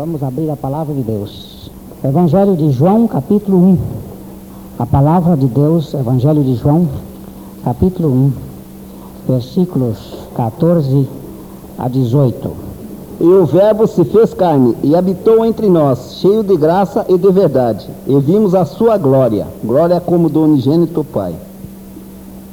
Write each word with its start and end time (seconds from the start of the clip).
Vamos 0.00 0.22
abrir 0.22 0.48
a 0.48 0.56
palavra 0.56 0.94
de 0.94 1.02
Deus. 1.02 1.70
Evangelho 2.02 2.56
de 2.56 2.70
João, 2.72 3.06
capítulo 3.06 3.58
1. 3.58 3.78
A 4.78 4.86
palavra 4.86 5.36
de 5.36 5.46
Deus, 5.46 5.92
Evangelho 5.92 6.42
de 6.42 6.54
João, 6.54 6.88
capítulo 7.62 8.08
1, 8.08 8.32
versículos 9.28 9.98
14 10.34 11.06
a 11.78 11.86
18. 11.86 12.50
E 13.20 13.24
o 13.24 13.44
Verbo 13.44 13.86
se 13.86 14.02
fez 14.06 14.32
carne 14.32 14.74
e 14.82 14.96
habitou 14.96 15.44
entre 15.44 15.68
nós, 15.68 16.16
cheio 16.22 16.42
de 16.42 16.56
graça 16.56 17.04
e 17.06 17.18
de 17.18 17.30
verdade. 17.30 17.86
E 18.06 18.18
vimos 18.20 18.54
a 18.54 18.64
sua 18.64 18.96
glória, 18.96 19.46
glória 19.62 20.00
como 20.00 20.30
do 20.30 20.44
unigênito 20.44 21.04
Pai. 21.04 21.34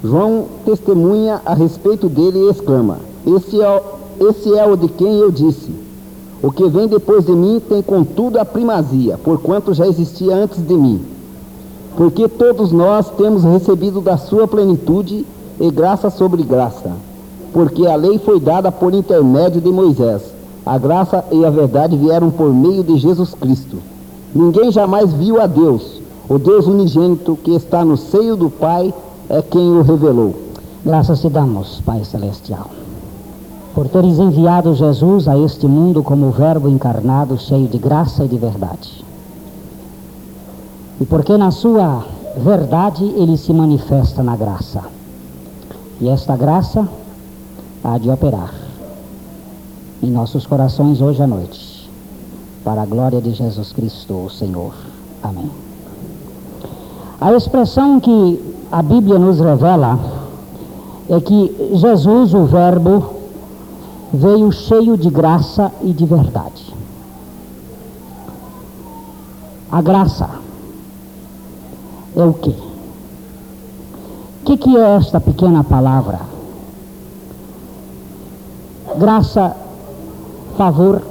João 0.04 0.48
testemunha 0.66 1.42
a 1.46 1.54
respeito 1.54 2.10
dele 2.10 2.40
e 2.40 2.50
exclama: 2.50 2.98
Esse 3.26 3.62
é, 3.62 3.84
esse 4.20 4.54
é 4.54 4.68
o 4.68 4.76
de 4.76 4.90
quem 4.90 5.16
eu 5.16 5.32
disse. 5.32 5.87
O 6.42 6.52
que 6.52 6.68
vem 6.70 6.88
depois 6.88 7.26
de 7.26 7.32
mim 7.32 7.62
tem 7.68 7.82
contudo 7.82 8.40
a 8.40 8.46
primazia, 8.46 9.18
porquanto 9.18 9.74
já 9.74 9.88
existia 9.88 10.36
antes 10.36 10.66
de 10.66 10.76
mim. 10.76 11.02
Porque 11.96 12.28
todos 12.28 12.72
nós 12.72 13.10
temos 13.18 13.44
recebido 13.44 14.02
da 14.02 14.18
sua 14.18 14.48
plenitude 14.48 15.26
e 15.60 15.72
graça 15.72 16.10
sobre 16.12 16.44
graça. 16.44 16.92
Porque 17.52 17.88
a 17.88 17.96
lei 17.96 18.20
foi 18.20 18.40
dada 18.40 18.72
por 18.72 18.94
intermédio 18.94 19.60
de 19.60 19.70
Moisés. 19.70 20.22
A 20.64 20.78
graça 20.78 21.24
e 21.32 21.44
a 21.44 21.50
verdade 21.50 21.98
vieram 21.98 22.30
por 22.30 22.54
meio 22.54 22.84
de 22.84 22.98
Jesus 22.98 23.34
Cristo. 23.34 23.78
Ninguém 24.36 24.72
jamais 24.72 25.12
viu 25.14 25.42
a 25.42 25.48
Deus. 25.48 26.02
O 26.30 26.38
Deus 26.38 26.68
unigênito 26.68 27.38
que 27.42 27.56
está 27.56 27.84
no 27.84 27.98
seio 27.98 28.36
do 28.36 28.50
Pai 28.50 28.94
é 29.30 29.42
quem 29.42 29.72
o 29.72 29.82
revelou. 29.82 30.36
Graças 30.86 31.22
te 31.22 31.30
damos, 31.30 31.82
Pai 31.86 32.04
Celestial, 32.04 32.70
por 33.78 33.90
teres 33.90 34.18
enviado 34.18 34.74
Jesus 34.74 35.28
a 35.28 35.38
este 35.38 35.68
mundo 35.68 36.02
como 36.02 36.32
Verbo 36.32 36.68
encarnado, 36.68 37.38
cheio 37.38 37.68
de 37.68 37.78
graça 37.78 38.26
e 38.26 38.28
de 38.28 38.36
verdade. 38.36 39.06
E 41.00 41.06
porque 41.06 41.38
na 41.38 41.52
sua 41.52 42.04
verdade 42.38 43.04
ele 43.04 43.38
se 43.38 43.54
manifesta 43.54 44.24
na 44.24 44.36
graça. 44.36 44.82
E 46.02 46.10
esta 46.10 46.36
graça 46.36 46.90
há 47.84 48.00
de 48.00 48.10
operar 48.10 48.52
em 50.02 50.10
nossos 50.10 50.48
corações 50.48 51.00
hoje 51.00 51.22
à 51.22 51.28
noite, 51.28 51.88
para 52.64 52.82
a 52.82 52.86
glória 52.88 53.22
de 53.22 53.32
Jesus 53.32 53.74
Cristo, 53.74 54.26
o 54.26 54.30
Senhor. 54.32 54.74
Amém. 55.22 55.52
A 57.22 57.32
expressão 57.32 58.00
que 58.00 58.42
a 58.72 58.82
Bíblia 58.82 59.20
nos 59.20 59.40
revela 59.40 60.00
é 61.12 61.22
que 61.22 61.70
Jesus, 61.76 62.34
o 62.34 62.46
Verbo, 62.46 63.17
veio 64.14 64.52
cheio 64.52 64.98
de 64.98 65.10
graça 65.10 65.72
e 65.82 65.92
de 65.92 66.06
verdade. 66.06 66.74
A 69.72 69.82
graça 69.82 70.30
é 72.16 72.24
o 72.24 72.34
quê? 72.34 72.56
O 74.42 74.46
que, 74.46 74.58
que 74.58 74.78
é 74.78 74.96
esta 74.96 75.20
pequena 75.20 75.64
palavra? 75.64 76.22
Graça, 78.98 79.56
favor 80.58 81.02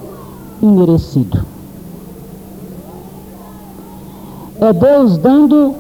imerecido. 0.63 1.45
É 4.59 4.73
Deus 4.73 5.19
dando 5.19 5.75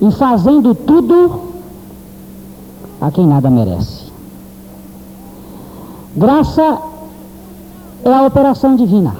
e 0.00 0.10
fazendo 0.12 0.74
tudo 0.74 1.40
a 3.00 3.10
quem 3.10 3.26
nada 3.26 3.50
merece. 3.50 4.01
Graça 6.14 6.78
é 8.04 8.12
a 8.12 8.26
operação 8.26 8.76
divina. 8.76 9.14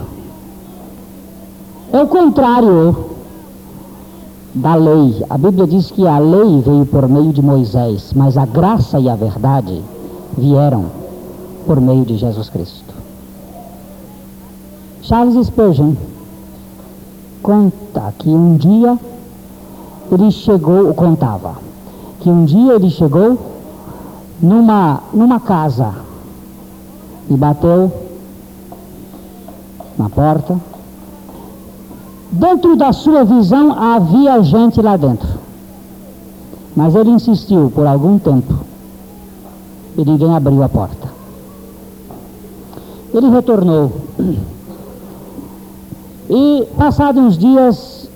É 1.90 2.02
o 2.02 2.06
contrário 2.06 3.06
da 4.54 4.74
lei. 4.74 5.24
A 5.30 5.38
Bíblia 5.38 5.66
diz 5.66 5.90
que 5.90 6.06
a 6.06 6.18
lei 6.18 6.60
veio 6.60 6.84
por 6.84 7.08
meio 7.08 7.32
de 7.32 7.40
Moisés, 7.40 8.12
mas 8.14 8.36
a 8.36 8.44
graça 8.44 9.00
e 9.00 9.08
a 9.08 9.16
verdade 9.16 9.80
vieram 10.36 10.84
por 11.66 11.80
meio 11.80 12.04
de 12.04 12.18
Jesus 12.18 12.50
Cristo. 12.50 12.92
Charles 15.00 15.46
Spurgeon 15.46 15.94
conta 17.42 18.12
que 18.18 18.28
um 18.28 18.56
dia 18.56 18.98
ele 20.10 20.30
chegou, 20.30 20.92
contava, 20.92 21.54
que 22.20 22.28
um 22.28 22.44
dia 22.44 22.74
ele 22.74 22.90
chegou 22.90 23.38
numa, 24.42 25.00
numa 25.12 25.40
casa 25.40 26.11
e 27.32 27.36
bateu 27.36 27.90
na 29.98 30.08
porta. 30.08 30.58
Dentro 32.30 32.76
da 32.76 32.92
sua 32.92 33.24
visão 33.24 33.72
havia 33.72 34.42
gente 34.42 34.80
lá 34.80 34.96
dentro. 34.96 35.28
Mas 36.74 36.94
ele 36.94 37.10
insistiu 37.10 37.70
por 37.74 37.86
algum 37.86 38.18
tempo 38.18 38.54
e 39.96 40.04
ninguém 40.04 40.34
abriu 40.34 40.62
a 40.62 40.68
porta. 40.68 41.08
Ele 43.12 43.28
retornou. 43.28 43.92
E, 46.30 46.66
passados 46.78 47.22
uns 47.22 47.36
dias, 47.36 48.08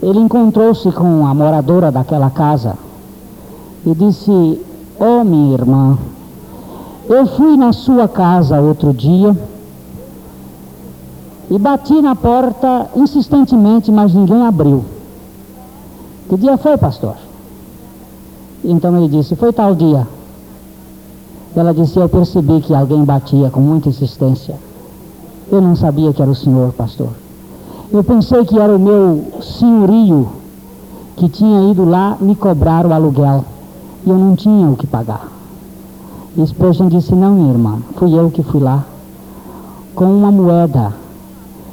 ele 0.00 0.20
encontrou-se 0.20 0.90
com 0.92 1.26
a 1.26 1.34
moradora 1.34 1.90
daquela 1.90 2.30
casa 2.30 2.78
e 3.84 3.92
disse: 3.94 4.60
Oh, 5.00 5.24
minha 5.24 5.54
irmã, 5.54 5.98
eu 7.08 7.26
fui 7.26 7.56
na 7.56 7.72
sua 7.72 8.08
casa 8.08 8.60
outro 8.60 8.92
dia 8.92 9.36
e 11.48 11.58
bati 11.58 12.00
na 12.02 12.16
porta 12.16 12.88
insistentemente, 12.96 13.92
mas 13.92 14.12
ninguém 14.12 14.44
abriu. 14.44 14.84
Que 16.28 16.36
dia 16.36 16.58
foi, 16.58 16.76
pastor? 16.76 17.14
Então 18.64 18.96
ele 18.96 19.08
disse: 19.08 19.36
Foi 19.36 19.52
tal 19.52 19.74
dia. 19.74 20.06
Ela 21.54 21.72
disse: 21.72 21.98
Eu 21.98 22.08
percebi 22.08 22.60
que 22.60 22.74
alguém 22.74 23.04
batia 23.04 23.48
com 23.50 23.60
muita 23.60 23.88
insistência. 23.88 24.56
Eu 25.50 25.60
não 25.60 25.76
sabia 25.76 26.12
que 26.12 26.20
era 26.20 26.30
o 26.30 26.34
senhor, 26.34 26.72
pastor. 26.72 27.10
Eu 27.92 28.02
pensei 28.02 28.44
que 28.44 28.58
era 28.58 28.74
o 28.74 28.80
meu 28.80 29.40
senhorio 29.40 30.28
que 31.14 31.28
tinha 31.28 31.70
ido 31.70 31.84
lá 31.84 32.16
me 32.20 32.34
cobrar 32.34 32.84
o 32.84 32.92
aluguel 32.92 33.44
e 34.04 34.10
eu 34.10 34.18
não 34.18 34.34
tinha 34.34 34.68
o 34.68 34.76
que 34.76 34.86
pagar. 34.86 35.35
E 36.36 36.46
Spurgeon 36.46 36.88
disse: 36.88 37.14
Não, 37.14 37.32
minha 37.32 37.52
irmã, 37.52 37.78
fui 37.96 38.12
eu 38.12 38.30
que 38.30 38.42
fui 38.42 38.60
lá 38.60 38.84
com 39.94 40.04
uma 40.04 40.30
moeda 40.30 40.92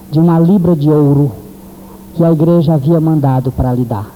de 0.09 0.19
uma 0.19 0.39
libra 0.39 0.73
de 0.75 0.89
ouro 0.89 1.31
que 2.15 2.23
a 2.23 2.31
igreja 2.31 2.75
havia 2.75 3.01
mandado 3.01 3.51
para 3.51 3.73
lhe 3.73 3.83
dar. 3.83 4.09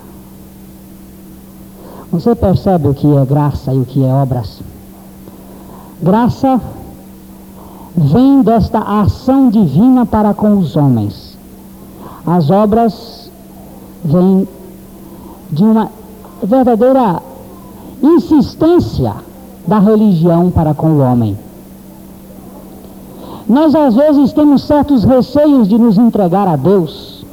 Você 2.11 2.33
percebe 2.33 2.87
o 2.87 2.93
que 2.93 3.13
é 3.13 3.25
graça 3.25 3.73
e 3.73 3.79
o 3.79 3.85
que 3.85 4.01
é 4.03 4.13
obras? 4.13 4.61
Graça 6.01 6.61
vem 7.95 8.41
desta 8.41 8.79
ação 8.79 9.49
divina 9.49 10.05
para 10.05 10.33
com 10.33 10.57
os 10.57 10.77
homens. 10.77 11.37
As 12.25 12.49
obras 12.49 13.29
vêm 14.05 14.47
de 15.51 15.63
uma 15.63 15.89
verdadeira 16.41 17.21
insistência 18.01 19.26
da 19.67 19.79
religião 19.79 20.49
para 20.49 20.73
com 20.73 20.87
o 20.87 20.99
homem. 20.99 21.37
Nós 23.47 23.75
às 23.75 23.95
vezes 23.95 24.33
temos 24.33 24.63
certos 24.63 25.03
receios 25.03 25.67
de 25.67 25.77
nos 25.77 25.97
entregar 25.97 26.47
a 26.47 26.55
Deus, 26.55 27.25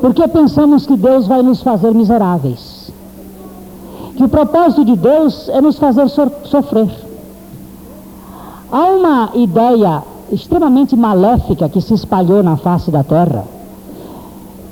porque 0.00 0.26
pensamos 0.28 0.86
que 0.86 0.96
Deus 0.96 1.26
vai 1.26 1.42
nos 1.42 1.62
fazer 1.62 1.92
miseráveis. 1.94 2.92
Que 4.16 4.24
o 4.24 4.28
propósito 4.28 4.84
de 4.84 4.96
Deus 4.96 5.48
é 5.48 5.60
nos 5.60 5.78
fazer 5.78 6.08
so 6.08 6.30
sofrer. 6.44 6.90
Há 8.70 8.82
uma 8.84 9.30
ideia 9.34 10.02
extremamente 10.30 10.96
maléfica 10.96 11.68
que 11.68 11.80
se 11.80 11.94
espalhou 11.94 12.42
na 12.42 12.56
face 12.56 12.90
da 12.90 13.02
terra, 13.02 13.44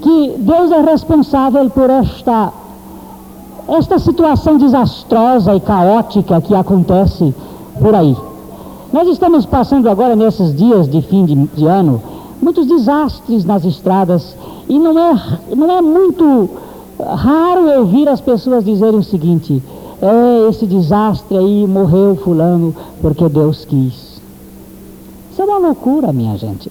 que 0.03 0.35
Deus 0.39 0.71
é 0.71 0.83
responsável 0.83 1.69
por 1.71 1.89
esta 1.91 2.53
esta 3.69 3.99
situação 3.99 4.59
desastrosa 4.59 5.55
e 5.55 5.61
caótica 5.61 6.41
que 6.41 6.55
acontece 6.55 7.35
por 7.81 7.95
aí. 7.95 8.17
Nós 8.93 9.09
estamos 9.09 9.45
passando 9.45 9.89
agora, 9.89 10.15
nesses 10.15 10.55
dias 10.55 10.89
de 10.89 11.03
fim 11.03 11.25
de, 11.25 11.35
de 11.35 11.67
ano, 11.67 12.01
muitos 12.41 12.67
desastres 12.67 13.45
nas 13.45 13.65
estradas 13.65 14.37
e 14.69 14.79
não 14.79 14.99
é, 14.99 15.39
não 15.57 15.71
é 15.71 15.83
muito 15.83 16.49
raro 16.99 17.81
ouvir 17.81 18.09
as 18.09 18.21
pessoas 18.21 18.65
dizerem 18.65 19.01
o 19.01 19.05
seguinte: 19.05 19.63
é, 20.01 20.49
esse 20.49 20.67
desastre 20.67 21.37
aí 21.37 21.67
morreu 21.67 22.17
Fulano 22.17 22.75
porque 23.01 23.29
Deus 23.29 23.65
quis. 23.65 24.21
Isso 25.33 25.43
é 25.43 25.45
uma 25.45 25.59
loucura, 25.59 26.13
minha 26.13 26.37
gente. 26.39 26.71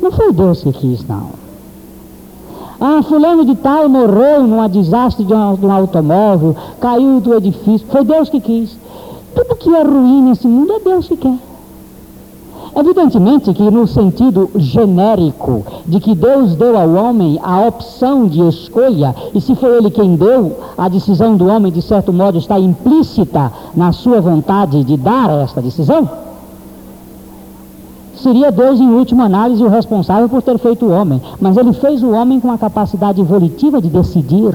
Não 0.00 0.12
foi 0.12 0.32
Deus 0.32 0.62
que 0.62 0.72
quis, 0.72 1.06
não. 1.08 1.45
Ah, 2.80 3.02
fulano 3.02 3.44
de 3.44 3.54
tal 3.54 3.88
morreu 3.88 4.46
num 4.46 4.68
desastre 4.68 5.24
de 5.24 5.32
um, 5.32 5.54
de 5.54 5.64
um 5.64 5.72
automóvel, 5.72 6.54
caiu 6.80 7.20
do 7.20 7.34
edifício. 7.34 7.86
Foi 7.88 8.04
Deus 8.04 8.28
que 8.28 8.40
quis. 8.40 8.76
Tudo 9.34 9.56
que 9.56 9.74
é 9.74 9.82
ruim 9.82 10.22
nesse 10.22 10.46
mundo 10.46 10.72
é 10.72 10.80
Deus 10.80 11.08
que 11.08 11.16
quer. 11.16 11.38
Evidentemente 12.78 13.54
que, 13.54 13.70
no 13.70 13.86
sentido 13.86 14.50
genérico 14.56 15.64
de 15.86 15.98
que 15.98 16.14
Deus 16.14 16.54
deu 16.56 16.76
ao 16.76 16.92
homem 16.92 17.40
a 17.42 17.62
opção 17.62 18.26
de 18.26 18.46
escolha, 18.46 19.14
e 19.34 19.40
se 19.40 19.54
foi 19.54 19.78
Ele 19.78 19.90
quem 19.90 20.14
deu, 20.14 20.58
a 20.76 20.86
decisão 20.86 21.36
do 21.36 21.46
homem, 21.46 21.72
de 21.72 21.80
certo 21.80 22.12
modo, 22.12 22.36
está 22.36 22.58
implícita 22.58 23.50
na 23.74 23.92
sua 23.92 24.20
vontade 24.20 24.84
de 24.84 24.94
dar 24.98 25.30
esta 25.42 25.62
decisão, 25.62 26.06
seria 28.22 28.50
Deus, 28.50 28.80
em 28.80 28.88
última 28.88 29.24
análise, 29.24 29.62
o 29.62 29.68
responsável 29.68 30.28
por 30.28 30.42
ter 30.42 30.58
feito 30.58 30.86
o 30.86 30.90
homem. 30.90 31.20
Mas 31.40 31.56
Ele 31.56 31.72
fez 31.72 32.02
o 32.02 32.10
homem 32.10 32.40
com 32.40 32.50
a 32.50 32.58
capacidade 32.58 33.22
volitiva 33.22 33.80
de 33.80 33.88
decidir. 33.88 34.54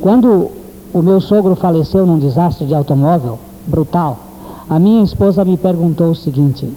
Quando 0.00 0.50
o 0.92 1.02
meu 1.02 1.20
sogro 1.20 1.54
faleceu 1.54 2.06
num 2.06 2.18
desastre 2.18 2.66
de 2.66 2.74
automóvel 2.74 3.38
brutal, 3.66 4.18
a 4.68 4.78
minha 4.78 5.02
esposa 5.02 5.44
me 5.44 5.56
perguntou 5.56 6.10
o 6.10 6.14
seguinte: 6.14 6.68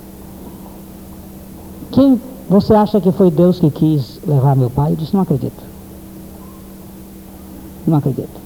Quem 1.91 2.19
você 2.49 2.73
acha 2.73 2.99
que 2.99 3.11
foi 3.11 3.31
Deus 3.31 3.59
que 3.59 3.69
quis 3.69 4.19
levar 4.27 4.55
meu 4.55 4.69
pai? 4.69 4.91
Eu 4.91 4.95
disse: 4.95 5.13
Não 5.13 5.21
acredito. 5.21 5.63
Não 7.87 7.97
acredito. 7.97 8.43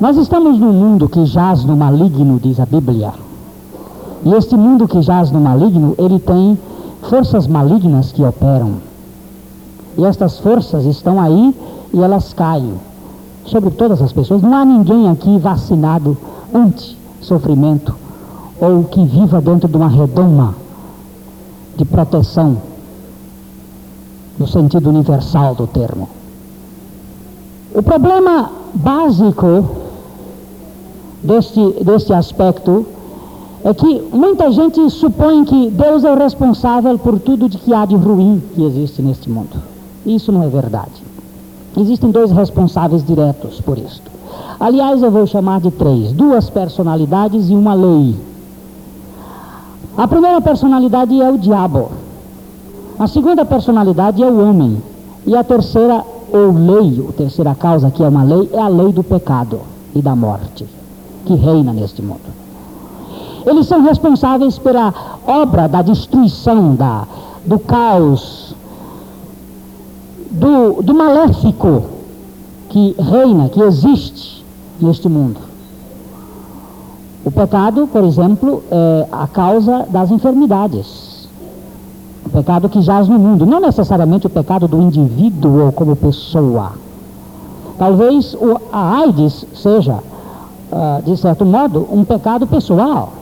Nós 0.00 0.16
estamos 0.16 0.58
num 0.58 0.72
mundo 0.72 1.08
que 1.08 1.24
jaz 1.26 1.64
no 1.64 1.76
maligno, 1.76 2.40
diz 2.42 2.58
a 2.58 2.66
Bíblia. 2.66 3.12
E 4.24 4.32
este 4.34 4.56
mundo 4.56 4.86
que 4.86 5.02
jaz 5.02 5.30
no 5.30 5.40
maligno, 5.40 5.94
ele 5.98 6.18
tem 6.18 6.58
forças 7.02 7.46
malignas 7.46 8.12
que 8.12 8.22
operam. 8.22 8.74
E 9.98 10.04
estas 10.04 10.38
forças 10.38 10.84
estão 10.84 11.20
aí 11.20 11.54
e 11.92 12.00
elas 12.00 12.32
caem 12.32 12.74
sobre 13.44 13.70
todas 13.70 14.00
as 14.00 14.12
pessoas. 14.12 14.42
Não 14.42 14.54
há 14.54 14.64
ninguém 14.64 15.08
aqui 15.08 15.38
vacinado 15.38 16.16
antes 16.54 16.96
sofrimento 17.20 17.94
ou 18.60 18.84
que 18.84 19.04
viva 19.04 19.40
dentro 19.40 19.68
de 19.68 19.76
uma 19.76 19.88
redoma 19.88 20.54
de 21.76 21.84
proteção 21.84 22.58
no 24.38 24.46
sentido 24.46 24.88
universal 24.88 25.54
do 25.54 25.66
termo. 25.66 26.08
O 27.74 27.82
problema 27.82 28.50
básico 28.74 29.68
deste, 31.22 31.60
deste 31.82 32.12
aspecto 32.12 32.86
é 33.64 33.72
que 33.72 34.02
muita 34.12 34.50
gente 34.50 34.90
supõe 34.90 35.44
que 35.44 35.70
Deus 35.70 36.02
é 36.04 36.12
o 36.12 36.18
responsável 36.18 36.98
por 36.98 37.20
tudo 37.20 37.48
de 37.48 37.58
que 37.58 37.72
há 37.72 37.84
de 37.84 37.94
ruim 37.94 38.42
que 38.54 38.64
existe 38.64 39.00
neste 39.00 39.30
mundo. 39.30 39.62
Isso 40.04 40.32
não 40.32 40.42
é 40.42 40.48
verdade. 40.48 40.90
Existem 41.76 42.10
dois 42.10 42.32
responsáveis 42.32 43.04
diretos 43.04 43.60
por 43.60 43.78
isto. 43.78 44.10
Aliás, 44.58 45.00
eu 45.02 45.10
vou 45.10 45.26
chamar 45.26 45.60
de 45.60 45.70
três: 45.70 46.12
duas 46.12 46.50
personalidades 46.50 47.48
e 47.48 47.54
uma 47.54 47.72
lei. 47.72 48.16
A 49.96 50.08
primeira 50.08 50.40
personalidade 50.40 51.20
é 51.20 51.30
o 51.30 51.38
diabo. 51.38 51.90
A 52.98 53.06
segunda 53.06 53.44
personalidade 53.44 54.22
é 54.22 54.26
o 54.26 54.48
homem. 54.48 54.82
E 55.24 55.36
a 55.36 55.44
terceira, 55.44 56.04
ou 56.32 56.52
lei, 56.52 57.06
a 57.08 57.12
terceira 57.12 57.54
causa, 57.54 57.90
que 57.92 58.02
é 58.02 58.08
uma 58.08 58.24
lei, 58.24 58.50
é 58.52 58.60
a 58.60 58.68
lei 58.68 58.92
do 58.92 59.04
pecado 59.04 59.60
e 59.94 60.02
da 60.02 60.16
morte, 60.16 60.66
que 61.24 61.34
reina 61.34 61.72
neste 61.72 62.02
mundo. 62.02 62.41
Eles 63.46 63.66
são 63.66 63.82
responsáveis 63.82 64.58
pela 64.58 64.92
obra 65.26 65.68
da 65.68 65.82
destruição, 65.82 66.74
da, 66.74 67.06
do 67.44 67.58
caos, 67.58 68.54
do, 70.30 70.82
do 70.82 70.94
maléfico 70.94 71.84
que 72.68 72.94
reina, 72.98 73.48
que 73.48 73.60
existe 73.60 74.44
neste 74.80 75.08
mundo. 75.08 75.40
O 77.24 77.30
pecado, 77.30 77.86
por 77.86 78.02
exemplo, 78.02 78.62
é 78.70 79.06
a 79.12 79.26
causa 79.26 79.86
das 79.90 80.10
enfermidades. 80.10 81.28
O 82.26 82.30
pecado 82.30 82.68
que 82.68 82.80
jaz 82.80 83.06
no 83.08 83.18
mundo, 83.18 83.46
não 83.46 83.60
necessariamente 83.60 84.26
o 84.26 84.30
pecado 84.30 84.66
do 84.66 84.80
indivíduo 84.80 85.70
como 85.72 85.94
pessoa. 85.94 86.72
Talvez 87.78 88.36
a 88.72 88.98
AIDS 88.98 89.44
seja, 89.54 89.94
uh, 90.72 91.02
de 91.04 91.16
certo 91.16 91.44
modo, 91.44 91.86
um 91.92 92.04
pecado 92.04 92.46
pessoal. 92.46 93.12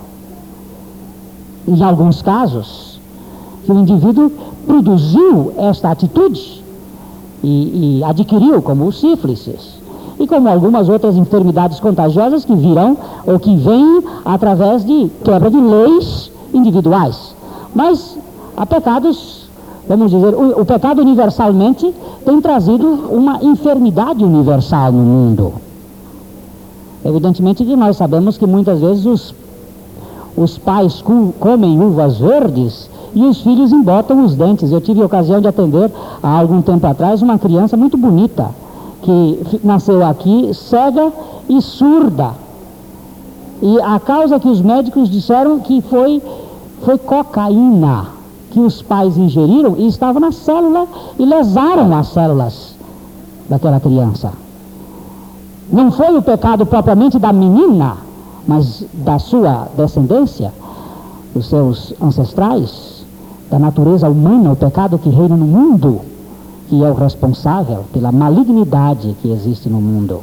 Em 1.66 1.82
alguns 1.82 2.22
casos, 2.22 3.00
que 3.64 3.72
o 3.72 3.78
indivíduo 3.78 4.32
produziu 4.66 5.52
esta 5.56 5.90
atitude 5.90 6.62
e, 7.42 7.98
e 7.98 8.04
adquiriu, 8.04 8.60
como 8.62 8.86
o 8.86 8.92
sífilis 8.92 9.80
e 10.18 10.26
como 10.26 10.48
algumas 10.48 10.88
outras 10.88 11.16
enfermidades 11.16 11.80
contagiosas 11.80 12.44
que 12.44 12.54
virão 12.54 12.96
ou 13.26 13.38
que 13.38 13.56
vêm 13.56 14.02
através 14.24 14.84
de 14.84 15.10
quebra 15.24 15.50
de 15.50 15.58
leis 15.58 16.30
individuais. 16.52 17.34
Mas 17.74 18.18
há 18.54 18.66
pecados, 18.66 19.48
vamos 19.88 20.10
dizer, 20.10 20.34
o, 20.34 20.60
o 20.60 20.66
pecado 20.66 21.00
universalmente 21.00 21.90
tem 22.24 22.38
trazido 22.40 22.86
uma 23.10 23.42
enfermidade 23.42 24.22
universal 24.22 24.92
no 24.92 24.98
mundo. 24.98 25.54
Evidentemente 27.02 27.64
que 27.64 27.74
nós 27.74 27.96
sabemos 27.96 28.36
que 28.36 28.46
muitas 28.46 28.78
vezes 28.78 29.06
os, 29.06 29.34
os 30.36 30.58
pais 30.58 31.02
comem 31.38 31.80
uvas 31.80 32.18
verdes 32.18 32.88
e 33.14 33.24
os 33.24 33.40
filhos 33.42 33.72
embotam 33.72 34.24
os 34.24 34.34
dentes. 34.34 34.70
Eu 34.70 34.80
tive 34.80 35.02
a 35.02 35.06
ocasião 35.06 35.40
de 35.40 35.48
atender 35.48 35.90
há 36.22 36.38
algum 36.38 36.62
tempo 36.62 36.86
atrás 36.86 37.22
uma 37.22 37.38
criança 37.38 37.76
muito 37.76 37.96
bonita 37.96 38.50
que 39.02 39.60
nasceu 39.64 40.04
aqui 40.04 40.52
cega 40.54 41.12
e 41.48 41.60
surda. 41.60 42.32
E 43.62 43.80
a 43.80 43.98
causa 43.98 44.40
que 44.40 44.48
os 44.48 44.60
médicos 44.60 45.10
disseram 45.10 45.58
que 45.60 45.82
foi, 45.82 46.22
foi 46.82 46.96
cocaína 46.98 48.06
que 48.50 48.60
os 48.60 48.82
pais 48.82 49.16
ingeriram 49.16 49.76
e 49.78 49.86
estava 49.86 50.18
na 50.18 50.32
célula 50.32 50.86
e 51.18 51.24
lesaram 51.24 51.94
as 51.96 52.08
células 52.08 52.74
daquela 53.48 53.80
criança. 53.80 54.32
Não 55.72 55.92
foi 55.92 56.16
o 56.16 56.22
pecado 56.22 56.66
propriamente 56.66 57.18
da 57.18 57.32
menina, 57.32 57.98
mas 58.50 58.84
da 58.92 59.16
sua 59.20 59.68
descendência, 59.76 60.52
dos 61.32 61.48
seus 61.48 61.94
ancestrais, 62.02 63.04
da 63.48 63.60
natureza 63.60 64.08
humana, 64.08 64.50
o 64.50 64.56
pecado 64.56 64.98
que 64.98 65.08
reina 65.08 65.36
no 65.36 65.46
mundo 65.46 66.00
que 66.68 66.84
é 66.84 66.88
o 66.88 66.94
responsável 66.94 67.84
pela 67.92 68.10
malignidade 68.10 69.16
que 69.20 69.30
existe 69.30 69.68
no 69.68 69.80
mundo. 69.80 70.20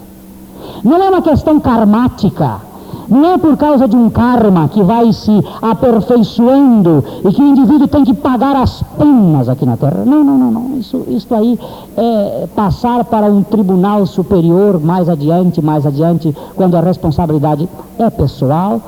Não 0.83 1.01
é 1.01 1.09
uma 1.09 1.21
questão 1.21 1.59
karmática, 1.59 2.61
não 3.07 3.39
por 3.39 3.55
causa 3.57 3.87
de 3.87 3.95
um 3.95 4.09
karma 4.09 4.67
que 4.67 4.81
vai 4.83 5.11
se 5.13 5.31
aperfeiçoando 5.61 7.03
e 7.23 7.31
que 7.31 7.41
o 7.41 7.47
indivíduo 7.47 7.87
tem 7.87 8.03
que 8.03 8.13
pagar 8.13 8.55
as 8.55 8.83
penas 8.97 9.49
aqui 9.49 9.65
na 9.65 9.77
Terra. 9.77 10.03
Não, 10.05 10.23
não, 10.23 10.37
não, 10.37 10.51
não. 10.51 10.77
Isso, 10.77 11.03
isso 11.07 11.33
aí 11.33 11.59
é 11.95 12.47
passar 12.55 13.03
para 13.05 13.27
um 13.27 13.43
tribunal 13.43 14.05
superior 14.05 14.79
mais 14.79 15.09
adiante, 15.09 15.61
mais 15.61 15.85
adiante, 15.85 16.35
quando 16.55 16.75
a 16.75 16.81
responsabilidade 16.81 17.67
é 17.97 18.09
pessoal 18.09 18.81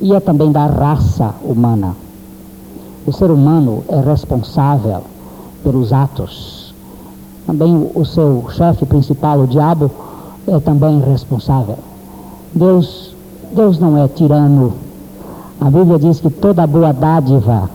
e 0.00 0.14
é 0.14 0.20
também 0.20 0.50
da 0.50 0.66
raça 0.66 1.34
humana. 1.44 1.94
O 3.06 3.12
ser 3.12 3.30
humano 3.30 3.82
é 3.88 4.00
responsável 4.00 5.02
pelos 5.62 5.92
atos 5.92 6.60
também 7.50 7.90
o 7.96 8.04
seu 8.04 8.44
chefe 8.50 8.86
principal, 8.86 9.40
o 9.40 9.46
diabo, 9.46 9.90
é 10.46 10.60
também 10.60 11.00
responsável. 11.00 11.78
Deus, 12.54 13.09
Deus 13.52 13.78
não 13.78 13.96
é 13.98 14.06
tirano. 14.08 14.72
A 15.60 15.64
Bíblia 15.64 15.98
diz 15.98 16.20
que 16.20 16.30
toda 16.30 16.66
boa 16.66 16.92
dádiva 16.92 17.68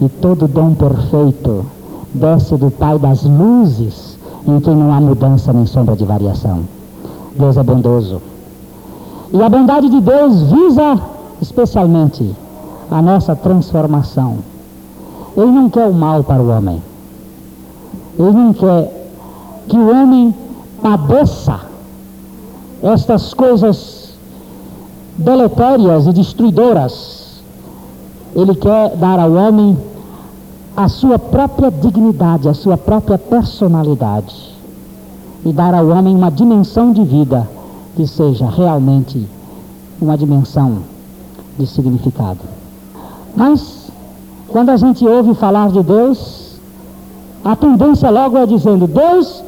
e 0.00 0.08
todo 0.08 0.46
dom 0.46 0.74
perfeito 0.74 1.64
desce 2.12 2.56
do 2.56 2.70
Pai 2.70 2.98
das 2.98 3.24
luzes, 3.24 4.18
em 4.46 4.60
quem 4.60 4.74
não 4.74 4.92
há 4.92 5.00
mudança 5.00 5.52
nem 5.52 5.66
sombra 5.66 5.96
de 5.96 6.04
variação. 6.04 6.60
Deus 7.36 7.56
é 7.56 7.62
bondoso. 7.62 8.20
E 9.32 9.42
a 9.42 9.48
bondade 9.48 9.88
de 9.88 10.00
Deus 10.00 10.42
visa 10.42 11.00
especialmente 11.40 12.34
a 12.90 13.00
nossa 13.00 13.34
transformação. 13.34 14.38
Ele 15.36 15.50
não 15.50 15.70
quer 15.70 15.86
o 15.86 15.94
mal 15.94 16.22
para 16.22 16.42
o 16.42 16.50
homem. 16.50 16.82
Ele 18.18 18.32
não 18.32 18.52
quer 18.52 19.08
que 19.66 19.76
o 19.76 19.90
homem 19.90 20.34
padeça 20.82 21.60
estas 22.82 23.32
coisas 23.32 24.01
deletérias 25.16 26.06
e 26.06 26.12
destruidoras. 26.12 27.42
Ele 28.34 28.54
quer 28.54 28.96
dar 28.96 29.18
ao 29.18 29.32
homem 29.32 29.76
a 30.76 30.88
sua 30.88 31.18
própria 31.18 31.70
dignidade, 31.70 32.48
a 32.48 32.54
sua 32.54 32.76
própria 32.76 33.18
personalidade 33.18 34.52
e 35.44 35.52
dar 35.52 35.74
ao 35.74 35.88
homem 35.88 36.14
uma 36.14 36.30
dimensão 36.30 36.92
de 36.92 37.02
vida 37.04 37.48
que 37.96 38.06
seja 38.06 38.48
realmente 38.48 39.26
uma 40.00 40.16
dimensão 40.16 40.78
de 41.58 41.66
significado. 41.66 42.40
Mas, 43.36 43.90
quando 44.48 44.70
a 44.70 44.76
gente 44.76 45.06
ouve 45.06 45.34
falar 45.34 45.70
de 45.70 45.82
Deus, 45.82 46.58
a 47.44 47.56
tendência 47.56 48.08
logo 48.08 48.38
é 48.38 48.46
dizendo: 48.46 48.86
Deus 48.86 49.44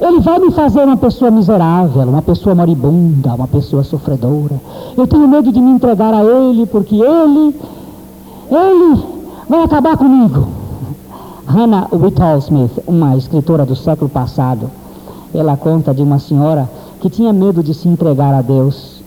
Ele 0.00 0.20
vai 0.20 0.38
me 0.38 0.50
fazer 0.50 0.82
uma 0.82 0.96
pessoa 0.96 1.30
miserável, 1.30 2.02
uma 2.02 2.22
pessoa 2.22 2.54
moribunda, 2.54 3.34
uma 3.34 3.46
pessoa 3.46 3.84
sofredora. 3.84 4.58
Eu 4.96 5.06
tenho 5.06 5.28
medo 5.28 5.52
de 5.52 5.60
me 5.60 5.70
entregar 5.70 6.14
a 6.14 6.24
Ele, 6.24 6.64
porque 6.66 6.94
Ele, 6.94 7.54
Ele 8.50 9.04
vai 9.48 9.62
acabar 9.62 9.96
comigo. 9.98 10.48
Hannah 11.46 11.88
Whitall 11.92 12.38
Smith, 12.38 12.72
uma 12.86 13.16
escritora 13.16 13.66
do 13.66 13.76
século 13.76 14.08
passado, 14.08 14.70
ela 15.34 15.56
conta 15.56 15.92
de 15.92 16.02
uma 16.02 16.18
senhora 16.18 16.70
que 17.00 17.10
tinha 17.10 17.32
medo 17.32 17.62
de 17.62 17.74
se 17.74 17.88
entregar 17.88 18.32
a 18.32 18.40
Deus 18.40 18.99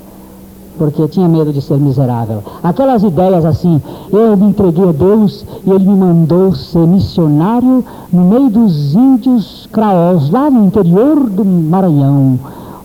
porque 0.77 1.07
tinha 1.07 1.27
medo 1.27 1.53
de 1.53 1.61
ser 1.61 1.77
miserável. 1.77 2.43
Aquelas 2.63 3.03
ideias 3.03 3.45
assim, 3.45 3.81
eu 4.11 4.35
me 4.35 4.47
entreguei 4.47 4.89
a 4.89 4.91
Deus 4.91 5.45
e 5.65 5.69
Ele 5.69 5.87
me 5.87 5.95
mandou 5.95 6.53
ser 6.55 6.85
missionário 6.87 7.83
no 8.11 8.23
meio 8.25 8.49
dos 8.49 8.93
índios 8.93 9.67
craós, 9.71 10.29
lá 10.29 10.49
no 10.49 10.65
interior 10.65 11.29
do 11.29 11.45
Maranhão. 11.45 12.39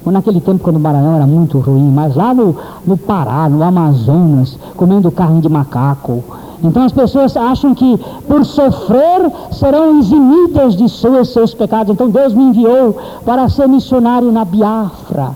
Naquele 0.07 0.41
tempo 0.41 0.65
quando 0.65 0.77
o 0.77 0.81
Maranhão 0.81 1.17
era 1.17 1.27
muito 1.27 1.59
ruim, 1.59 1.91
mas 1.93 2.17
lá 2.17 2.33
no, 2.33 2.57
no 2.87 2.97
Pará, 2.97 3.47
no 3.47 3.63
Amazonas, 3.63 4.59
comendo 4.75 5.11
carne 5.11 5.43
de 5.43 5.49
macaco. 5.51 6.25
Então 6.63 6.83
as 6.83 6.93
pessoas 6.93 7.37
acham 7.37 7.75
que 7.75 7.99
por 8.27 8.45
sofrer 8.45 9.31
serão 9.53 9.99
eximidas 9.99 10.75
de 10.77 10.89
seus, 10.89 11.29
seus 11.33 11.55
pecados. 11.55 11.93
Então 11.93 12.09
Deus 12.09 12.35
me 12.35 12.45
enviou 12.45 12.97
para 13.25 13.49
ser 13.49 13.69
missionário 13.69 14.33
na 14.33 14.45
Biafra. 14.45 15.33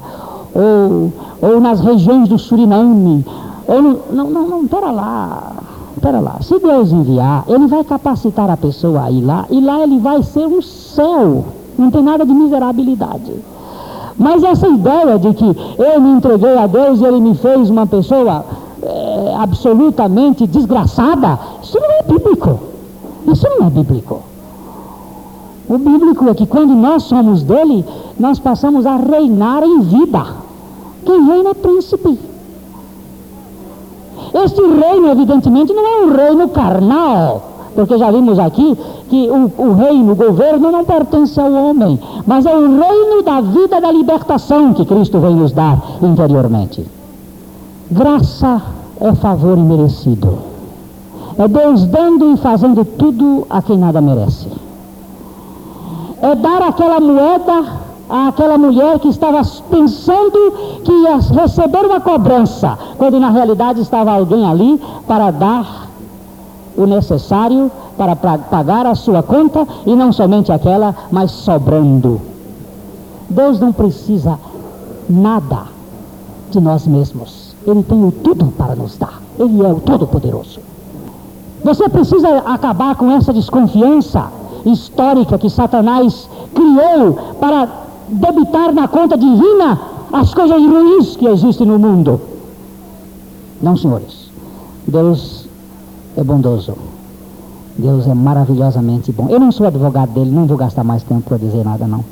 Ou 0.55 1.13
ou 1.43 1.61
nas 1.61 1.81
regiões 1.81 2.29
do 2.29 2.39
Suriname, 2.39 3.27
ou 3.67 3.83
não, 3.83 4.31
não, 4.31 4.49
não, 4.49 4.67
pera 4.69 4.93
lá, 4.93 5.55
pera 6.01 6.21
lá. 6.21 6.37
Se 6.41 6.57
Deus 6.61 6.93
enviar, 6.93 7.45
Ele 7.49 7.67
vai 7.67 7.83
capacitar 7.83 8.49
a 8.49 8.57
pessoa 8.57 9.03
a 9.03 9.11
ir 9.11 9.23
lá, 9.23 9.45
e 9.51 9.61
lá 9.61 9.81
ele 9.81 9.99
vai 9.99 10.23
ser 10.23 10.47
um 10.47 10.63
céu, 10.63 11.45
não 11.77 11.91
tem 11.91 12.03
nada 12.03 12.25
de 12.25 12.33
miserabilidade. 12.33 13.35
Mas 14.17 14.45
essa 14.45 14.69
ideia 14.69 15.19
de 15.19 15.35
que 15.35 15.45
eu 15.79 16.01
me 16.01 16.11
entreguei 16.13 16.57
a 16.57 16.67
Deus 16.69 17.01
e 17.01 17.05
Ele 17.05 17.21
me 17.21 17.35
fez 17.35 17.69
uma 17.69 17.87
pessoa 17.87 18.45
é, 18.83 19.35
absolutamente 19.41 20.47
desgraçada, 20.47 21.39
isso 21.61 21.79
não 21.81 21.91
é 21.91 22.03
bíblico. 22.03 22.61
Isso 23.27 23.49
não 23.49 23.67
é 23.67 23.71
bíblico. 23.71 24.32
O 25.73 25.79
bíblico 25.79 26.29
é 26.29 26.35
que 26.35 26.45
quando 26.45 26.75
nós 26.75 27.05
somos 27.05 27.43
dele, 27.43 27.83
nós 28.21 28.38
passamos 28.38 28.85
a 28.85 28.95
reinar 28.97 29.62
em 29.62 29.81
vida. 29.81 30.23
Quem 31.02 31.25
reina 31.25 31.49
é 31.49 31.55
príncipe. 31.55 32.19
Este 34.35 34.61
reino, 34.61 35.09
evidentemente, 35.09 35.73
não 35.73 35.87
é 35.87 36.05
um 36.05 36.14
reino 36.14 36.49
carnal, 36.50 37.71
porque 37.75 37.97
já 37.97 38.11
vimos 38.11 38.38
aqui 38.38 38.76
que 39.09 39.31
o, 39.31 39.50
o 39.57 39.73
reino, 39.73 40.12
o 40.12 40.14
governo 40.14 40.71
não 40.71 40.85
pertence 40.85 41.41
ao 41.41 41.50
homem, 41.50 41.99
mas 42.26 42.45
é 42.45 42.55
o 42.55 42.79
reino 42.79 43.23
da 43.23 43.41
vida 43.41 43.81
da 43.81 43.91
libertação 43.91 44.75
que 44.75 44.85
Cristo 44.85 45.21
vem 45.21 45.35
nos 45.35 45.52
dar 45.52 45.83
interiormente. 46.02 46.85
Graça 47.91 48.61
é 49.00 49.14
favor 49.14 49.57
imerecido. 49.57 50.38
É 51.38 51.49
Deus 51.49 51.87
dando 51.87 52.31
e 52.35 52.37
fazendo 52.37 52.85
tudo 52.85 53.47
a 53.49 53.62
quem 53.62 53.79
nada 53.79 54.02
merece. 54.02 54.49
É 56.23 56.35
dar 56.37 56.62
aquela 56.62 57.00
moeda 57.00 57.83
àquela 58.09 58.57
mulher 58.57 58.99
que 59.00 59.09
estava 59.09 59.43
pensando 59.69 60.52
que 60.85 60.93
ia 60.93 61.17
receber 61.17 61.85
uma 61.85 62.00
cobrança, 62.00 62.79
quando 62.97 63.19
na 63.19 63.31
realidade 63.31 63.81
estava 63.81 64.12
alguém 64.12 64.47
ali 64.47 64.81
para 65.07 65.31
dar 65.31 65.88
o 66.76 66.87
necessário 66.87 67.71
para 67.97 68.14
pagar 68.14 68.87
a 68.87 68.95
sua 68.95 69.23
conta 69.23 69.67
e 69.85 69.95
não 69.95 70.12
somente 70.12 70.50
aquela, 70.50 70.95
mas 71.11 71.31
sobrando. 71.31 72.21
Deus 73.29 73.61
não 73.61 73.73
precisa 73.73 74.38
nada 75.09 75.64
de 76.50 76.61
nós 76.61 76.87
mesmos. 76.87 77.55
Ele 77.67 77.83
tem 77.83 78.05
o 78.05 78.12
tudo 78.12 78.47
para 78.57 78.75
nos 78.75 78.97
dar. 78.97 79.21
Ele 79.38 79.64
é 79.64 79.69
o 79.69 79.81
Todo-Poderoso. 79.81 80.61
Você 81.64 81.88
precisa 81.88 82.38
acabar 82.38 82.95
com 82.97 83.11
essa 83.11 83.33
desconfiança 83.33 84.26
histórica 84.64 85.38
que 85.38 85.50
Satanás 85.50 86.28
criou 86.54 87.14
para 87.40 87.69
debitar 88.09 88.73
na 88.73 88.88
conta 88.88 89.16
divina 89.16 89.81
as 90.12 90.35
coisas 90.35 90.61
ruins 90.62 91.16
que 91.16 91.26
existem 91.26 91.66
no 91.66 91.78
mundo. 91.78 92.21
Não, 93.62 93.76
senhores. 93.76 94.31
Deus 94.87 95.47
é 96.16 96.23
bondoso. 96.23 96.75
Deus 97.78 98.07
é 98.07 98.14
maravilhosamente 98.14 99.12
bom. 99.12 99.28
Eu 99.31 99.40
não 99.40 99.50
sou 99.50 99.66
advogado 99.66 100.11
dele, 100.11 100.31
não 100.31 100.47
vou 100.47 100.57
gastar 100.57 100.85
mais 100.85 101.02
tempo 101.02 101.23
para 101.23 101.38
dizer 101.38 101.64
nada, 101.64 101.87
não. 101.87 102.04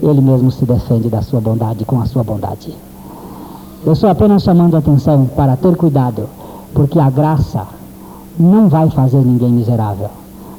Ele 0.00 0.20
mesmo 0.20 0.50
se 0.50 0.64
defende 0.64 1.08
da 1.08 1.22
sua 1.22 1.40
bondade 1.40 1.84
com 1.84 2.00
a 2.00 2.06
sua 2.06 2.22
bondade. 2.22 2.72
Eu 3.84 3.92
estou 3.92 4.08
apenas 4.08 4.42
chamando 4.42 4.76
a 4.76 4.78
atenção 4.78 5.26
para 5.34 5.56
ter 5.56 5.76
cuidado, 5.76 6.28
porque 6.72 6.98
a 6.98 7.10
graça 7.10 7.66
não 8.38 8.68
vai 8.68 8.88
fazer 8.90 9.18
ninguém 9.18 9.50
miserável. 9.50 10.10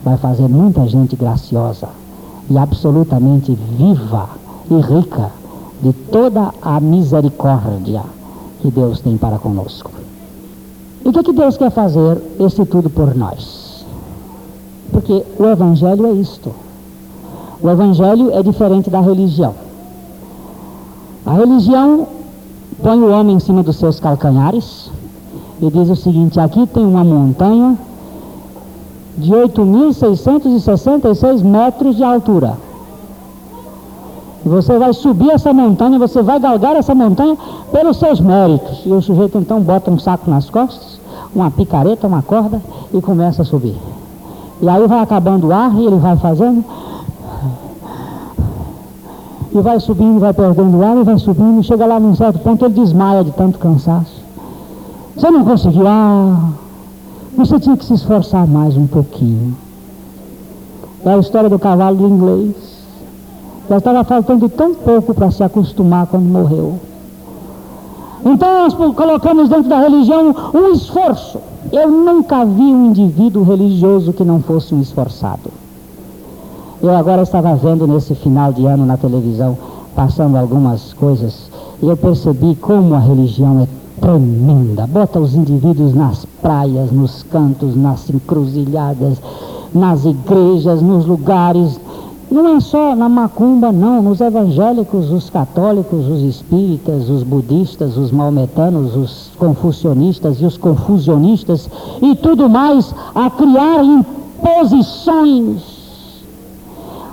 Vai 0.04 0.18
fazer 0.18 0.48
muita 0.48 0.88
gente 0.88 1.16
graciosa 1.16 1.90
e 2.50 2.58
absolutamente 2.58 3.54
viva 3.78 4.30
e 4.70 4.80
rica 4.80 5.32
de 5.82 5.94
toda 5.94 6.54
a 6.62 6.80
misericórdia 6.80 8.04
que 8.62 8.72
Deus 8.72 9.00
tem 9.02 9.18
para 9.18 9.38
conosco. 9.38 9.92
E 11.06 11.10
o 11.10 11.14
que, 11.14 11.24
que 11.24 11.34
Deus 11.34 11.58
quer 11.58 11.72
fazer 11.72 12.22
esse 12.40 12.66
tudo 12.66 12.90
por 12.90 13.16
nós? 13.16 13.86
Porque 14.92 15.24
o 15.38 15.46
Evangelho 15.46 16.08
é 16.08 16.12
isto. 16.12 16.52
O 17.62 17.70
Evangelho 17.70 18.32
é 18.34 18.44
diferente 18.44 18.90
da 18.90 19.00
religião. 19.00 19.54
A 21.26 21.34
religião 21.34 22.08
põe 22.82 23.00
o 23.00 23.12
homem 23.12 23.36
em 23.36 23.40
cima 23.40 23.62
dos 23.64 23.76
seus 23.76 24.00
calcanhares 24.00 24.90
e 25.62 25.70
diz 25.70 25.90
o 25.90 25.96
seguinte: 25.96 26.40
aqui 26.40 26.66
tem 26.68 26.86
uma 26.86 27.04
montanha 27.04 27.78
de 29.20 29.32
8.666 29.32 31.44
metros 31.44 31.96
de 31.98 32.04
altura. 32.04 32.58
Você 34.46 34.80
vai 34.80 34.94
subir 34.94 35.32
essa 35.32 35.52
montanha, 35.54 36.00
você 36.00 36.22
vai 36.22 36.40
galgar 36.40 36.78
essa 36.78 36.96
montanha 36.96 37.38
pelos 37.72 37.98
seus 37.98 38.22
méritos. 38.22 38.84
E 38.86 38.92
o 38.92 39.02
sujeito 39.02 39.38
então 39.38 39.60
bota 39.60 39.92
um 39.92 40.00
saco 40.00 40.32
nas 40.32 40.50
costas, 40.50 40.98
uma 41.36 41.52
picareta, 41.52 42.08
uma 42.08 42.22
corda 42.22 42.62
e 42.94 43.02
começa 43.02 43.42
a 43.42 43.46
subir. 43.46 43.76
E 44.62 44.70
aí 44.70 44.88
vai 44.88 45.02
acabando 45.02 45.48
o 45.48 45.54
ar 45.54 45.76
e 45.76 45.86
ele 45.86 45.98
vai 45.98 46.16
fazendo. 46.18 46.64
E 49.52 49.60
vai 49.62 49.80
subindo, 49.80 50.20
vai 50.20 50.34
perdendo 50.34 50.78
o 50.78 50.84
ar 50.84 50.98
e 50.98 51.04
vai 51.04 51.18
subindo. 51.20 51.60
E 51.60 51.64
chega 51.64 51.86
lá 51.86 52.00
num 52.00 52.16
certo 52.16 52.40
ponto 52.40 52.64
ele 52.64 52.74
desmaia 52.74 53.24
de 53.24 53.32
tanto 53.32 53.60
cansaço. 53.60 54.24
Você 55.16 55.30
não 55.30 55.44
conseguiu. 55.44 55.86
Ah, 55.86 56.52
você 57.40 57.58
tinha 57.58 57.78
que 57.78 57.86
se 57.86 57.94
esforçar 57.94 58.46
mais 58.46 58.76
um 58.76 58.86
pouquinho. 58.86 59.56
É 61.06 61.14
a 61.14 61.18
história 61.20 61.50
do 61.50 61.58
cavalo 61.58 61.96
do 61.96 62.08
inglês. 62.10 62.54
Já 63.70 63.78
estava 63.78 64.04
faltando 64.04 64.50
tão 64.50 64.76
pouco 64.76 65.14
para 65.14 65.32
se 65.32 65.42
acostumar 65.42 66.06
quando 66.08 66.26
morreu. 66.26 66.76
Então 68.26 68.64
nós 68.64 68.74
colocamos 68.74 69.48
dentro 69.48 69.70
da 69.70 69.80
religião 69.80 70.36
um 70.54 70.74
esforço. 70.74 71.40
Eu 71.72 71.90
nunca 71.90 72.44
vi 72.44 72.62
um 72.62 72.88
indivíduo 72.88 73.44
religioso 73.44 74.12
que 74.12 74.26
não 74.26 74.42
fosse 74.42 74.76
um 74.76 74.82
esforçado. 74.82 75.50
Eu 76.84 76.94
agora 76.94 77.22
estava 77.22 77.56
vendo 77.56 77.88
nesse 77.88 78.16
final 78.16 78.52
de 78.52 78.66
ano 78.66 78.86
na 78.86 78.98
televisão, 78.98 79.58
passando 79.96 80.36
algumas 80.36 80.92
coisas, 80.92 81.50
e 81.82 81.88
eu 81.88 81.96
percebi 81.96 82.56
como 82.56 82.96
a 82.96 83.00
religião 83.00 83.62
é 83.62 83.79
tremenda. 84.00 84.88
Bota 84.88 85.20
os 85.20 85.36
indivíduos 85.36 85.94
nas 85.94 86.26
praias, 86.42 86.92
nos 86.92 87.24
cantos, 87.24 87.76
nas 87.76 88.10
encruzilhadas, 88.10 89.22
nas 89.74 90.06
igrejas, 90.06 90.82
nos 90.82 91.06
lugares 91.06 91.80
não 92.32 92.56
é 92.56 92.60
só 92.60 92.96
na 92.96 93.10
macumba, 93.10 93.72
não, 93.72 94.04
nos 94.04 94.22
evangélicos, 94.22 95.12
os 95.12 95.32
católicos, 95.32 96.08
os 96.08 96.22
espíritas, 96.22 97.10
os 97.10 97.24
budistas, 97.24 97.98
os 97.98 98.12
maometanos, 98.12 98.96
os 98.96 99.32
confucionistas 99.36 100.40
e 100.40 100.46
os 100.46 100.56
confusionistas 100.56 101.68
e 102.00 102.16
tudo 102.16 102.48
mais 102.48 102.94
a 103.16 103.32
criar 103.32 103.84
imposições. 103.84 105.80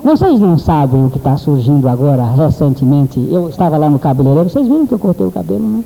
Vocês 0.04 0.38
não 0.38 0.58
sabem 0.58 1.06
o 1.06 1.10
que 1.10 1.16
está 1.16 1.38
surgindo 1.38 1.88
agora, 1.88 2.24
recentemente. 2.32 3.18
Eu 3.30 3.48
estava 3.48 3.78
lá 3.78 3.88
no 3.88 3.98
cabeleireiro, 3.98 4.50
vocês 4.50 4.68
viram 4.68 4.86
que 4.86 4.92
eu 4.92 4.98
cortei 4.98 5.26
o 5.26 5.30
cabelo, 5.30 5.66
né? 5.66 5.82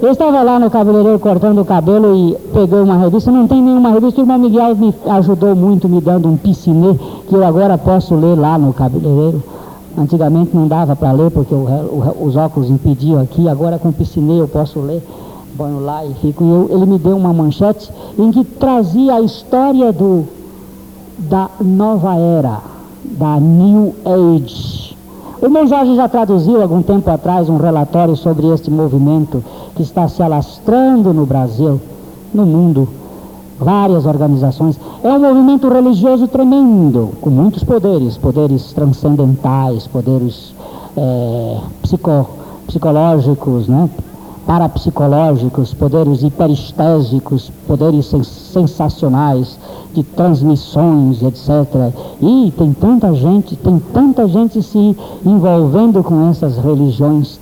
Eu 0.00 0.12
estava 0.12 0.42
lá 0.42 0.60
no 0.60 0.70
cabeleireiro 0.70 1.18
cortando 1.18 1.60
o 1.60 1.64
cabelo 1.64 2.14
e 2.14 2.36
peguei 2.52 2.80
uma 2.80 2.96
revista, 2.96 3.32
não 3.32 3.48
tem 3.48 3.60
nenhuma 3.60 3.90
revista, 3.90 4.20
o 4.20 4.22
irmão 4.22 4.38
Miguel 4.38 4.76
me 4.76 4.94
ajudou 5.08 5.56
muito 5.56 5.88
me 5.88 6.00
dando 6.00 6.28
um 6.28 6.36
piscinê, 6.36 6.94
que 7.28 7.34
eu 7.34 7.44
agora 7.44 7.76
posso 7.76 8.14
ler 8.14 8.38
lá 8.38 8.56
no 8.56 8.72
cabeleireiro. 8.72 9.42
Antigamente 9.96 10.54
não 10.54 10.68
dava 10.68 10.94
para 10.94 11.10
ler 11.10 11.32
porque 11.32 11.52
o, 11.52 11.58
o, 11.58 12.26
os 12.26 12.36
óculos 12.36 12.70
impediam 12.70 13.20
aqui, 13.20 13.48
agora 13.48 13.76
com 13.76 13.88
o 13.88 13.92
piscinê 13.92 14.40
eu 14.40 14.46
posso 14.46 14.78
ler, 14.78 15.02
banho 15.54 15.80
lá 15.80 16.04
e 16.04 16.14
fico. 16.14 16.44
E 16.44 16.48
eu, 16.48 16.68
ele 16.70 16.86
me 16.86 16.98
deu 16.98 17.16
uma 17.16 17.32
manchete 17.32 17.90
em 18.16 18.30
que 18.30 18.44
trazia 18.44 19.14
a 19.14 19.20
história 19.20 19.92
do, 19.92 20.24
da 21.18 21.48
nova 21.60 22.14
era, 22.14 22.60
da 23.04 23.40
New 23.40 23.96
Age. 24.04 24.96
O 25.40 25.44
irmão 25.46 25.68
Jorge 25.68 25.94
já 25.94 26.08
traduziu 26.08 26.60
algum 26.60 26.82
tempo 26.82 27.08
atrás 27.08 27.48
um 27.48 27.58
relatório 27.58 28.16
sobre 28.16 28.48
este 28.48 28.72
movimento 28.72 29.42
que 29.78 29.82
está 29.84 30.08
se 30.08 30.20
alastrando 30.20 31.14
no 31.14 31.24
Brasil, 31.24 31.80
no 32.34 32.44
mundo, 32.44 32.88
várias 33.60 34.06
organizações. 34.06 34.76
É 35.04 35.08
um 35.08 35.20
movimento 35.20 35.68
religioso 35.68 36.26
tremendo, 36.26 37.10
com 37.20 37.30
muitos 37.30 37.62
poderes, 37.62 38.16
poderes 38.16 38.72
transcendentais, 38.72 39.86
poderes 39.86 40.52
é, 40.96 41.60
psico, 41.80 42.28
psicológicos, 42.66 43.68
né? 43.68 43.88
parapsicológicos, 44.44 45.72
poderes 45.74 46.22
hiperestésicos, 46.24 47.52
poderes 47.68 48.06
sens 48.06 48.26
sensacionais, 48.26 49.56
de 49.94 50.02
transmissões, 50.02 51.22
etc. 51.22 51.94
E 52.20 52.52
tem 52.58 52.72
tanta 52.72 53.14
gente, 53.14 53.54
tem 53.54 53.78
tanta 53.92 54.26
gente 54.26 54.60
se 54.60 54.96
envolvendo 55.24 56.02
com 56.02 56.30
essas 56.30 56.56
religiões. 56.56 57.38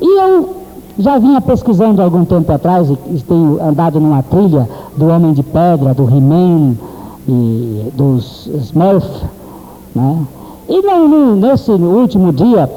E 0.00 0.20
eu 0.20 0.57
já 0.98 1.18
vinha 1.18 1.40
pesquisando 1.40 2.02
algum 2.02 2.24
tempo 2.24 2.50
atrás, 2.52 2.88
e 2.90 3.22
tenho 3.22 3.62
andado 3.62 4.00
numa 4.00 4.22
trilha 4.22 4.68
do 4.96 5.06
Homem 5.08 5.32
de 5.32 5.42
Pedra, 5.42 5.94
do 5.94 6.04
He-Man 6.04 6.74
e 7.28 7.92
dos 7.94 8.48
Smurf, 8.64 9.06
né? 9.94 10.26
E 10.68 10.82
no, 10.82 11.36
nesse 11.36 11.70
último 11.70 12.32
dia, 12.32 12.70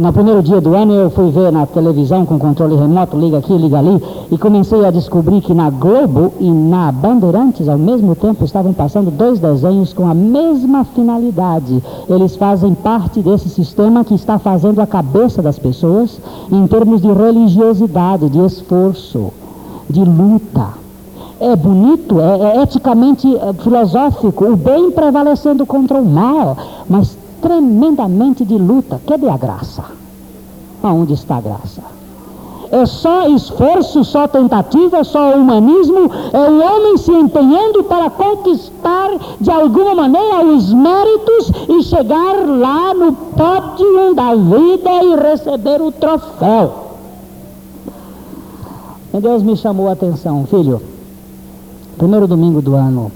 no 0.00 0.12
primeiro 0.12 0.42
dia 0.42 0.58
do 0.58 0.74
ano 0.74 0.94
eu 0.94 1.10
fui 1.10 1.30
ver 1.30 1.52
na 1.52 1.66
televisão 1.66 2.24
com 2.24 2.38
controle 2.38 2.76
remoto, 2.76 3.18
liga 3.18 3.38
aqui, 3.38 3.52
liga 3.52 3.78
ali, 3.78 4.02
e 4.30 4.38
comecei 4.38 4.84
a 4.86 4.90
descobrir 4.90 5.42
que 5.42 5.52
na 5.52 5.68
Globo 5.68 6.32
e 6.40 6.50
na 6.50 6.90
Bandeirantes 6.90 7.68
ao 7.68 7.76
mesmo 7.76 8.14
tempo 8.14 8.42
estavam 8.42 8.72
passando 8.72 9.10
dois 9.10 9.38
desenhos 9.38 9.92
com 9.92 10.08
a 10.08 10.14
mesma 10.14 10.84
finalidade. 10.84 11.82
Eles 12.08 12.36
fazem 12.36 12.72
parte 12.74 13.20
desse 13.20 13.50
sistema 13.50 14.02
que 14.02 14.14
está 14.14 14.38
fazendo 14.38 14.80
a 14.80 14.86
cabeça 14.86 15.42
das 15.42 15.58
pessoas 15.58 16.18
em 16.50 16.66
termos 16.66 17.02
de 17.02 17.12
religiosidade, 17.12 18.30
de 18.30 18.38
esforço, 18.46 19.30
de 19.90 20.02
luta. 20.02 20.68
É 21.38 21.54
bonito, 21.54 22.20
é, 22.20 22.56
é 22.56 22.62
eticamente 22.62 23.26
é, 23.36 23.52
filosófico, 23.52 24.44
o 24.44 24.56
bem 24.56 24.90
prevalecendo 24.90 25.66
contra 25.66 25.98
o 25.98 26.04
mal, 26.04 26.56
mas 26.88 27.18
tremendamente 27.42 28.44
de 28.44 28.56
luta. 28.56 29.00
Cadê 29.06 29.28
a 29.28 29.36
graça? 29.36 29.84
Aonde 30.82 31.12
está 31.12 31.36
a 31.36 31.40
graça? 31.40 31.82
É 32.70 32.86
só 32.86 33.28
esforço, 33.28 34.02
só 34.02 34.26
tentativa, 34.26 35.04
só 35.04 35.34
humanismo, 35.34 36.10
é 36.32 36.38
o 36.38 36.58
homem 36.58 36.96
se 36.96 37.12
empenhando 37.12 37.84
para 37.84 38.08
conquistar 38.08 39.10
de 39.38 39.50
alguma 39.50 39.94
maneira 39.94 40.42
os 40.42 40.72
méritos 40.72 41.52
e 41.68 41.82
chegar 41.82 42.46
lá 42.46 42.94
no 42.94 43.12
pódio 43.12 44.14
da 44.14 44.34
vida 44.34 44.90
e 45.04 45.16
receber 45.16 45.82
o 45.82 45.92
troféu. 45.92 46.72
E 49.12 49.20
Deus 49.20 49.42
me 49.42 49.54
chamou 49.54 49.90
a 49.90 49.92
atenção, 49.92 50.46
filho. 50.46 50.80
Primeiro 51.98 52.26
domingo 52.26 52.62
do 52.62 52.74
ano, 52.74 53.12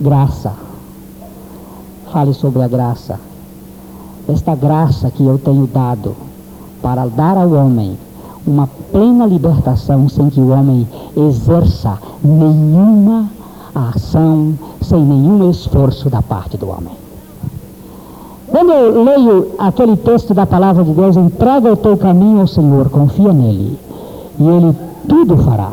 graça. 0.00 0.52
Fale 2.10 2.34
sobre 2.34 2.62
a 2.62 2.66
graça 2.66 3.27
esta 4.28 4.54
graça 4.54 5.10
que 5.10 5.24
eu 5.24 5.38
tenho 5.38 5.66
dado 5.66 6.14
para 6.82 7.06
dar 7.06 7.36
ao 7.36 7.50
homem 7.50 7.96
uma 8.46 8.68
plena 8.92 9.26
libertação 9.26 10.08
sem 10.08 10.30
que 10.30 10.40
o 10.40 10.48
homem 10.48 10.86
exerça 11.16 11.98
nenhuma 12.22 13.28
ação, 13.74 14.54
sem 14.80 15.00
nenhum 15.00 15.50
esforço 15.50 16.08
da 16.08 16.22
parte 16.22 16.56
do 16.56 16.68
homem. 16.68 16.92
Quando 18.48 18.72
eu 18.72 19.04
leio 19.04 19.48
aquele 19.58 19.96
texto 19.96 20.32
da 20.32 20.46
palavra 20.46 20.82
de 20.82 20.92
Deus, 20.92 21.16
entrega 21.16 21.72
o 21.72 21.76
teu 21.76 21.96
caminho 21.96 22.40
ao 22.40 22.46
Senhor, 22.46 22.88
confia 22.88 23.32
nele, 23.32 23.78
e 24.38 24.48
ele 24.48 24.76
tudo 25.06 25.36
fará. 25.36 25.72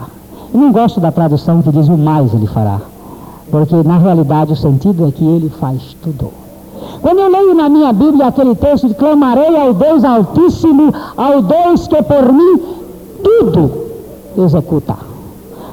Eu 0.53 0.59
não 0.59 0.71
gosto 0.71 0.99
da 0.99 1.11
tradução 1.11 1.61
que 1.61 1.71
diz 1.71 1.87
o 1.87 1.97
mais 1.97 2.33
ele 2.33 2.47
fará, 2.47 2.81
porque 3.49 3.75
na 3.83 3.97
realidade 3.97 4.51
o 4.51 4.57
sentido 4.57 5.07
é 5.07 5.11
que 5.11 5.25
ele 5.25 5.49
faz 5.49 5.95
tudo. 6.01 6.44
Quando 7.01 7.19
eu 7.19 7.29
leio 7.29 7.53
na 7.53 7.69
minha 7.69 7.93
Bíblia 7.93 8.27
aquele 8.27 8.55
texto 8.55 8.87
de 8.87 8.95
clamarei 8.95 9.55
ao 9.55 9.73
Deus 9.73 10.03
Altíssimo, 10.03 10.93
ao 11.15 11.41
Deus 11.41 11.87
que 11.87 12.01
por 12.01 12.33
mim 12.33 12.59
tudo 13.23 13.71
executa. 14.37 14.95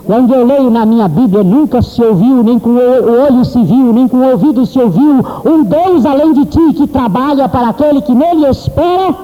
Quando 0.05 0.35
eu 0.35 0.45
leio 0.45 0.69
na 0.71 0.85
minha 0.85 1.07
Bíblia, 1.07 1.45
nunca 1.45 1.81
se 1.81 2.03
ouviu, 2.03 2.43
nem 2.43 2.59
com 2.59 2.71
o 2.71 3.27
olho 3.27 3.45
se 3.45 3.63
viu, 3.63 3.93
nem 3.93 4.09
com 4.09 4.17
o 4.17 4.31
ouvido 4.31 4.67
se 4.67 4.79
ouviu, 4.79 5.25
um 5.45 5.63
Deus 5.63 6.05
além 6.05 6.33
de 6.33 6.45
ti 6.47 6.73
que 6.75 6.87
trabalha 6.89 7.49
para 7.49 7.69
aquele 7.69 8.03
que 8.03 8.13
nele 8.13 8.47
espera. 8.49 9.15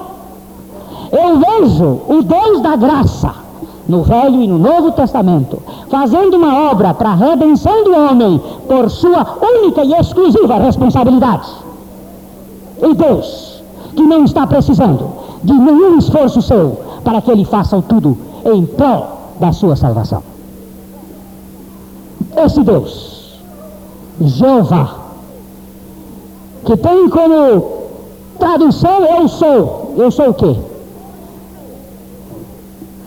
Eu 1.11 1.37
vejo 1.37 1.99
o 2.07 2.23
Deus 2.23 2.61
da 2.61 2.75
graça, 2.75 3.35
no 3.87 4.03
Velho 4.03 4.41
e 4.41 4.47
no 4.47 4.57
Novo 4.57 4.91
Testamento, 4.93 5.61
fazendo 5.89 6.37
uma 6.37 6.71
obra 6.71 6.93
para 6.93 7.09
a 7.09 7.15
redenção 7.15 7.83
do 7.83 7.95
homem 7.95 8.41
por 8.67 8.89
sua 8.89 9.37
única 9.41 9.83
e 9.83 9.93
exclusiva 9.93 10.59
responsabilidade 10.59 11.68
em 12.81 12.93
Deus, 12.93 13.63
que 13.95 14.01
não 14.01 14.23
está 14.23 14.47
precisando 14.47 15.09
de 15.43 15.53
nenhum 15.53 15.97
esforço 15.97 16.41
seu 16.41 16.77
para 17.03 17.21
que 17.21 17.31
ele 17.31 17.45
faça 17.45 17.81
tudo 17.81 18.17
em 18.45 18.65
prol 18.65 19.19
da 19.39 19.51
sua 19.51 19.75
salvação. 19.75 20.21
Esse 22.37 22.61
Deus, 22.63 23.39
Jeová, 24.21 24.95
que 26.65 26.77
tem 26.77 27.09
como 27.09 27.79
tradução 28.37 29.03
eu 29.05 29.27
sou, 29.27 29.93
eu 29.97 30.11
sou 30.11 30.29
o 30.29 30.33
quê? 30.33 30.55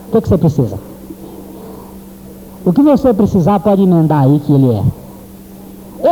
O 0.07 0.11
que, 0.11 0.21
que 0.21 0.29
você 0.29 0.37
precisa? 0.37 0.77
O 2.65 2.71
que 2.71 2.81
você 2.81 3.13
precisar 3.13 3.59
pode 3.59 3.81
emendar 3.81 4.23
aí 4.23 4.39
que 4.39 4.53
ele 4.53 4.71
é. 4.71 4.83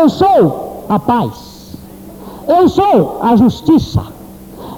Eu 0.02 0.10
sou 0.10 0.84
a 0.90 1.00
paz. 1.00 1.51
Eu 2.48 2.68
sou 2.70 3.20
a 3.22 3.36
justiça. 3.36 4.04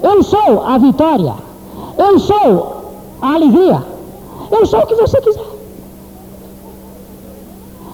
Eu 0.02 0.22
sou 0.24 0.66
a 0.66 0.78
vitória. 0.78 1.34
Eu 1.98 2.20
sou 2.20 2.94
a 3.22 3.34
alegria. 3.34 3.84
Eu 4.52 4.66
sou 4.66 4.82
o 4.82 4.88
que 4.88 4.96
você 4.96 5.22
quiser. 5.22 5.54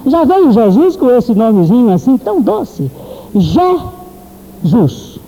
Já 0.05 0.23
veio 0.23 0.51
Jesus 0.51 0.95
com 0.95 1.11
esse 1.11 1.33
nomezinho 1.35 1.93
assim 1.93 2.17
tão 2.17 2.41
doce. 2.41 2.89
Jesus. 3.35 5.19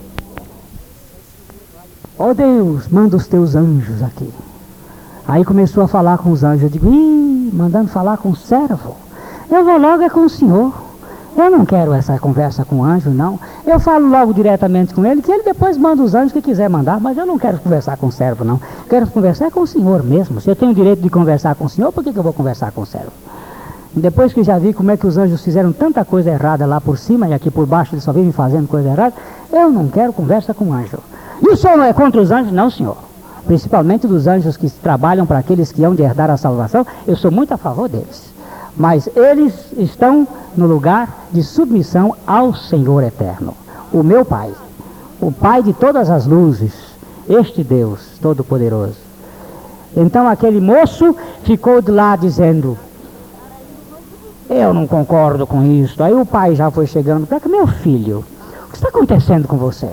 Oh 2.18 2.34
Deus, 2.34 2.88
manda 2.88 3.18
os 3.18 3.28
teus 3.28 3.56
anjos 3.56 4.02
aqui. 4.02 4.30
Aí 5.28 5.46
começou 5.46 5.84
a 5.84 5.88
falar 5.88 6.18
com 6.18 6.32
os 6.32 6.44
anjos. 6.44 6.64
Eu 6.64 6.70
digo, 6.70 6.88
ih, 6.92 7.50
mandando 7.54 7.90
falar 7.90 8.18
com 8.18 8.30
o 8.30 8.36
servo. 8.36 8.96
Eu 9.50 9.64
vou 9.66 9.78
logo 9.78 10.02
é 10.02 10.10
com 10.10 10.26
o 10.26 10.30
Senhor. 10.30 10.74
Eu 11.36 11.50
não 11.50 11.66
quero 11.66 11.94
essa 11.94 12.20
conversa 12.20 12.66
com 12.66 12.78
o 12.78 12.84
anjo, 12.84 13.10
não. 13.10 13.40
Eu 13.66 13.80
falo 13.80 14.10
logo 14.10 14.34
diretamente 14.34 14.94
com 14.94 15.06
ele, 15.06 15.22
que 15.22 15.32
ele 15.32 15.44
depois 15.44 15.78
manda 15.78 16.04
os 16.04 16.14
anjos 16.14 16.34
que 16.34 16.42
quiser 16.42 16.70
mandar, 16.70 17.00
mas 17.00 17.18
eu 17.18 17.26
não 17.26 17.40
quero 17.40 17.58
conversar 17.58 17.96
com 17.98 18.08
o 18.08 18.12
servo, 18.12 18.44
não. 18.44 18.60
Quero 18.90 19.08
conversar 19.08 19.50
com 19.50 19.62
o 19.62 19.68
senhor 19.68 20.04
mesmo. 20.04 20.42
Se 20.42 20.50
eu 20.50 20.56
tenho 20.56 20.72
o 20.72 20.76
direito 20.76 21.02
de 21.02 21.10
conversar 21.10 21.56
com 21.56 21.66
o 21.66 21.70
senhor, 21.70 21.92
por 21.92 22.04
que, 22.04 22.12
que 22.12 22.20
eu 22.20 22.24
vou 22.24 22.34
conversar 22.34 22.72
com 22.72 22.82
o 22.82 22.86
servo? 22.86 23.12
Depois 23.94 24.34
que 24.34 24.44
já 24.44 24.58
vi 24.58 24.74
como 24.74 24.92
é 24.92 24.98
que 24.98 25.08
os 25.08 25.18
anjos 25.18 25.44
fizeram 25.44 25.72
tanta 25.72 26.04
coisa 26.04 26.30
errada 26.30 26.66
lá 26.66 26.80
por 26.80 26.98
cima 26.98 27.28
e 27.28 27.34
aqui 27.34 27.50
por 27.50 27.66
baixo 27.66 27.94
eles 27.94 28.04
só 28.04 28.12
vivem 28.12 28.32
fazendo 28.32 28.68
coisa 28.68 28.90
errada, 28.90 29.14
eu 29.52 29.70
não 29.70 29.88
quero 29.88 30.14
conversa 30.14 30.54
com 30.54 30.66
o 30.66 30.74
anjo. 30.74 31.00
E 31.42 31.50
o 31.50 31.58
senhor 31.58 31.78
não 31.78 31.86
é 31.86 31.94
contra 31.94 32.22
os 32.22 32.32
anjos? 32.32 32.52
Não, 32.52 32.70
senhor. 32.70 32.98
Principalmente 33.46 34.06
dos 34.06 34.28
anjos 34.28 34.56
que 34.56 34.70
trabalham 34.70 35.26
para 35.26 35.40
aqueles 35.40 35.72
que 35.72 35.84
hão 35.84 35.96
de 35.96 36.04
herdar 36.04 36.30
a 36.30 36.38
salvação, 36.38 36.86
eu 37.08 37.16
sou 37.18 37.32
muito 37.32 37.54
a 37.54 37.58
favor 37.58 37.90
deles 37.90 38.31
mas 38.76 39.10
eles 39.16 39.54
estão 39.78 40.28
no 40.56 40.66
lugar 40.66 41.28
de 41.32 41.44
submissão 41.44 42.16
ao 42.26 42.54
Senhor 42.54 43.04
eterno, 43.04 43.54
o 43.92 44.04
meu 44.04 44.26
Pai, 44.26 44.52
o 45.20 45.32
Pai 45.32 45.62
de 45.64 45.74
todas 45.74 46.10
as 46.10 46.26
luzes, 46.26 46.74
este 47.30 47.64
Deus 47.64 48.18
Todo-Poderoso. 48.22 49.12
Então 49.96 50.28
aquele 50.28 50.62
moço 50.62 51.16
ficou 51.44 51.82
de 51.82 51.92
lá 51.92 52.16
dizendo: 52.16 52.78
Eu 54.50 54.74
não 54.74 54.88
concordo 54.88 55.46
com 55.46 55.64
isso. 55.64 56.02
Aí 56.02 56.14
o 56.14 56.26
pai 56.26 56.56
já 56.56 56.72
foi 56.72 56.88
chegando 56.88 57.28
para 57.28 57.40
cá, 57.40 57.50
meu 57.50 57.68
filho, 57.68 58.24
o 58.68 58.70
que 58.70 58.78
está 58.78 58.88
acontecendo 58.88 59.48
com 59.48 59.58
você? 59.58 59.90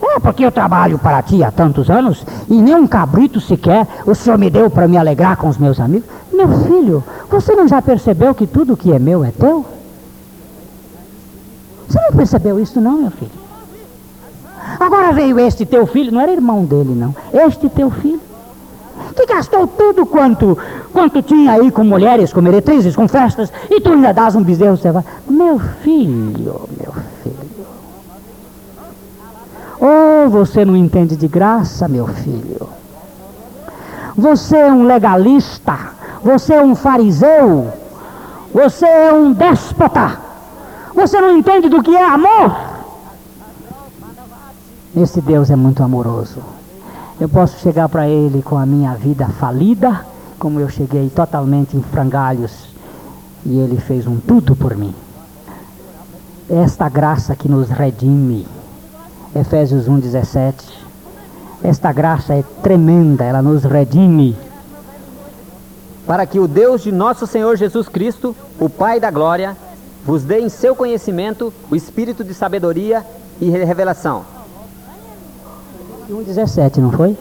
É 0.00 0.20
porque 0.20 0.44
eu 0.44 0.52
trabalho 0.52 0.98
para 0.98 1.22
ti 1.22 1.42
há 1.42 1.50
tantos 1.50 1.90
anos 1.90 2.24
e 2.48 2.60
nem 2.60 2.74
um 2.74 2.86
cabrito 2.86 3.40
sequer 3.40 3.86
o 4.06 4.14
senhor 4.14 4.38
me 4.38 4.48
deu 4.48 4.70
para 4.70 4.86
me 4.86 4.96
alegrar 4.96 5.36
com 5.36 5.48
os 5.48 5.58
meus 5.58 5.80
amigos. 5.80 6.08
Meu 6.38 6.48
filho, 6.66 7.02
você 7.28 7.56
não 7.56 7.66
já 7.66 7.82
percebeu 7.82 8.32
que 8.32 8.46
tudo 8.46 8.76
que 8.76 8.92
é 8.92 8.98
meu 9.00 9.24
é 9.24 9.32
teu? 9.32 9.66
Você 11.88 11.98
não 12.00 12.12
percebeu 12.12 12.60
isso 12.60 12.80
não, 12.80 13.02
meu 13.02 13.10
filho? 13.10 13.32
Agora 14.78 15.10
veio 15.10 15.40
este 15.40 15.66
teu 15.66 15.84
filho, 15.84 16.12
não 16.12 16.20
era 16.20 16.30
irmão 16.30 16.64
dele 16.64 16.94
não, 16.94 17.12
este 17.34 17.68
teu 17.68 17.90
filho, 17.90 18.20
que 19.16 19.26
gastou 19.26 19.66
tudo 19.66 20.06
quanto, 20.06 20.56
quanto 20.92 21.20
tinha 21.22 21.54
aí 21.54 21.72
com 21.72 21.82
mulheres, 21.82 22.32
com 22.32 22.40
meretrizes, 22.40 22.94
com 22.94 23.08
festas, 23.08 23.52
e 23.68 23.80
tu 23.80 23.90
ainda 23.90 24.14
dás 24.14 24.36
um 24.36 24.42
bezerro, 24.44 24.76
você 24.76 24.92
vai. 24.92 25.02
Meu 25.28 25.58
filho, 25.58 26.68
meu 26.78 26.94
filho. 27.24 27.66
Oh, 29.80 30.28
você 30.28 30.64
não 30.64 30.76
entende 30.76 31.16
de 31.16 31.26
graça, 31.26 31.88
meu 31.88 32.06
filho. 32.06 32.78
Você 34.18 34.56
é 34.56 34.72
um 34.72 34.82
legalista. 34.82 35.78
Você 36.24 36.54
é 36.54 36.60
um 36.62 36.74
fariseu. 36.74 37.72
Você 38.52 38.84
é 38.84 39.12
um 39.12 39.32
déspota. 39.32 40.18
Você 40.92 41.20
não 41.20 41.38
entende 41.38 41.68
do 41.68 41.80
que 41.80 41.94
é 41.94 42.04
amor. 42.04 42.56
Esse 44.96 45.20
Deus 45.20 45.50
é 45.50 45.54
muito 45.56 45.84
amoroso. 45.84 46.42
Eu 47.20 47.28
posso 47.28 47.60
chegar 47.60 47.88
para 47.88 48.08
Ele 48.08 48.42
com 48.42 48.58
a 48.58 48.66
minha 48.66 48.92
vida 48.94 49.28
falida, 49.28 50.04
como 50.36 50.58
eu 50.58 50.68
cheguei 50.68 51.08
totalmente 51.10 51.76
em 51.76 51.82
frangalhos, 51.82 52.74
e 53.46 53.56
Ele 53.56 53.76
fez 53.76 54.04
um 54.04 54.16
tudo 54.16 54.56
por 54.56 54.76
mim. 54.76 54.92
Esta 56.50 56.88
graça 56.88 57.36
que 57.36 57.48
nos 57.48 57.68
redime. 57.68 58.48
Efésios 59.32 59.88
1,17. 59.88 60.87
Esta 61.62 61.92
graça 61.92 62.34
é 62.34 62.44
tremenda, 62.62 63.24
ela 63.24 63.42
nos 63.42 63.64
redime. 63.64 64.36
Para 66.06 66.24
que 66.24 66.38
o 66.38 66.48
Deus 66.48 66.82
de 66.82 66.92
nosso 66.92 67.26
Senhor 67.26 67.56
Jesus 67.56 67.88
Cristo, 67.88 68.34
o 68.58 68.68
Pai 68.68 68.98
da 69.00 69.10
glória, 69.10 69.56
vos 70.04 70.22
dê 70.22 70.40
em 70.40 70.48
seu 70.48 70.74
conhecimento 70.74 71.52
o 71.70 71.76
espírito 71.76 72.24
de 72.24 72.32
sabedoria 72.32 73.04
e 73.40 73.50
revelação. 73.50 74.24
1,17, 76.10 76.78
não 76.78 76.90
foi? 76.92 77.16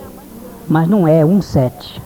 Mas 0.67 0.88
não 0.88 1.08
é 1.08 1.23
1,7. 1.23 2.02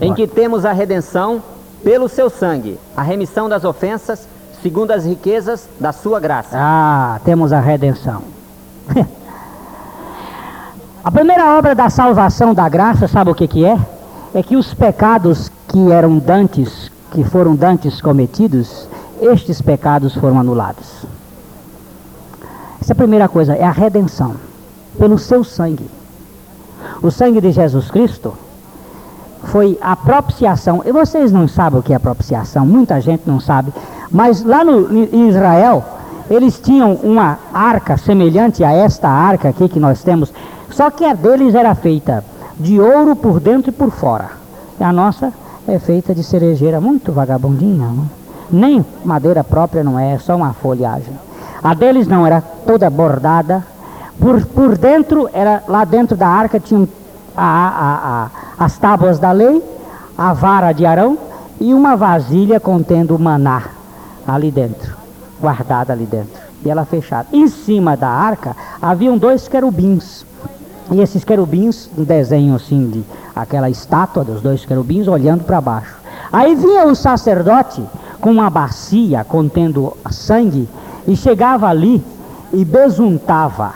Em 0.00 0.12
que 0.12 0.26
temos 0.26 0.66
a 0.66 0.72
redenção 0.72 1.42
pelo 1.82 2.08
seu 2.08 2.28
sangue, 2.28 2.78
a 2.94 3.02
remissão 3.02 3.48
das 3.48 3.64
ofensas 3.64 4.28
segundo 4.62 4.92
as 4.92 5.04
riquezas 5.04 5.68
da 5.80 5.92
sua 5.92 6.20
graça. 6.20 6.50
Ah, 6.54 7.20
temos 7.24 7.52
a 7.52 7.60
redenção. 7.60 8.22
a 11.04 11.10
primeira 11.10 11.58
obra 11.58 11.74
da 11.74 11.90
salvação 11.90 12.54
da 12.54 12.68
graça, 12.68 13.08
sabe 13.08 13.30
o 13.30 13.34
que, 13.34 13.48
que 13.48 13.64
é? 13.64 13.76
É 14.32 14.42
que 14.42 14.56
os 14.56 14.72
pecados 14.72 15.50
que 15.66 15.90
eram 15.90 16.18
dantes, 16.18 16.90
que 17.10 17.24
foram 17.24 17.56
dantes 17.56 18.00
cometidos, 18.00 18.86
estes 19.20 19.60
pecados 19.60 20.14
foram 20.14 20.38
anulados. 20.38 21.04
Essa 22.80 22.92
é 22.92 22.94
a 22.94 22.96
primeira 22.96 23.28
coisa, 23.28 23.54
é 23.54 23.64
a 23.64 23.70
redenção, 23.72 24.36
pelo 24.98 25.18
seu 25.18 25.42
sangue. 25.42 25.90
O 27.02 27.10
sangue 27.10 27.40
de 27.40 27.50
Jesus 27.50 27.90
Cristo 27.90 28.34
foi 29.44 29.76
a 29.80 29.96
propiciação. 29.96 30.82
E 30.84 30.92
vocês 30.92 31.32
não 31.32 31.48
sabem 31.48 31.80
o 31.80 31.82
que 31.82 31.92
é 31.92 31.98
propiciação, 31.98 32.64
muita 32.64 33.00
gente 33.00 33.22
não 33.26 33.40
sabe. 33.40 33.72
Mas 34.10 34.44
lá 34.44 34.64
no, 34.64 34.92
em 34.92 35.28
Israel, 35.28 35.84
eles 36.30 36.60
tinham 36.60 36.94
uma 36.94 37.38
arca 37.52 37.96
semelhante 37.96 38.62
a 38.62 38.72
esta 38.72 39.08
arca 39.08 39.48
aqui 39.48 39.68
que 39.68 39.80
nós 39.80 40.02
temos, 40.02 40.32
só 40.72 40.90
que 40.90 41.04
a 41.04 41.14
deles 41.14 41.54
era 41.54 41.74
feita 41.74 42.24
de 42.58 42.80
ouro 42.80 43.14
por 43.14 43.40
dentro 43.40 43.70
e 43.70 43.72
por 43.72 43.90
fora. 43.90 44.30
E 44.80 44.84
a 44.84 44.92
nossa 44.92 45.32
é 45.66 45.78
feita 45.78 46.14
de 46.14 46.24
cerejeira 46.24 46.80
muito 46.80 47.12
vagabundinha, 47.12 47.86
não? 47.86 48.22
nem 48.50 48.84
madeira 49.04 49.42
própria 49.42 49.82
não 49.82 49.98
é, 49.98 50.12
é 50.12 50.18
só 50.18 50.36
uma 50.36 50.52
folhagem. 50.52 51.12
A 51.62 51.74
deles 51.74 52.06
não, 52.06 52.26
era 52.26 52.40
toda 52.40 52.90
bordada. 52.90 53.64
Por, 54.20 54.44
por 54.46 54.76
dentro, 54.76 55.28
era 55.32 55.62
lá 55.66 55.84
dentro 55.84 56.16
da 56.16 56.28
arca 56.28 56.60
tinham 56.60 56.86
a, 57.36 57.44
a, 57.44 58.24
a, 58.58 58.64
as 58.64 58.76
tábuas 58.78 59.18
da 59.18 59.32
lei, 59.32 59.62
a 60.16 60.32
vara 60.32 60.72
de 60.72 60.84
Arão 60.84 61.16
e 61.60 61.72
uma 61.72 61.96
vasilha 61.96 62.60
contendo 62.60 63.18
maná 63.18 63.62
ali 64.26 64.50
dentro, 64.50 64.96
guardada 65.40 65.92
ali 65.92 66.04
dentro, 66.04 66.40
e 66.64 66.70
ela 66.70 66.84
fechada. 66.84 67.28
Em 67.32 67.48
cima 67.48 67.96
da 67.96 68.08
arca 68.08 68.54
haviam 68.80 69.16
dois 69.16 69.48
querubins. 69.48 70.24
E 70.92 71.00
esses 71.00 71.24
querubins, 71.24 71.88
um 71.96 72.04
desenho 72.04 72.54
assim 72.54 72.86
de 72.90 73.02
aquela 73.34 73.70
estátua 73.70 74.22
dos 74.22 74.42
dois 74.42 74.64
querubins 74.66 75.08
olhando 75.08 75.42
para 75.42 75.58
baixo. 75.58 75.96
Aí 76.30 76.54
vinha 76.54 76.86
o 76.86 76.94
sacerdote 76.94 77.82
com 78.20 78.30
uma 78.30 78.50
bacia 78.50 79.24
contendo 79.24 79.96
sangue 80.10 80.68
e 81.08 81.16
chegava 81.16 81.66
ali 81.66 82.04
e 82.52 82.62
besuntava 82.62 83.72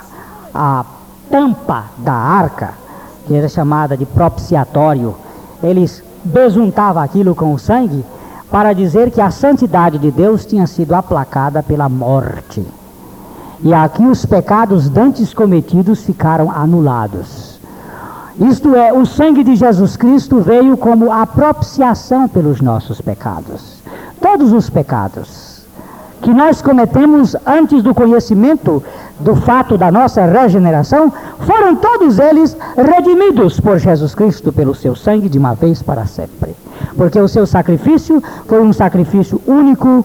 a 0.54 0.84
tampa 1.30 1.84
da 1.98 2.12
arca, 2.12 2.74
que 3.26 3.34
era 3.34 3.48
chamada 3.48 3.96
de 3.96 4.04
propiciatório. 4.04 5.14
Eles 5.62 6.02
besuntava 6.22 7.02
aquilo 7.02 7.34
com 7.34 7.54
o 7.54 7.58
sangue 7.58 8.04
para 8.50 8.74
dizer 8.74 9.10
que 9.10 9.22
a 9.22 9.30
santidade 9.30 9.98
de 9.98 10.10
Deus 10.10 10.44
tinha 10.44 10.66
sido 10.66 10.94
aplacada 10.94 11.62
pela 11.62 11.88
morte. 11.88 12.62
E 13.60 13.72
aqui 13.72 14.04
os 14.04 14.24
pecados 14.24 14.88
dantes 14.88 15.32
cometidos 15.32 16.04
ficaram 16.04 16.50
anulados. 16.50 17.58
Isto 18.38 18.74
é, 18.74 18.92
o 18.92 19.06
sangue 19.06 19.42
de 19.42 19.56
Jesus 19.56 19.96
Cristo 19.96 20.40
veio 20.40 20.76
como 20.76 21.10
a 21.10 21.26
propiciação 21.26 22.28
pelos 22.28 22.60
nossos 22.60 23.00
pecados. 23.00 23.82
Todos 24.20 24.52
os 24.52 24.68
pecados 24.68 25.56
que 26.20 26.32
nós 26.32 26.60
cometemos 26.60 27.36
antes 27.46 27.82
do 27.82 27.94
conhecimento 27.94 28.82
do 29.20 29.36
fato 29.36 29.78
da 29.78 29.90
nossa 29.90 30.24
regeneração, 30.24 31.12
foram 31.40 31.76
todos 31.76 32.18
eles 32.18 32.56
redimidos 32.76 33.60
por 33.60 33.78
Jesus 33.78 34.14
Cristo 34.14 34.52
pelo 34.52 34.74
seu 34.74 34.96
sangue 34.96 35.28
de 35.28 35.38
uma 35.38 35.54
vez 35.54 35.82
para 35.82 36.06
sempre 36.06 36.54
porque 36.96 37.20
o 37.20 37.28
seu 37.28 37.46
sacrifício 37.46 38.22
foi 38.46 38.60
um 38.60 38.72
sacrifício 38.72 39.40
único 39.46 40.04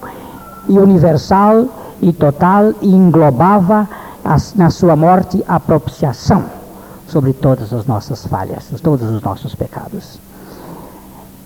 e 0.68 0.78
universal 0.78 1.66
e 2.02 2.12
total 2.12 2.74
e 2.82 2.92
englobava 2.92 3.88
na 4.56 4.70
sua 4.70 4.96
morte 4.96 5.42
a 5.48 5.58
propiciação 5.58 6.44
sobre 7.06 7.32
todas 7.32 7.72
as 7.72 7.86
nossas 7.86 8.26
falhas, 8.26 8.68
todos 8.82 9.08
os 9.08 9.22
nossos 9.22 9.54
pecados. 9.54 10.18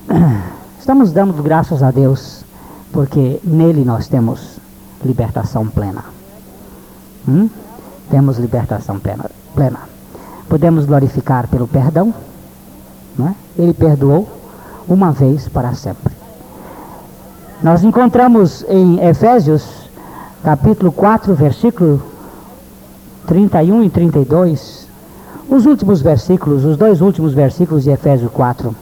Estamos 0.81 1.13
dando 1.13 1.43
graças 1.43 1.83
a 1.83 1.91
Deus 1.91 2.45
porque 2.93 3.41
nele 3.45 3.85
nós 3.85 4.09
temos 4.09 4.59
libertação 5.05 5.67
plena. 5.67 6.05
Hum? 7.29 7.51
Temos 8.11 8.39
libertação 8.39 8.99
plena, 8.99 9.31
plena. 9.55 9.81
Podemos 10.49 10.87
glorificar 10.87 11.49
pelo 11.49 11.67
perdão. 11.67 12.15
Não 13.19 13.29
é? 13.29 13.35
Ele 13.59 13.75
perdoou 13.75 14.29
uma 14.89 15.11
vez 15.11 15.49
para 15.49 15.75
sempre. 15.75 16.15
Nós 17.63 17.83
encontramos 17.83 18.65
em 18.69 19.01
Efésios, 19.05 19.86
capítulo 20.47 20.93
4, 20.93 21.35
versículo 21.35 22.01
31 23.27 23.83
e 23.83 23.91
32, 23.91 24.87
os 25.49 25.67
últimos 25.67 26.01
versículos, 26.01 26.65
os 26.65 26.77
dois 26.77 27.01
últimos 27.01 27.35
versículos 27.35 27.83
de 27.83 27.91
Efésios 27.91 28.31
4. 28.31 28.73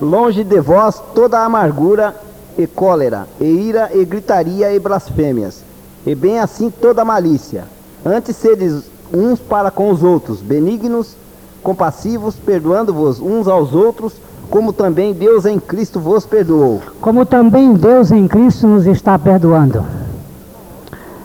Longe 0.00 0.44
de 0.44 0.58
vós 0.62 0.98
toda 1.14 1.44
amargura 1.44 2.16
e 2.56 2.66
cólera, 2.66 3.28
e 3.38 3.44
ira 3.44 3.90
e 3.92 4.02
gritaria 4.06 4.72
e 4.72 4.78
blasfêmias, 4.78 5.62
e 6.06 6.14
bem 6.14 6.38
assim 6.38 6.70
toda 6.70 7.04
malícia. 7.04 7.64
Antes 8.02 8.34
sedes 8.36 8.84
uns 9.12 9.40
para 9.40 9.70
com 9.70 9.90
os 9.90 10.02
outros, 10.02 10.40
benignos, 10.40 11.14
compassivos, 11.62 12.34
perdoando-vos 12.34 13.20
uns 13.20 13.46
aos 13.46 13.74
outros, 13.74 14.14
como 14.52 14.70
também 14.70 15.14
Deus 15.14 15.46
em 15.46 15.58
Cristo 15.58 15.98
vos 15.98 16.26
perdoou. 16.26 16.82
Como 17.00 17.24
também 17.24 17.72
Deus 17.72 18.12
em 18.12 18.28
Cristo 18.28 18.66
nos 18.66 18.86
está 18.86 19.18
perdoando. 19.18 19.82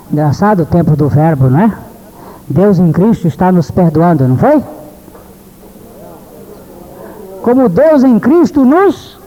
Engraçado 0.10 0.62
o 0.62 0.66
tempo 0.66 0.96
do 0.96 1.10
verbo, 1.10 1.50
não 1.50 1.60
é? 1.60 1.78
Deus 2.48 2.80
em 2.80 2.90
Cristo 2.90 3.28
está 3.28 3.52
nos 3.52 3.70
perdoando, 3.70 4.26
não 4.26 4.38
foi? 4.38 4.64
Como 7.42 7.68
Deus 7.68 8.06
em 8.06 8.18
Cristo 8.18 8.64
nos 8.64 9.20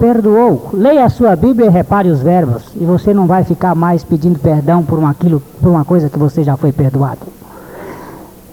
perdoou. 0.00 0.70
Leia 0.72 1.04
a 1.04 1.10
sua 1.10 1.36
Bíblia 1.36 1.66
e 1.66 1.70
repare 1.70 2.08
os 2.08 2.20
verbos. 2.20 2.62
E 2.74 2.86
você 2.86 3.12
não 3.12 3.26
vai 3.26 3.44
ficar 3.44 3.74
mais 3.74 4.02
pedindo 4.02 4.38
perdão 4.38 4.82
por, 4.82 4.98
uma, 4.98 5.10
aquilo, 5.10 5.42
por 5.60 5.68
uma 5.68 5.84
coisa 5.84 6.08
que 6.08 6.18
você 6.18 6.42
já 6.42 6.56
foi 6.56 6.72
perdoado. 6.72 7.20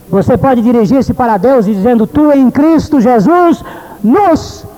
Você 0.10 0.36
pode 0.38 0.62
dirigir-se 0.62 1.13
para 1.13 1.38
Deus 1.38 1.67
e 1.67 1.74
dizendo: 1.74 2.06
Tu 2.06 2.34
em 2.34 2.52
Cristo 2.52 3.00
Jesus 3.00 3.63
nos 4.04 4.72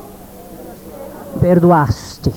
perdoaste. 1.39 2.31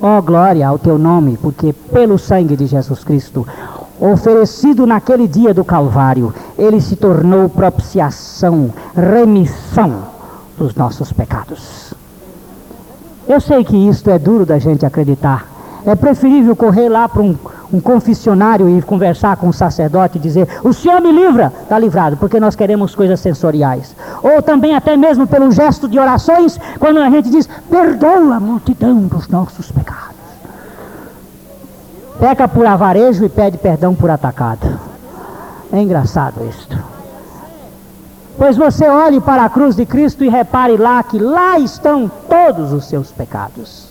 Ó 0.00 0.18
oh, 0.18 0.22
glória 0.22 0.68
ao 0.68 0.78
teu 0.78 0.98
nome, 0.98 1.38
porque 1.40 1.72
pelo 1.72 2.18
sangue 2.18 2.56
de 2.56 2.66
Jesus 2.66 3.02
Cristo, 3.02 3.46
oferecido 3.98 4.86
naquele 4.86 5.26
dia 5.26 5.54
do 5.54 5.64
Calvário, 5.64 6.34
ele 6.58 6.80
se 6.80 6.96
tornou 6.96 7.48
propiciação, 7.48 8.72
remissão 8.94 10.02
dos 10.58 10.74
nossos 10.74 11.12
pecados. 11.12 11.94
Eu 13.26 13.40
sei 13.40 13.64
que 13.64 13.76
isto 13.76 14.10
é 14.10 14.18
duro 14.18 14.46
da 14.46 14.58
gente 14.58 14.86
acreditar. 14.86 15.55
É 15.86 15.94
preferível 15.94 16.54
correr 16.56 16.88
lá 16.88 17.08
para 17.08 17.22
um 17.22 17.36
um 17.72 17.80
confessionário 17.80 18.68
e 18.68 18.82
conversar 18.82 19.36
com 19.36 19.48
o 19.48 19.52
sacerdote 19.52 20.18
e 20.18 20.20
dizer: 20.20 20.48
O 20.62 20.72
Senhor 20.72 21.00
me 21.00 21.12
livra, 21.12 21.52
está 21.62 21.78
livrado, 21.78 22.16
porque 22.16 22.40
nós 22.40 22.54
queremos 22.54 22.94
coisas 22.94 23.20
sensoriais. 23.20 23.94
Ou 24.22 24.42
também, 24.42 24.74
até 24.74 24.96
mesmo 24.96 25.26
pelo 25.26 25.50
gesto 25.50 25.88
de 25.88 25.98
orações, 25.98 26.58
quando 26.78 26.98
a 26.98 27.10
gente 27.10 27.30
diz: 27.30 27.48
Perdoa 27.70 28.36
a 28.36 28.40
multidão 28.40 29.00
dos 29.02 29.28
nossos 29.28 29.70
pecados. 29.70 30.16
Peca 32.18 32.48
por 32.48 32.66
avarejo 32.66 33.24
e 33.24 33.28
pede 33.28 33.58
perdão 33.58 33.94
por 33.94 34.10
atacado. 34.10 34.78
É 35.72 35.80
engraçado 35.80 36.46
isto. 36.48 36.78
Pois 38.38 38.56
você 38.56 38.86
olhe 38.86 39.20
para 39.20 39.44
a 39.44 39.48
cruz 39.48 39.74
de 39.74 39.84
Cristo 39.84 40.22
e 40.22 40.28
repare 40.28 40.76
lá 40.76 41.02
que 41.02 41.18
lá 41.18 41.58
estão 41.58 42.10
todos 42.28 42.72
os 42.72 42.86
seus 42.86 43.10
pecados. 43.10 43.90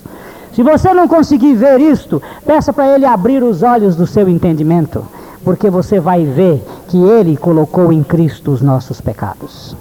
Se 0.56 0.62
você 0.62 0.94
não 0.94 1.06
conseguir 1.06 1.54
ver 1.54 1.78
isto, 1.82 2.22
peça 2.46 2.72
para 2.72 2.94
Ele 2.94 3.04
abrir 3.04 3.42
os 3.42 3.62
olhos 3.62 3.94
do 3.94 4.06
seu 4.06 4.26
entendimento, 4.26 5.04
porque 5.44 5.68
você 5.68 6.00
vai 6.00 6.24
ver 6.24 6.64
que 6.88 6.96
Ele 6.96 7.36
colocou 7.36 7.92
em 7.92 8.02
Cristo 8.02 8.52
os 8.52 8.62
nossos 8.62 8.98
pecados. 8.98 9.76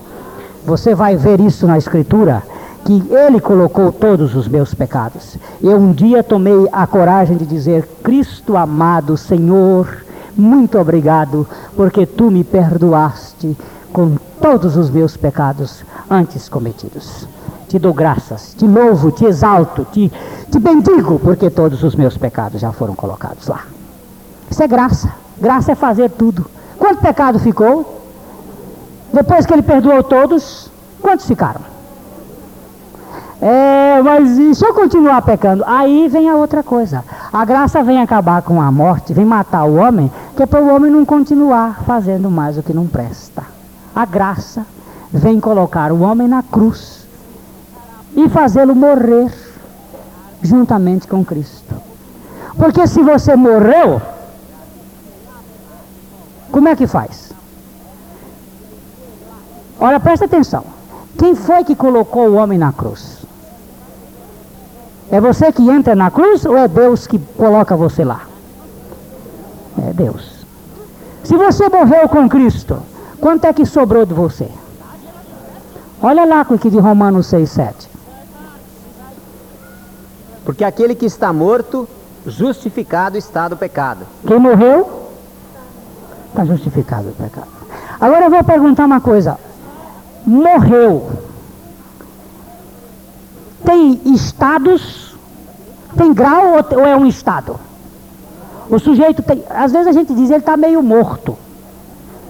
Você 0.66 0.94
vai 0.94 1.16
ver 1.16 1.40
isso 1.40 1.66
na 1.66 1.78
Escritura, 1.78 2.44
que 2.84 3.02
Ele 3.10 3.40
colocou 3.40 3.90
todos 3.90 4.36
os 4.36 4.50
meus 4.50 4.74
pecados. 4.74 5.38
Eu 5.64 5.78
um 5.78 5.94
dia 5.94 6.22
tomei 6.22 6.68
a 6.74 6.86
coragem 6.86 7.38
de 7.38 7.46
dizer: 7.46 7.88
Cristo 8.04 8.58
amado 8.58 9.16
Senhor, 9.16 10.04
muito 10.36 10.78
obrigado, 10.78 11.48
porque 11.74 12.06
tu 12.06 12.30
me 12.30 12.44
perdoaste 12.44 13.56
com 13.94 14.18
todos 14.42 14.76
os 14.76 14.90
meus 14.90 15.16
pecados 15.16 15.86
antes 16.10 16.50
cometidos. 16.50 17.26
Te 17.76 17.80
dou 17.80 17.94
graças, 17.94 18.56
te 18.58 18.66
louvo, 18.66 19.12
te 19.12 19.26
exalto, 19.26 19.86
te, 19.92 20.10
te 20.50 20.60
bendigo, 20.60 21.20
porque 21.20 21.50
todos 21.50 21.84
os 21.84 21.94
meus 21.94 22.18
pecados 22.18 22.62
já 22.62 22.72
foram 22.72 22.96
colocados 22.96 23.50
lá. 23.50 23.66
Isso 24.50 24.64
é 24.64 24.66
graça. 24.66 25.12
Graça 25.38 25.74
é 25.74 25.76
fazer 25.76 26.10
tudo. 26.12 26.46
Quanto 26.80 27.02
pecado 27.02 27.38
ficou? 27.38 28.02
Depois 29.12 29.46
que 29.46 29.52
ele 29.52 29.62
perdoou 29.62 30.02
todos, 30.04 30.72
quantos 31.02 31.26
ficaram? 31.26 31.60
É, 33.42 34.02
mas 34.02 34.38
e 34.38 34.56
se 34.56 34.66
eu 34.66 34.74
continuar 34.74 35.22
pecando? 35.24 35.62
Aí 35.68 36.08
vem 36.08 36.30
a 36.30 36.36
outra 36.38 36.64
coisa. 36.64 37.04
A 37.34 37.44
graça 37.44 37.84
vem 37.84 38.02
acabar 38.02 38.42
com 38.42 38.62
a 38.62 38.72
morte, 38.72 39.14
vem 39.14 39.26
matar 39.26 39.66
o 39.66 39.76
homem, 39.76 40.10
que 40.34 40.44
é 40.44 40.46
para 40.46 40.64
o 40.64 40.74
homem 40.74 40.90
não 40.90 41.04
continuar 41.04 41.84
fazendo 41.86 42.32
mais 42.32 42.58
o 42.58 42.64
que 42.64 42.74
não 42.74 42.88
presta. 42.88 43.44
A 43.94 44.06
graça 44.06 44.66
vem 45.12 45.42
colocar 45.42 45.92
o 45.92 46.00
homem 46.04 46.26
na 46.26 46.42
cruz 46.42 47.05
e 48.16 48.30
fazê-lo 48.30 48.76
morrer 48.76 49.32
juntamente 50.42 51.08
com 51.08 51.24
Cristo. 51.24 51.76
Porque 52.58 52.88
se 52.88 53.02
você 53.02 53.36
morreu, 53.36 54.02
como 56.52 56.68
é 56.68 56.76
que 56.76 56.88
faz? 56.88 57.34
Olha, 59.80 60.00
presta 60.00 60.26
atenção. 60.26 60.64
Quem 61.18 61.36
foi 61.36 61.64
que 61.64 61.76
colocou 61.76 62.30
o 62.30 62.36
homem 62.36 62.58
na 62.58 62.72
cruz? 62.72 63.26
É 65.12 65.20
você 65.20 65.52
que 65.52 65.70
entra 65.70 65.96
na 65.96 66.10
cruz 66.10 66.46
ou 66.46 66.58
é 66.58 66.68
Deus 66.68 67.06
que 67.06 67.20
coloca 67.20 67.76
você 67.76 68.04
lá? 68.04 68.22
É 69.88 69.94
Deus. 69.94 70.46
Se 71.24 71.36
você 71.36 71.68
morreu 71.70 72.08
com 72.08 72.30
Cristo, 72.30 72.82
Quanto 73.26 73.46
é 73.46 73.54
que 73.54 73.66
sobrou 73.66 74.06
de 74.06 74.14
você? 74.14 74.48
Olha 76.00 76.26
lá 76.26 76.46
com 76.46 76.54
o 76.54 76.60
que 76.60 76.70
de 76.70 76.78
Romanos 76.78 77.26
6, 77.26 77.50
7. 77.50 77.90
Porque 80.46 80.64
aquele 80.64 80.94
que 80.94 81.08
está 81.08 81.34
morto, 81.34 81.90
justificado 82.26 83.18
está 83.18 83.48
do 83.48 83.58
pecado. 83.58 84.06
Quem 84.26 84.40
morreu, 84.40 85.10
está 86.30 86.46
justificado 86.46 87.10
do 87.10 87.14
pecado. 87.14 87.48
Agora 88.00 88.26
eu 88.26 88.30
vou 88.30 88.44
perguntar 88.44 88.86
uma 88.86 89.02
coisa. 89.02 89.40
Morreu. 90.26 91.10
Tem 93.66 94.00
estados? 94.14 95.16
Tem 95.98 96.14
grau 96.14 96.58
ou 96.72 96.86
é 96.86 96.96
um 96.96 97.08
estado? 97.08 97.60
O 98.70 98.78
sujeito 98.78 99.24
tem. 99.24 99.44
Às 99.50 99.72
vezes 99.72 99.88
a 99.88 99.92
gente 99.92 100.14
diz 100.14 100.30
ele 100.30 100.40
está 100.40 100.56
meio 100.56 100.84
morto. 100.84 101.38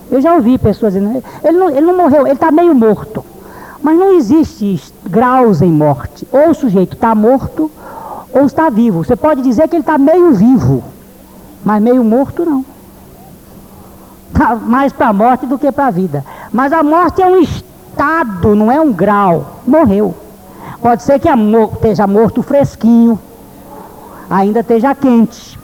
Eu 0.10 0.22
já 0.22 0.36
ouvi 0.36 0.58
pessoas 0.58 0.94
dizendo, 0.94 1.24
ele 1.44 1.58
não, 1.58 1.70
ele 1.70 1.82
não 1.82 1.98
morreu, 1.98 2.22
ele 2.22 2.36
está 2.36 2.52
meio 2.52 2.74
morto. 2.76 3.26
Mas 3.86 4.00
não 4.00 4.14
existe 4.14 4.82
graus 5.08 5.62
em 5.62 5.72
morte. 5.72 6.28
Ou 6.32 6.50
o 6.50 6.56
sujeito 6.56 6.96
está 6.96 7.14
morto, 7.14 7.70
ou 8.34 8.44
está 8.44 8.68
vivo. 8.68 9.04
Você 9.04 9.16
pode 9.16 9.44
dizer 9.44 9.68
que 9.68 9.76
ele 9.76 9.84
está 9.84 9.96
meio 9.96 10.34
vivo, 10.34 10.84
mas 11.64 11.80
meio 11.84 12.04
morto 12.04 12.44
não. 12.44 12.66
Está 14.34 14.56
mais 14.56 14.92
para 14.92 15.10
a 15.10 15.14
morte 15.14 15.46
do 15.46 15.60
que 15.60 15.72
para 15.72 15.86
a 15.86 15.92
vida. 15.92 16.26
Mas 16.52 16.74
a 16.74 16.82
morte 16.82 17.22
é 17.22 17.28
um 17.28 17.40
estado, 17.40 18.56
não 18.56 18.72
é 18.72 18.82
um 18.82 18.92
grau. 18.92 19.60
Morreu. 19.68 20.16
Pode 20.82 21.04
ser 21.04 21.20
que 21.20 21.30
esteja 21.30 22.08
morto 22.08 22.42
fresquinho, 22.42 23.20
ainda 24.28 24.62
esteja 24.62 24.96
quente. 24.96 25.60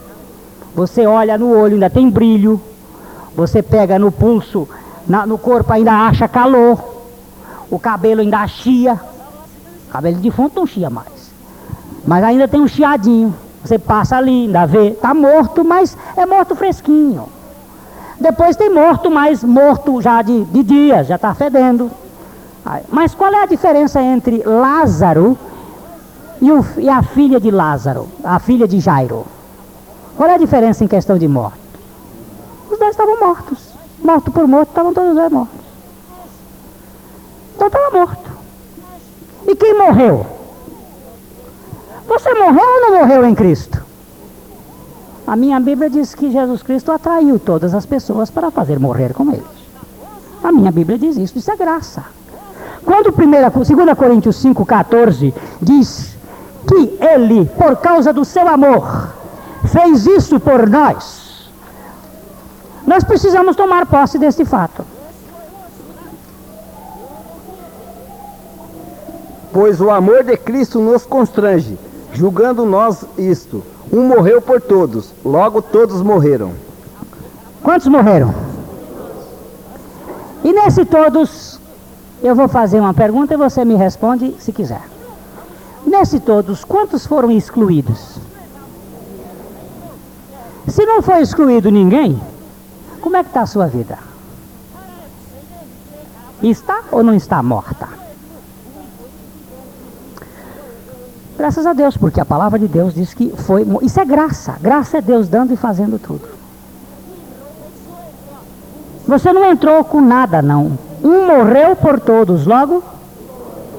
Você 0.76 1.04
olha 1.06 1.36
no 1.36 1.50
olho, 1.58 1.74
ainda 1.74 1.90
tem 1.90 2.08
brilho. 2.08 2.60
Você 3.34 3.64
pega 3.64 3.98
no 3.98 4.12
pulso, 4.12 4.68
na, 5.08 5.26
no 5.26 5.36
corpo 5.36 5.72
ainda 5.72 5.92
acha 5.92 6.28
calor, 6.28 6.91
o 7.72 7.78
cabelo 7.78 8.20
ainda 8.20 8.46
chia. 8.46 9.00
Cabelo 9.90 10.16
de 10.16 10.22
defunto 10.22 10.60
não 10.60 10.66
chia 10.66 10.90
mais. 10.90 11.32
Mas 12.06 12.22
ainda 12.22 12.46
tem 12.46 12.60
um 12.60 12.68
chiadinho. 12.68 13.34
Você 13.64 13.78
passa 13.78 14.16
ali, 14.16 14.46
ainda 14.46 14.66
vê, 14.66 14.88
está 14.88 15.14
morto, 15.14 15.64
mas 15.64 15.96
é 16.16 16.26
morto 16.26 16.54
fresquinho. 16.54 17.26
Depois 18.20 18.56
tem 18.56 18.68
morto, 18.70 19.10
mas 19.10 19.42
morto 19.42 20.02
já 20.02 20.20
de, 20.20 20.44
de 20.44 20.62
dia, 20.62 21.02
já 21.02 21.16
está 21.16 21.34
fedendo. 21.34 21.90
Mas 22.90 23.14
qual 23.14 23.32
é 23.32 23.42
a 23.42 23.46
diferença 23.46 24.02
entre 24.02 24.42
Lázaro 24.44 25.38
e, 26.40 26.52
o, 26.52 26.64
e 26.76 26.88
a 26.90 27.02
filha 27.02 27.40
de 27.40 27.50
Lázaro, 27.50 28.06
a 28.22 28.38
filha 28.38 28.68
de 28.68 28.80
Jairo? 28.80 29.24
Qual 30.16 30.28
é 30.28 30.34
a 30.34 30.38
diferença 30.38 30.84
em 30.84 30.88
questão 30.88 31.16
de 31.16 31.26
morte? 31.26 31.62
os 32.70 32.78
dois 32.78 32.90
estavam 32.90 33.18
mortos. 33.18 33.58
Morto 34.02 34.30
por 34.30 34.46
morto, 34.46 34.68
estavam 34.68 34.92
todos 34.92 35.10
os 35.10 35.16
dois 35.16 35.32
mortos. 35.32 35.61
Então 37.62 37.68
estava 37.68 37.96
morto. 37.96 38.30
E 39.46 39.54
quem 39.54 39.78
morreu? 39.78 40.26
Você 42.08 42.34
morreu 42.34 42.60
ou 42.60 42.80
não 42.80 42.98
morreu 42.98 43.24
em 43.24 43.36
Cristo? 43.36 43.80
A 45.24 45.36
minha 45.36 45.60
Bíblia 45.60 45.88
diz 45.88 46.12
que 46.12 46.32
Jesus 46.32 46.60
Cristo 46.64 46.90
atraiu 46.90 47.38
todas 47.38 47.72
as 47.72 47.86
pessoas 47.86 48.30
para 48.30 48.50
fazer 48.50 48.80
morrer 48.80 49.14
com 49.14 49.30
eles. 49.30 49.44
A 50.42 50.50
minha 50.50 50.72
Bíblia 50.72 50.98
diz 50.98 51.16
isso, 51.16 51.38
isso 51.38 51.52
é 51.52 51.56
graça. 51.56 52.04
Quando 52.84 53.12
2 53.12 53.96
Coríntios 53.96 54.42
5,14 54.42 55.32
diz 55.60 56.16
que 56.66 56.98
ele, 57.00 57.44
por 57.44 57.76
causa 57.76 58.12
do 58.12 58.24
seu 58.24 58.48
amor, 58.48 59.14
fez 59.66 60.04
isso 60.04 60.40
por 60.40 60.68
nós, 60.68 61.48
nós 62.84 63.04
precisamos 63.04 63.54
tomar 63.54 63.86
posse 63.86 64.18
desse 64.18 64.44
fato. 64.44 64.84
Pois 69.52 69.80
o 69.80 69.90
amor 69.90 70.24
de 70.24 70.36
Cristo 70.36 70.80
nos 70.80 71.04
constrange, 71.04 71.78
julgando 72.12 72.64
nós 72.64 73.04
isto. 73.18 73.62
Um 73.92 74.06
morreu 74.06 74.40
por 74.40 74.60
todos, 74.60 75.12
logo 75.22 75.60
todos 75.60 76.00
morreram. 76.00 76.52
Quantos 77.62 77.86
morreram? 77.86 78.34
E 80.42 80.52
nesse 80.52 80.84
todos, 80.84 81.60
eu 82.22 82.34
vou 82.34 82.48
fazer 82.48 82.80
uma 82.80 82.94
pergunta 82.94 83.34
e 83.34 83.36
você 83.36 83.64
me 83.64 83.74
responde 83.74 84.34
se 84.40 84.52
quiser. 84.52 84.82
Nesse 85.86 86.18
todos, 86.18 86.64
quantos 86.64 87.06
foram 87.06 87.30
excluídos? 87.30 88.16
Se 90.68 90.86
não 90.86 91.02
foi 91.02 91.20
excluído 91.20 91.70
ninguém, 91.70 92.18
como 93.00 93.16
é 93.16 93.22
que 93.22 93.28
está 93.28 93.42
a 93.42 93.46
sua 93.46 93.66
vida? 93.66 93.98
Está 96.42 96.82
ou 96.90 97.02
não 97.02 97.14
está 97.14 97.42
morta? 97.42 97.88
Graças 101.42 101.66
a 101.66 101.72
Deus, 101.72 101.96
porque 101.96 102.20
a 102.20 102.24
palavra 102.24 102.56
de 102.56 102.68
Deus 102.68 102.94
diz 102.94 103.12
que 103.14 103.34
foi. 103.36 103.66
Isso 103.82 103.98
é 103.98 104.04
graça. 104.04 104.54
Graça 104.60 104.98
é 104.98 105.00
Deus 105.00 105.26
dando 105.26 105.52
e 105.52 105.56
fazendo 105.56 105.98
tudo. 105.98 106.22
Você 109.08 109.32
não 109.32 109.50
entrou 109.50 109.82
com 109.82 110.00
nada, 110.00 110.40
não. 110.40 110.78
Um 111.02 111.26
morreu 111.26 111.74
por 111.74 111.98
todos, 111.98 112.46
logo, 112.46 112.80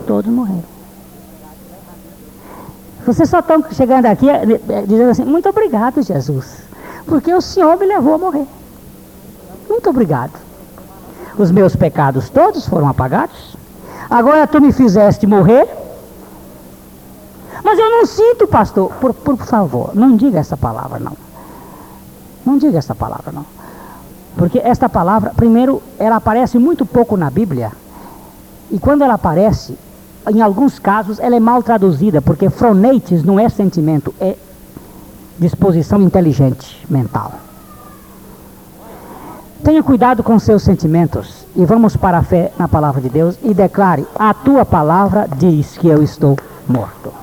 todos 0.06 0.30
morreram. 0.30 0.65
Vocês 3.06 3.30
só 3.30 3.39
estão 3.39 3.63
chegando 3.71 4.08
aqui 4.08 4.30
eh, 4.30 4.60
eh, 4.67 4.84
dizendo 4.86 5.12
assim: 5.12 5.23
muito 5.23 5.47
obrigado, 5.47 6.02
Jesus, 6.02 6.63
porque 7.06 7.34
o 7.34 7.39
Senhor 7.39 7.78
me 7.78 7.86
levou 7.86 8.15
a 8.15 8.17
morrer. 8.17 8.47
Muito 9.69 9.89
obrigado. 9.89 10.34
Os 11.38 11.49
meus 11.49 11.78
pecados 11.78 12.30
todos 12.30 12.67
foram 12.67 12.89
apagados. 12.89 13.56
Agora 14.10 14.45
tu 14.47 14.60
me 14.60 14.73
fizeste 14.73 15.26
morrer. 15.26 15.83
Mas 17.63 17.78
eu 17.78 17.89
não 17.89 18.06
sinto, 18.06 18.48
pastor. 18.48 18.92
Por, 19.02 19.13
por 19.13 19.38
favor, 19.38 19.92
não 19.94 20.16
diga 20.16 20.39
essa 20.39 20.56
palavra, 20.56 21.00
não. 21.00 21.18
Não 22.46 22.58
diga 22.58 22.78
essa 22.78 22.96
palavra, 22.96 23.32
não. 23.32 23.46
Porque 24.38 24.60
esta 24.60 24.89
palavra, 24.89 25.32
primeiro, 25.36 25.82
ela 26.00 26.16
aparece 26.16 26.58
muito 26.58 26.86
pouco 26.86 27.16
na 27.18 27.30
Bíblia. 27.30 27.72
E 28.72 28.80
quando 28.80 29.04
ela 29.04 29.13
aparece, 29.13 29.78
em 30.28 30.42
alguns 30.42 30.80
casos, 30.80 31.20
ela 31.20 31.36
é 31.36 31.39
mal 31.39 31.62
traduzida, 31.62 32.22
porque 32.22 32.50
froneites 32.50 33.24
não 33.24 33.39
é 33.39 33.48
sentimento, 33.50 34.13
é 34.20 34.36
disposição 35.38 36.02
inteligente 36.02 36.86
mental. 36.89 37.34
Tenha 39.63 39.82
cuidado 39.82 40.24
com 40.24 40.38
seus 40.39 40.62
sentimentos 40.62 41.46
e 41.56 41.63
vamos 41.66 41.96
para 41.96 42.18
a 42.18 42.24
fé 42.24 42.52
na 42.58 42.68
palavra 42.68 43.02
de 43.02 43.10
Deus 43.10 43.38
e 43.42 43.54
declare: 43.54 44.06
A 44.16 44.34
tua 44.34 44.66
palavra 44.66 45.28
diz 45.38 45.78
que 45.78 45.88
eu 45.88 46.04
estou 46.04 46.38
morto. 46.68 47.13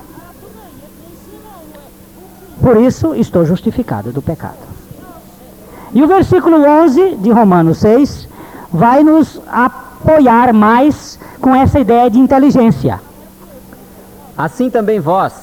Por 2.61 2.77
isso 2.77 3.15
estou 3.15 3.45
justificado 3.45 4.11
do 4.11 4.21
pecado. 4.21 4.71
E 5.93 6.03
o 6.03 6.07
versículo 6.07 6.63
11 6.63 7.15
de 7.15 7.31
Romanos 7.31 7.79
6 7.79 8.27
vai 8.71 9.03
nos 9.03 9.41
apoiar 9.51 10.53
mais 10.53 11.19
com 11.41 11.55
essa 11.55 11.79
ideia 11.79 12.09
de 12.09 12.19
inteligência. 12.19 13.01
Assim 14.37 14.69
também 14.69 14.99
vós, 14.99 15.33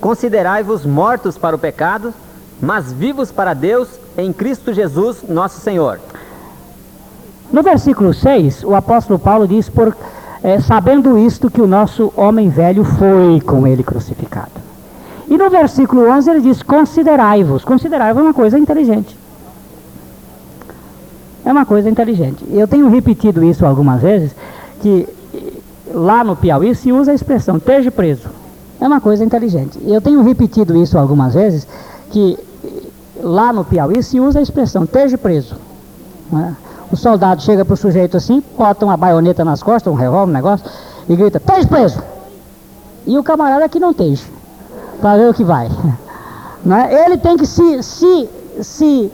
considerai-vos 0.00 0.86
mortos 0.86 1.36
para 1.36 1.54
o 1.54 1.58
pecado, 1.58 2.14
mas 2.60 2.92
vivos 2.92 3.30
para 3.30 3.54
Deus 3.54 3.88
em 4.16 4.32
Cristo 4.32 4.72
Jesus, 4.72 5.22
nosso 5.28 5.60
Senhor. 5.60 6.00
No 7.52 7.62
versículo 7.62 8.14
6, 8.14 8.64
o 8.64 8.74
apóstolo 8.74 9.18
Paulo 9.18 9.46
diz: 9.46 9.68
por, 9.68 9.96
é, 10.42 10.60
Sabendo 10.60 11.18
isto, 11.18 11.50
que 11.50 11.60
o 11.60 11.66
nosso 11.66 12.12
homem 12.16 12.48
velho 12.48 12.84
foi 12.84 13.40
com 13.40 13.66
ele 13.66 13.82
crucificado. 13.82 14.57
E 15.28 15.36
no 15.36 15.50
versículo 15.50 16.08
11 16.10 16.30
ele 16.30 16.40
diz: 16.40 16.62
Considerai-vos. 16.62 17.64
Considerai-vos 17.64 18.20
é 18.20 18.24
uma 18.24 18.34
coisa 18.34 18.58
inteligente. 18.58 19.16
É 21.44 21.52
uma 21.52 21.64
coisa 21.64 21.88
inteligente. 21.88 22.44
Eu 22.50 22.66
tenho 22.66 22.88
repetido 22.88 23.44
isso 23.44 23.64
algumas 23.64 24.02
vezes, 24.02 24.34
que 24.80 25.08
lá 25.92 26.22
no 26.22 26.36
Piauí 26.36 26.74
se 26.74 26.92
usa 26.92 27.12
a 27.12 27.14
expressão 27.14 27.56
esteja 27.56 27.90
preso. 27.90 28.28
É 28.80 28.86
uma 28.86 29.00
coisa 29.00 29.24
inteligente. 29.24 29.78
Eu 29.84 30.00
tenho 30.00 30.22
repetido 30.22 30.76
isso 30.76 30.96
algumas 30.98 31.34
vezes, 31.34 31.66
que 32.10 32.38
lá 33.20 33.52
no 33.52 33.64
Piauí 33.64 34.02
se 34.02 34.20
usa 34.20 34.38
a 34.38 34.42
expressão 34.42 34.84
esteja 34.84 35.18
preso. 35.18 35.56
Né? 36.30 36.56
O 36.90 36.96
soldado 36.96 37.42
chega 37.42 37.64
para 37.64 37.74
o 37.74 37.76
sujeito 37.76 38.16
assim, 38.16 38.42
bota 38.56 38.84
uma 38.84 38.96
baioneta 38.96 39.44
nas 39.44 39.62
costas, 39.62 39.92
um 39.92 39.96
revólver, 39.96 40.30
um 40.30 40.34
negócio, 40.34 40.70
e 41.08 41.16
grita, 41.16 41.38
esteja 41.38 41.68
preso! 41.68 42.02
E 43.06 43.18
o 43.18 43.22
camarada 43.22 43.68
que 43.68 43.80
não 43.80 43.90
esteja, 43.90 44.24
para 45.00 45.18
ver 45.18 45.30
o 45.30 45.34
que 45.34 45.44
vai. 45.44 45.68
É? 46.66 47.06
Ele 47.06 47.16
tem 47.16 47.36
que 47.36 47.46
se, 47.46 47.82
se, 47.82 48.28
se 48.60 49.12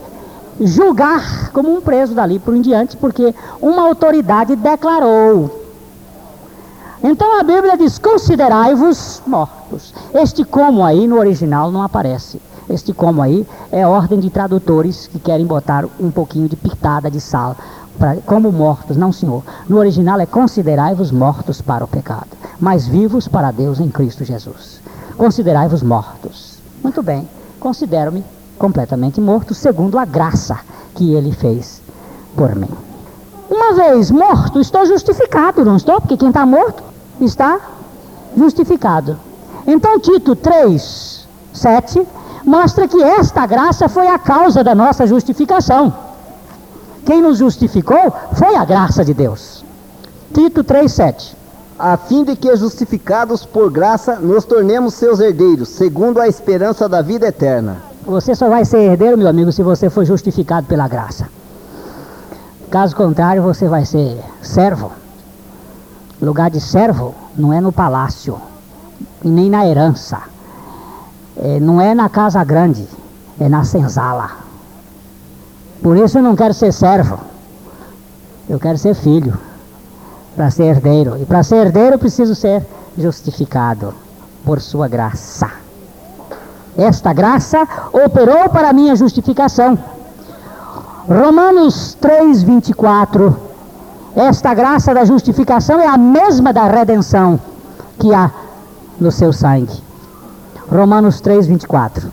julgar 0.60 1.50
como 1.52 1.74
um 1.74 1.80
preso 1.80 2.14
dali 2.14 2.38
por 2.38 2.54
em 2.54 2.60
diante, 2.60 2.96
porque 2.96 3.34
uma 3.60 3.82
autoridade 3.82 4.56
declarou. 4.56 5.62
Então 7.02 7.38
a 7.38 7.42
Bíblia 7.42 7.76
diz: 7.76 7.98
considerai-vos 7.98 9.22
mortos. 9.26 9.92
Este 10.14 10.44
como 10.44 10.84
aí 10.84 11.06
no 11.06 11.18
original 11.18 11.70
não 11.70 11.82
aparece. 11.82 12.40
Este 12.68 12.94
como 12.94 13.20
aí 13.20 13.46
é 13.70 13.86
ordem 13.86 14.18
de 14.18 14.30
tradutores 14.30 15.06
que 15.06 15.18
querem 15.18 15.44
botar 15.44 15.84
um 16.00 16.10
pouquinho 16.10 16.48
de 16.48 16.56
pitada 16.56 17.10
de 17.10 17.20
sal. 17.20 17.56
Pra, 17.98 18.16
como 18.26 18.50
mortos, 18.50 18.96
não 18.96 19.12
senhor. 19.12 19.42
No 19.68 19.76
original 19.76 20.18
é 20.18 20.26
considerai-vos 20.26 21.12
mortos 21.12 21.60
para 21.60 21.84
o 21.84 21.88
pecado, 21.88 22.28
mas 22.58 22.86
vivos 22.86 23.28
para 23.28 23.52
Deus 23.52 23.78
em 23.78 23.88
Cristo 23.88 24.24
Jesus. 24.24 24.80
Considerai-vos 25.16 25.82
mortos. 25.82 26.58
Muito 26.82 27.02
bem, 27.02 27.28
considero-me 27.60 28.24
completamente 28.58 29.20
morto, 29.20 29.54
segundo 29.54 29.98
a 29.98 30.04
graça 30.04 30.58
que 30.94 31.14
ele 31.14 31.32
fez 31.32 31.80
por 32.36 32.54
mim. 32.54 32.68
Uma 33.50 33.74
vez 33.74 34.10
morto, 34.10 34.60
estou 34.60 34.84
justificado, 34.86 35.64
não 35.64 35.76
estou? 35.76 36.00
Porque 36.00 36.16
quem 36.16 36.28
está 36.28 36.44
morto 36.44 36.82
está 37.20 37.60
justificado. 38.36 39.18
Então, 39.66 39.98
Tito 39.98 40.34
3, 40.34 41.26
7 41.52 42.06
mostra 42.44 42.86
que 42.86 43.02
esta 43.02 43.46
graça 43.46 43.88
foi 43.88 44.08
a 44.08 44.18
causa 44.18 44.62
da 44.62 44.74
nossa 44.74 45.06
justificação. 45.06 45.92
Quem 47.04 47.22
nos 47.22 47.38
justificou 47.38 48.12
foi 48.34 48.56
a 48.56 48.64
graça 48.64 49.04
de 49.04 49.14
Deus. 49.14 49.64
Tito 50.32 50.64
3,7. 50.64 51.34
A 51.78 51.96
fim 51.96 52.24
de 52.24 52.36
que, 52.36 52.54
justificados 52.56 53.44
por 53.44 53.70
graça, 53.70 54.16
nos 54.16 54.44
tornemos 54.44 54.94
seus 54.94 55.18
herdeiros, 55.20 55.68
segundo 55.68 56.20
a 56.20 56.28
esperança 56.28 56.88
da 56.88 57.02
vida 57.02 57.26
eterna. 57.26 57.78
Você 58.06 58.34
só 58.34 58.48
vai 58.48 58.64
ser 58.64 58.78
herdeiro, 58.78 59.18
meu 59.18 59.28
amigo, 59.28 59.50
se 59.50 59.62
você 59.62 59.90
for 59.90 60.04
justificado 60.04 60.66
pela 60.66 60.86
graça. 60.86 61.28
Caso 62.70 62.94
contrário, 62.94 63.42
você 63.42 63.66
vai 63.66 63.84
ser 63.84 64.18
servo. 64.42 64.92
Lugar 66.20 66.50
de 66.50 66.60
servo 66.60 67.14
não 67.36 67.52
é 67.52 67.60
no 67.60 67.72
palácio, 67.72 68.38
nem 69.22 69.50
na 69.50 69.66
herança 69.66 70.34
é, 71.36 71.58
não 71.60 71.80
é 71.80 71.94
na 71.94 72.08
casa 72.08 72.42
grande, 72.44 72.86
é 73.38 73.48
na 73.48 73.64
senzala. 73.64 74.30
Por 75.82 75.96
isso 75.96 76.18
eu 76.18 76.22
não 76.22 76.36
quero 76.36 76.54
ser 76.54 76.72
servo, 76.72 77.18
eu 78.48 78.58
quero 78.58 78.78
ser 78.78 78.94
filho, 78.94 79.36
para 80.34 80.50
ser 80.50 80.64
herdeiro. 80.64 81.16
E 81.20 81.24
para 81.24 81.42
ser 81.42 81.66
herdeiro 81.66 81.98
preciso 81.98 82.34
ser 82.34 82.64
justificado 82.96 83.94
por 84.44 84.60
sua 84.60 84.88
graça. 84.88 85.50
Esta 86.76 87.12
graça 87.12 87.66
operou 87.92 88.48
para 88.48 88.72
minha 88.72 88.96
justificação. 88.96 89.78
Romanos 91.08 91.96
3, 92.00 92.42
24. 92.42 93.36
Esta 94.16 94.54
graça 94.54 94.94
da 94.94 95.04
justificação 95.04 95.80
é 95.80 95.86
a 95.86 95.96
mesma 95.96 96.52
da 96.52 96.66
redenção 96.66 97.38
que 97.98 98.12
há 98.14 98.30
no 98.98 99.10
seu 99.10 99.32
sangue. 99.32 99.82
Romanos 100.70 101.20
3, 101.20 101.46
24. 101.46 102.10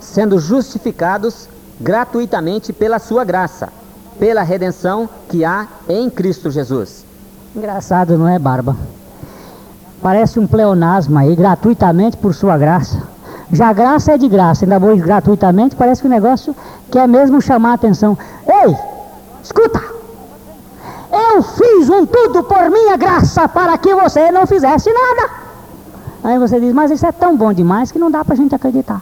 Sendo 0.00 0.38
justificados 0.38 1.48
gratuitamente 1.80 2.72
pela 2.72 2.98
sua 2.98 3.24
graça, 3.24 3.68
pela 4.18 4.42
redenção 4.42 5.08
que 5.28 5.44
há 5.44 5.66
em 5.88 6.08
Cristo 6.10 6.50
Jesus. 6.50 7.04
Engraçado, 7.54 8.18
não 8.18 8.28
é, 8.28 8.38
Barba? 8.38 8.76
Parece 10.02 10.38
um 10.38 10.46
pleonasmo 10.46 11.18
aí, 11.18 11.34
gratuitamente 11.34 12.16
por 12.16 12.34
sua 12.34 12.56
graça. 12.58 13.02
Já 13.52 13.72
graça 13.72 14.12
é 14.12 14.18
de 14.18 14.28
graça, 14.28 14.64
ainda 14.64 14.78
vou 14.78 14.96
gratuitamente, 14.96 15.76
parece 15.76 16.00
que 16.00 16.08
o 16.08 16.10
negócio 16.10 16.54
quer 16.90 17.06
mesmo 17.06 17.40
chamar 17.40 17.70
a 17.70 17.74
atenção. 17.74 18.18
Ei, 18.46 18.76
escuta! 19.42 19.80
Eu 21.12 21.42
fiz 21.42 21.88
um 21.88 22.04
tudo 22.04 22.42
por 22.42 22.70
minha 22.70 22.96
graça 22.96 23.48
para 23.48 23.78
que 23.78 23.94
você 23.94 24.30
não 24.30 24.46
fizesse 24.46 24.90
nada. 24.92 25.30
Aí 26.24 26.38
você 26.38 26.58
diz, 26.58 26.72
mas 26.72 26.90
isso 26.90 27.06
é 27.06 27.12
tão 27.12 27.36
bom 27.36 27.52
demais 27.52 27.92
que 27.92 27.98
não 27.98 28.10
dá 28.10 28.24
para 28.24 28.34
a 28.34 28.36
gente 28.36 28.54
acreditar. 28.54 29.00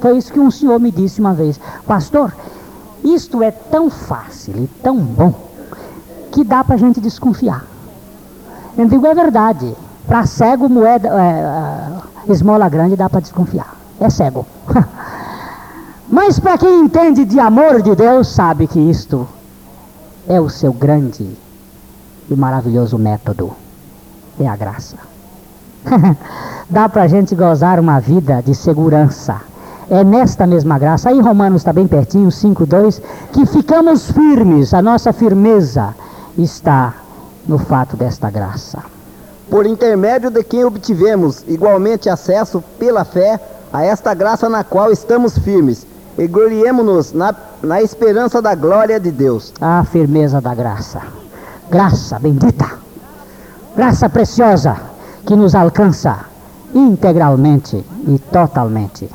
Foi 0.00 0.18
isso 0.18 0.32
que 0.32 0.40
um 0.40 0.50
senhor 0.50 0.78
me 0.80 0.90
disse 0.90 1.20
uma 1.20 1.32
vez. 1.32 1.60
Pastor, 1.86 2.32
isto 3.14 3.42
é 3.42 3.50
tão 3.50 3.88
fácil 3.90 4.54
e 4.56 4.66
tão 4.82 4.98
bom 4.98 5.32
que 6.32 6.44
dá 6.44 6.64
para 6.64 6.74
a 6.74 6.78
gente 6.78 7.00
desconfiar. 7.00 7.64
Eu 8.76 8.86
digo, 8.86 9.06
é 9.06 9.14
verdade. 9.14 9.74
Para 10.06 10.26
cego, 10.26 10.68
moeda, 10.68 11.08
é, 11.08 12.32
esmola 12.32 12.68
grande 12.68 12.96
dá 12.96 13.08
para 13.08 13.20
desconfiar. 13.20 13.74
É 14.00 14.10
cego. 14.10 14.46
Mas 16.08 16.38
para 16.38 16.58
quem 16.58 16.80
entende 16.80 17.24
de 17.24 17.40
amor 17.40 17.82
de 17.82 17.94
Deus, 17.96 18.28
sabe 18.28 18.66
que 18.66 18.78
isto 18.78 19.26
é 20.28 20.40
o 20.40 20.48
seu 20.48 20.72
grande 20.72 21.28
e 22.30 22.36
maravilhoso 22.36 22.98
método. 22.98 23.52
É 24.38 24.46
a 24.46 24.56
graça. 24.56 24.96
Dá 26.68 26.88
para 26.88 27.02
a 27.02 27.08
gente 27.08 27.34
gozar 27.34 27.80
uma 27.80 28.00
vida 28.00 28.42
de 28.42 28.54
segurança. 28.54 29.40
É 29.88 30.02
nesta 30.02 30.46
mesma 30.46 30.78
graça, 30.78 31.10
aí 31.10 31.20
Romanos 31.20 31.60
está 31.60 31.72
bem 31.72 31.86
pertinho, 31.86 32.28
5,2, 32.28 33.00
que 33.32 33.46
ficamos 33.46 34.10
firmes, 34.10 34.74
a 34.74 34.82
nossa 34.82 35.12
firmeza 35.12 35.94
está 36.36 36.94
no 37.46 37.56
fato 37.56 37.96
desta 37.96 38.28
graça. 38.28 38.82
Por 39.48 39.64
intermédio 39.64 40.28
de 40.28 40.42
quem 40.42 40.64
obtivemos 40.64 41.44
igualmente 41.46 42.08
acesso 42.08 42.62
pela 42.80 43.04
fé 43.04 43.40
a 43.72 43.84
esta 43.84 44.12
graça 44.12 44.48
na 44.48 44.64
qual 44.64 44.90
estamos 44.90 45.38
firmes, 45.38 45.86
e 46.18 46.26
gloriemos-nos 46.26 47.12
na, 47.12 47.32
na 47.62 47.80
esperança 47.80 48.42
da 48.42 48.54
glória 48.56 48.98
de 48.98 49.12
Deus. 49.12 49.52
A 49.60 49.84
firmeza 49.84 50.40
da 50.40 50.54
graça. 50.54 51.00
Graça 51.70 52.18
bendita. 52.18 52.66
Graça 53.76 54.08
preciosa 54.08 54.76
que 55.24 55.36
nos 55.36 55.54
alcança 55.54 56.20
integralmente 56.74 57.84
e 58.08 58.18
totalmente. 58.18 59.08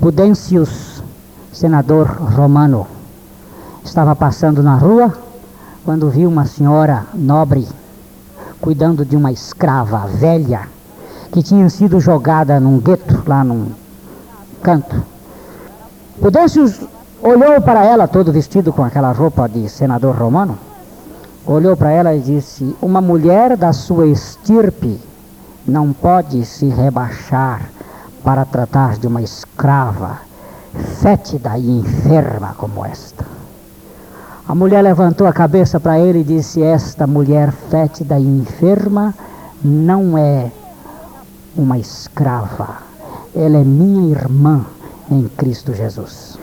Pudêncius, 0.00 1.02
senador 1.52 2.06
romano, 2.06 2.86
estava 3.84 4.14
passando 4.16 4.62
na 4.62 4.74
rua 4.76 5.16
quando 5.84 6.10
viu 6.10 6.28
uma 6.28 6.46
senhora 6.46 7.06
nobre 7.14 7.66
cuidando 8.60 9.04
de 9.04 9.14
uma 9.14 9.30
escrava 9.30 10.06
velha 10.06 10.62
que 11.30 11.42
tinha 11.42 11.68
sido 11.70 12.00
jogada 12.00 12.58
num 12.58 12.78
gueto, 12.78 13.22
lá 13.26 13.44
num 13.44 13.68
canto. 14.62 15.00
Pudêncius 16.20 16.80
olhou 17.22 17.60
para 17.60 17.84
ela, 17.84 18.08
todo 18.08 18.32
vestido 18.32 18.72
com 18.72 18.82
aquela 18.82 19.12
roupa 19.12 19.48
de 19.48 19.68
senador 19.68 20.16
romano, 20.16 20.58
olhou 21.46 21.76
para 21.76 21.92
ela 21.92 22.14
e 22.14 22.20
disse: 22.20 22.74
Uma 22.82 23.00
mulher 23.00 23.56
da 23.56 23.72
sua 23.72 24.06
estirpe 24.06 25.00
não 25.66 25.92
pode 25.92 26.44
se 26.44 26.66
rebaixar 26.66 27.70
para 28.24 28.46
tratar 28.46 28.96
de 28.96 29.06
uma 29.06 29.20
escrava 29.20 30.18
fétida 31.00 31.56
e 31.58 31.78
enferma 31.78 32.54
como 32.56 32.84
esta. 32.84 33.24
A 34.48 34.54
mulher 34.54 34.82
levantou 34.82 35.26
a 35.26 35.32
cabeça 35.32 35.78
para 35.78 35.98
ele 36.00 36.20
e 36.20 36.24
disse: 36.24 36.62
Esta 36.62 37.06
mulher 37.06 37.52
fétida 37.70 38.18
e 38.18 38.24
enferma 38.24 39.14
não 39.62 40.18
é 40.18 40.50
uma 41.56 41.78
escrava, 41.78 42.78
ela 43.34 43.58
é 43.58 43.64
minha 43.64 44.10
irmã 44.10 44.64
em 45.10 45.28
Cristo 45.28 45.72
Jesus. 45.72 46.38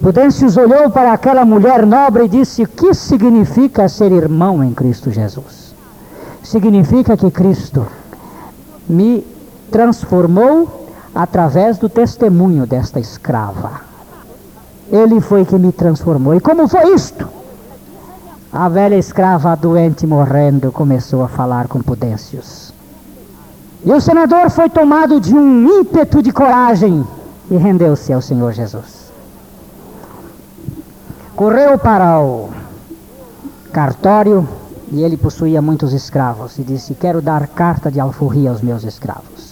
Pudêncios 0.00 0.56
olhou 0.56 0.90
para 0.90 1.12
aquela 1.12 1.44
mulher 1.44 1.86
nobre 1.86 2.24
e 2.24 2.28
disse: 2.28 2.64
O 2.64 2.68
que 2.68 2.92
significa 2.92 3.88
ser 3.88 4.10
irmão 4.10 4.62
em 4.62 4.72
Cristo 4.74 5.10
Jesus? 5.10 5.72
Significa 6.42 7.16
que 7.16 7.30
Cristo 7.30 7.86
me 8.88 9.24
transformou 9.70 10.81
através 11.14 11.78
do 11.78 11.88
testemunho 11.88 12.66
desta 12.66 12.98
escrava. 12.98 13.82
Ele 14.90 15.20
foi 15.20 15.44
que 15.44 15.56
me 15.56 15.72
transformou. 15.72 16.34
E 16.34 16.40
como 16.40 16.68
foi 16.68 16.94
isto? 16.94 17.28
A 18.52 18.68
velha 18.68 18.96
escrava 18.96 19.56
doente 19.56 20.06
morrendo 20.06 20.70
começou 20.70 21.24
a 21.24 21.28
falar 21.28 21.68
com 21.68 21.80
Pudêncios. 21.80 22.72
E 23.84 23.90
o 23.90 24.00
senador 24.00 24.50
foi 24.50 24.68
tomado 24.68 25.18
de 25.18 25.34
um 25.34 25.80
ímpeto 25.80 26.22
de 26.22 26.30
coragem 26.30 27.04
e 27.50 27.56
rendeu-se 27.56 28.12
ao 28.12 28.20
Senhor 28.20 28.52
Jesus. 28.52 29.10
Correu 31.34 31.78
para 31.78 32.20
o 32.20 32.50
cartório 33.72 34.46
e 34.92 35.02
ele 35.02 35.16
possuía 35.16 35.62
muitos 35.62 35.92
escravos 35.92 36.58
e 36.58 36.62
disse: 36.62 36.94
Quero 36.94 37.22
dar 37.22 37.48
carta 37.48 37.90
de 37.90 37.98
alforria 37.98 38.50
aos 38.50 38.60
meus 38.60 38.84
escravos. 38.84 39.51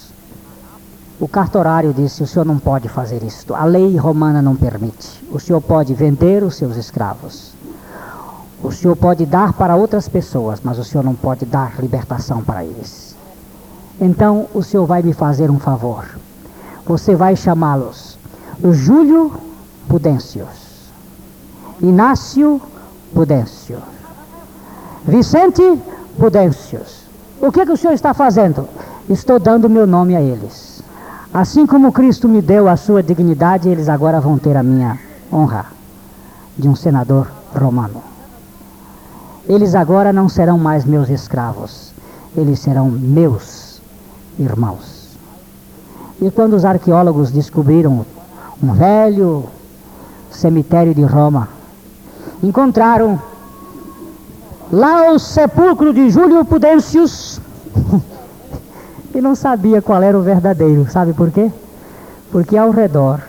O 1.20 1.28
cartorário 1.28 1.92
disse: 1.92 2.22
O 2.22 2.26
senhor 2.26 2.46
não 2.46 2.58
pode 2.58 2.88
fazer 2.88 3.22
isto. 3.22 3.54
A 3.54 3.64
lei 3.64 3.94
romana 3.96 4.40
não 4.40 4.56
permite. 4.56 5.22
O 5.30 5.38
senhor 5.38 5.60
pode 5.60 5.92
vender 5.92 6.42
os 6.42 6.56
seus 6.56 6.76
escravos. 6.76 7.52
O 8.62 8.72
senhor 8.72 8.96
pode 8.96 9.26
dar 9.26 9.52
para 9.52 9.76
outras 9.76 10.08
pessoas, 10.08 10.60
mas 10.64 10.78
o 10.78 10.84
senhor 10.84 11.04
não 11.04 11.14
pode 11.14 11.44
dar 11.44 11.78
libertação 11.78 12.42
para 12.42 12.64
eles. 12.64 13.14
Então 14.00 14.46
o 14.54 14.62
senhor 14.62 14.86
vai 14.86 15.02
me 15.02 15.12
fazer 15.12 15.50
um 15.50 15.58
favor. 15.58 16.06
Você 16.86 17.14
vai 17.14 17.36
chamá-los 17.36 18.18
Júlio 18.72 19.32
Pudêncios, 19.88 20.90
Inácio 21.82 22.60
Pudêncio, 23.14 23.78
Vicente 25.04 25.78
Pudêncios. 26.18 27.04
O 27.40 27.52
que, 27.52 27.64
que 27.64 27.72
o 27.72 27.76
senhor 27.76 27.92
está 27.92 28.12
fazendo? 28.14 28.68
Estou 29.08 29.38
dando 29.38 29.68
meu 29.68 29.86
nome 29.86 30.16
a 30.16 30.20
eles. 30.20 30.69
Assim 31.32 31.64
como 31.64 31.92
Cristo 31.92 32.28
me 32.28 32.42
deu 32.42 32.68
a 32.68 32.76
sua 32.76 33.04
dignidade, 33.04 33.68
eles 33.68 33.88
agora 33.88 34.20
vão 34.20 34.36
ter 34.36 34.56
a 34.56 34.64
minha 34.64 34.98
honra 35.32 35.66
de 36.58 36.68
um 36.68 36.74
senador 36.74 37.30
romano. 37.54 38.02
Eles 39.48 39.76
agora 39.76 40.12
não 40.12 40.28
serão 40.28 40.58
mais 40.58 40.84
meus 40.84 41.08
escravos, 41.08 41.92
eles 42.36 42.58
serão 42.58 42.90
meus 42.90 43.80
irmãos. 44.40 45.16
E 46.20 46.32
quando 46.32 46.54
os 46.54 46.64
arqueólogos 46.64 47.30
descobriram 47.30 48.04
um 48.60 48.72
velho 48.72 49.44
cemitério 50.32 50.92
de 50.92 51.02
Roma, 51.02 51.48
encontraram 52.42 53.22
lá 54.72 55.12
o 55.12 55.18
sepulcro 55.18 55.94
de 55.94 56.10
Júlio 56.10 56.44
Pudêncios 56.44 57.40
e 59.14 59.20
não 59.20 59.34
sabia 59.34 59.82
qual 59.82 60.02
era 60.02 60.18
o 60.18 60.22
verdadeiro. 60.22 60.90
Sabe 60.90 61.12
por 61.12 61.30
quê? 61.30 61.50
Porque 62.30 62.56
ao 62.56 62.70
redor 62.70 63.20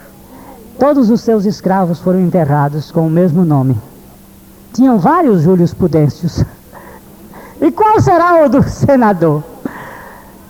todos 0.80 1.10
os 1.10 1.22
seus 1.22 1.46
escravos 1.46 2.00
foram 2.00 2.20
enterrados 2.20 2.92
com 2.92 3.06
o 3.06 3.10
mesmo 3.10 3.46
nome. 3.46 3.78
Tinham 4.74 4.98
vários 4.98 5.44
Júlios 5.44 5.74
Pudêncios. 5.74 6.44
E 7.64 7.72
qual 7.72 8.02
será 8.02 8.44
o 8.44 8.50
do 8.50 8.64
senador? 8.68 9.44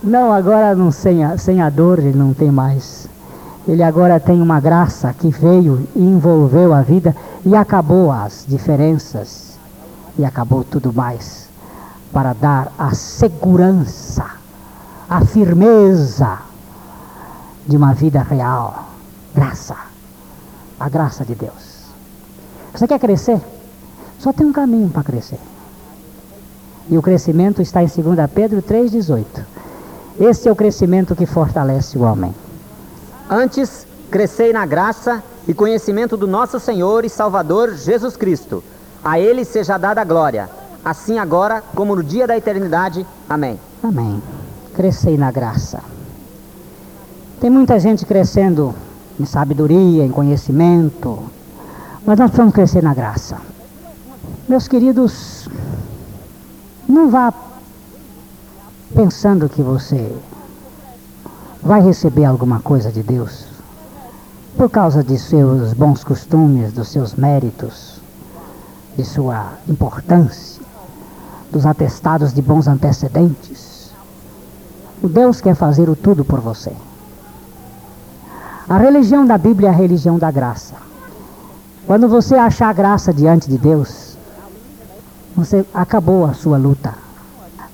Não, 0.01 0.31
agora 0.31 0.73
não 0.73 0.91
sem 0.91 1.61
a 1.61 1.69
dor 1.69 1.99
ele 1.99 2.17
não 2.17 2.33
tem 2.33 2.49
mais. 2.49 3.05
Ele 3.67 3.83
agora 3.83 4.17
tem 4.17 4.41
uma 4.41 4.61
graça 4.61 5.13
que 5.13 5.29
veio 5.29 5.85
e 5.93 6.01
envolveu 6.01 6.73
a 6.73 6.81
vida 6.81 7.13
e 7.45 7.53
acabou 7.53 8.11
as 8.11 8.45
diferenças 8.47 9.59
e 10.17 10.23
acabou 10.23 10.63
tudo 10.63 10.93
mais 10.93 11.49
para 12.11 12.33
dar 12.33 12.71
a 12.77 12.93
segurança, 12.93 14.25
a 15.11 15.25
firmeza 15.25 16.39
de 17.67 17.75
uma 17.75 17.93
vida 17.93 18.21
real. 18.21 18.85
Graça. 19.35 19.75
A 20.79 20.87
graça 20.87 21.25
de 21.25 21.35
Deus. 21.35 21.81
Você 22.73 22.87
quer 22.87 22.97
crescer? 22.97 23.41
Só 24.17 24.31
tem 24.31 24.47
um 24.47 24.53
caminho 24.53 24.89
para 24.89 25.03
crescer. 25.03 25.39
E 26.89 26.97
o 26.97 27.01
crescimento 27.01 27.61
está 27.61 27.83
em 27.83 27.87
2 27.87 28.31
Pedro 28.33 28.61
3,18. 28.61 29.25
Este 30.17 30.47
é 30.47 30.51
o 30.51 30.55
crescimento 30.55 31.13
que 31.13 31.25
fortalece 31.25 31.97
o 31.97 32.03
homem. 32.03 32.33
Antes, 33.29 33.85
crescei 34.09 34.53
na 34.53 34.65
graça 34.65 35.21
e 35.45 35.53
conhecimento 35.53 36.15
do 36.15 36.25
nosso 36.25 36.57
Senhor 36.57 37.03
e 37.03 37.09
Salvador 37.09 37.75
Jesus 37.75 38.15
Cristo. 38.15 38.63
A 39.03 39.19
Ele 39.19 39.43
seja 39.43 39.77
dada 39.77 39.99
a 39.99 40.05
glória, 40.05 40.49
assim 40.85 41.19
agora 41.19 41.61
como 41.75 41.97
no 41.97 42.03
dia 42.03 42.25
da 42.25 42.37
eternidade. 42.37 43.05
Amém. 43.27 43.59
Amém. 43.83 44.40
Crescei 44.73 45.17
na 45.17 45.31
graça. 45.31 45.81
Tem 47.39 47.49
muita 47.49 47.79
gente 47.79 48.05
crescendo 48.05 48.73
em 49.19 49.25
sabedoria, 49.25 50.05
em 50.05 50.11
conhecimento, 50.11 51.19
mas 52.05 52.17
nós 52.17 52.29
precisamos 52.29 52.53
crescer 52.53 52.81
na 52.81 52.93
graça. 52.93 53.37
Meus 54.47 54.67
queridos, 54.67 55.49
não 56.87 57.09
vá 57.09 57.33
pensando 58.95 59.49
que 59.49 59.61
você 59.61 60.15
vai 61.61 61.81
receber 61.81 62.25
alguma 62.25 62.59
coisa 62.59 62.91
de 62.91 63.03
Deus 63.03 63.45
por 64.57 64.69
causa 64.69 65.03
de 65.03 65.17
seus 65.17 65.73
bons 65.73 66.03
costumes, 66.03 66.73
dos 66.73 66.89
seus 66.89 67.15
méritos, 67.15 68.01
de 68.97 69.05
sua 69.05 69.53
importância, 69.67 70.61
dos 71.51 71.65
atestados 71.65 72.33
de 72.33 72.41
bons 72.41 72.67
antecedentes. 72.67 73.70
O 75.03 75.09
Deus 75.09 75.41
quer 75.41 75.55
fazer 75.55 75.89
o 75.89 75.95
tudo 75.95 76.23
por 76.23 76.39
você. 76.39 76.71
A 78.69 78.77
religião 78.77 79.25
da 79.25 79.37
Bíblia 79.37 79.69
é 79.69 79.71
a 79.71 79.75
religião 79.75 80.19
da 80.19 80.29
graça. 80.29 80.75
Quando 81.87 82.07
você 82.07 82.35
achar 82.35 82.73
graça 82.73 83.11
diante 83.11 83.49
de 83.49 83.57
Deus, 83.57 84.15
você 85.35 85.65
acabou 85.73 86.25
a 86.25 86.33
sua 86.33 86.57
luta. 86.57 86.93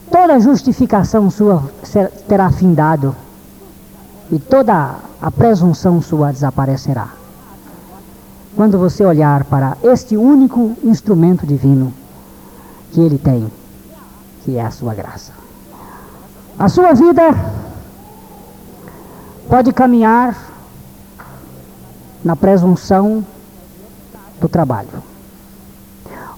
Toda 0.10 0.40
justificação 0.40 1.30
sua 1.30 1.64
terá 2.28 2.50
findado 2.50 3.14
e 4.32 4.40
toda 4.40 4.96
a 5.22 5.32
presunção 5.32 6.02
sua 6.02 6.32
desaparecerá. 6.32 7.10
Quando 8.56 8.80
você 8.80 9.04
olhar 9.06 9.44
para 9.44 9.78
este 9.84 10.16
único 10.16 10.76
instrumento 10.84 11.46
divino 11.46 11.94
que 12.92 13.02
ele 13.02 13.18
tem, 13.18 13.52
que 14.44 14.58
é 14.58 14.66
a 14.66 14.72
sua 14.72 14.96
graça. 14.96 15.37
A 16.60 16.68
sua 16.70 16.92
vida 16.94 17.36
pode 19.48 19.72
caminhar 19.72 20.36
na 22.24 22.36
presunção 22.36 23.24
do 24.42 24.50
trabalho. 24.50 24.90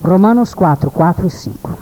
Romanos 0.04 0.54
4, 0.54 0.92
4 0.92 1.26
e 1.26 1.30
5. 1.30 1.78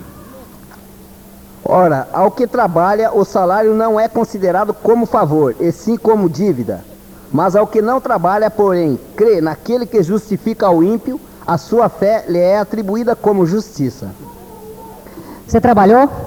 Ora, 1.65 2.07
ao 2.13 2.29
que 2.29 2.45
trabalha, 2.45 3.11
o 3.11 3.25
salário 3.25 3.73
não 3.73 3.99
é 3.99 4.07
considerado 4.07 4.71
como 4.71 5.07
favor, 5.07 5.55
e 5.59 5.71
sim 5.71 5.97
como 5.97 6.29
dívida. 6.29 6.85
Mas 7.33 7.55
ao 7.55 7.65
que 7.65 7.81
não 7.81 7.99
trabalha, 7.99 8.51
porém, 8.51 8.99
crê 9.15 9.41
naquele 9.41 9.87
que 9.87 10.03
justifica 10.03 10.69
o 10.69 10.83
ímpio, 10.83 11.19
a 11.45 11.57
sua 11.57 11.89
fé 11.89 12.25
lhe 12.27 12.37
é 12.37 12.59
atribuída 12.59 13.15
como 13.15 13.47
justiça. 13.47 14.11
Você 15.47 15.59
trabalhou? 15.59 16.26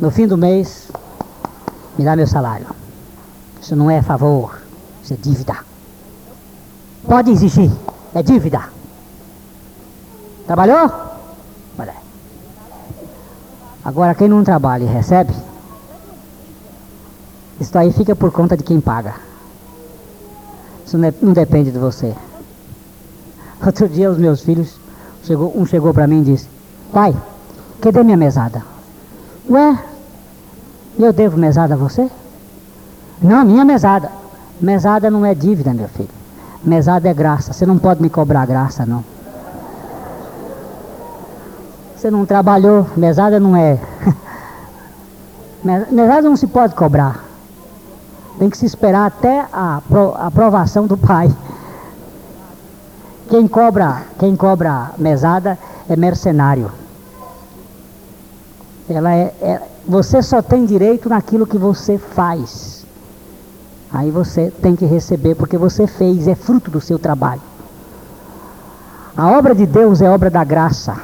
No 0.00 0.10
fim 0.10 0.26
do 0.26 0.38
mês, 0.38 0.88
me 1.98 2.04
dá 2.04 2.16
meu 2.16 2.26
salário. 2.26 2.66
Isso 3.60 3.76
não 3.76 3.90
é 3.90 4.00
favor, 4.00 4.58
isso 5.02 5.12
é 5.12 5.16
dívida. 5.16 5.58
Pode 7.06 7.30
exigir, 7.30 7.70
é 8.14 8.22
dívida. 8.22 8.62
Trabalhou? 10.46 10.90
Olha. 11.78 11.94
Agora, 13.84 14.14
quem 14.14 14.26
não 14.26 14.42
trabalha 14.42 14.84
e 14.84 14.86
recebe, 14.86 15.34
isso 17.60 17.76
aí 17.76 17.92
fica 17.92 18.16
por 18.16 18.32
conta 18.32 18.56
de 18.56 18.62
quem 18.62 18.80
paga. 18.80 19.16
Isso 20.86 20.96
não, 20.96 21.08
é, 21.08 21.12
depende 21.34 21.70
de 21.70 21.78
você. 21.78 22.14
Outro 23.64 23.86
dia, 23.86 24.10
os 24.10 24.16
meus 24.16 24.40
filhos, 24.40 24.76
chegou, 25.24 25.52
um 25.54 25.66
chegou 25.66 25.92
para 25.92 26.06
mim 26.06 26.22
e 26.22 26.24
disse: 26.24 26.48
Pai, 26.90 27.14
cadê 27.82 28.02
minha 28.02 28.16
mesada? 28.16 28.64
Ué, 29.48 29.89
eu 31.04 31.12
devo 31.12 31.38
mesada 31.38 31.74
a 31.74 31.76
você? 31.76 32.10
Não, 33.20 33.44
minha 33.44 33.64
mesada. 33.64 34.10
Mesada 34.60 35.10
não 35.10 35.24
é 35.24 35.34
dívida, 35.34 35.72
meu 35.72 35.88
filho. 35.88 36.08
Mesada 36.62 37.08
é 37.08 37.14
graça. 37.14 37.52
Você 37.52 37.64
não 37.64 37.78
pode 37.78 38.02
me 38.02 38.10
cobrar 38.10 38.46
graça, 38.46 38.84
não. 38.84 39.04
Você 41.96 42.10
não 42.10 42.24
trabalhou, 42.24 42.86
mesada 42.96 43.38
não 43.38 43.56
é. 43.56 43.78
mesada 45.90 46.22
não 46.22 46.36
se 46.36 46.46
pode 46.46 46.74
cobrar. 46.74 47.24
Tem 48.38 48.48
que 48.48 48.56
se 48.56 48.64
esperar 48.64 49.06
até 49.06 49.46
a 49.52 49.82
aprovação 50.18 50.86
do 50.86 50.96
pai. 50.96 51.30
Quem 53.28 53.46
cobra, 53.46 54.02
quem 54.18 54.34
cobra 54.34 54.90
mesada 54.98 55.58
é 55.88 55.94
mercenário. 55.94 56.79
Ela 58.92 59.14
é, 59.14 59.34
é, 59.40 59.62
você 59.86 60.22
só 60.22 60.42
tem 60.42 60.64
direito 60.64 61.08
naquilo 61.08 61.46
que 61.46 61.58
você 61.58 61.98
faz. 61.98 62.84
Aí 63.92 64.10
você 64.10 64.52
tem 64.62 64.76
que 64.76 64.84
receber 64.84 65.34
porque 65.34 65.56
você 65.56 65.86
fez, 65.86 66.28
é 66.28 66.34
fruto 66.34 66.70
do 66.70 66.80
seu 66.80 66.98
trabalho. 66.98 67.42
A 69.16 69.28
obra 69.28 69.54
de 69.54 69.66
Deus 69.66 70.00
é 70.00 70.08
obra 70.08 70.30
da 70.30 70.44
graça. 70.44 70.96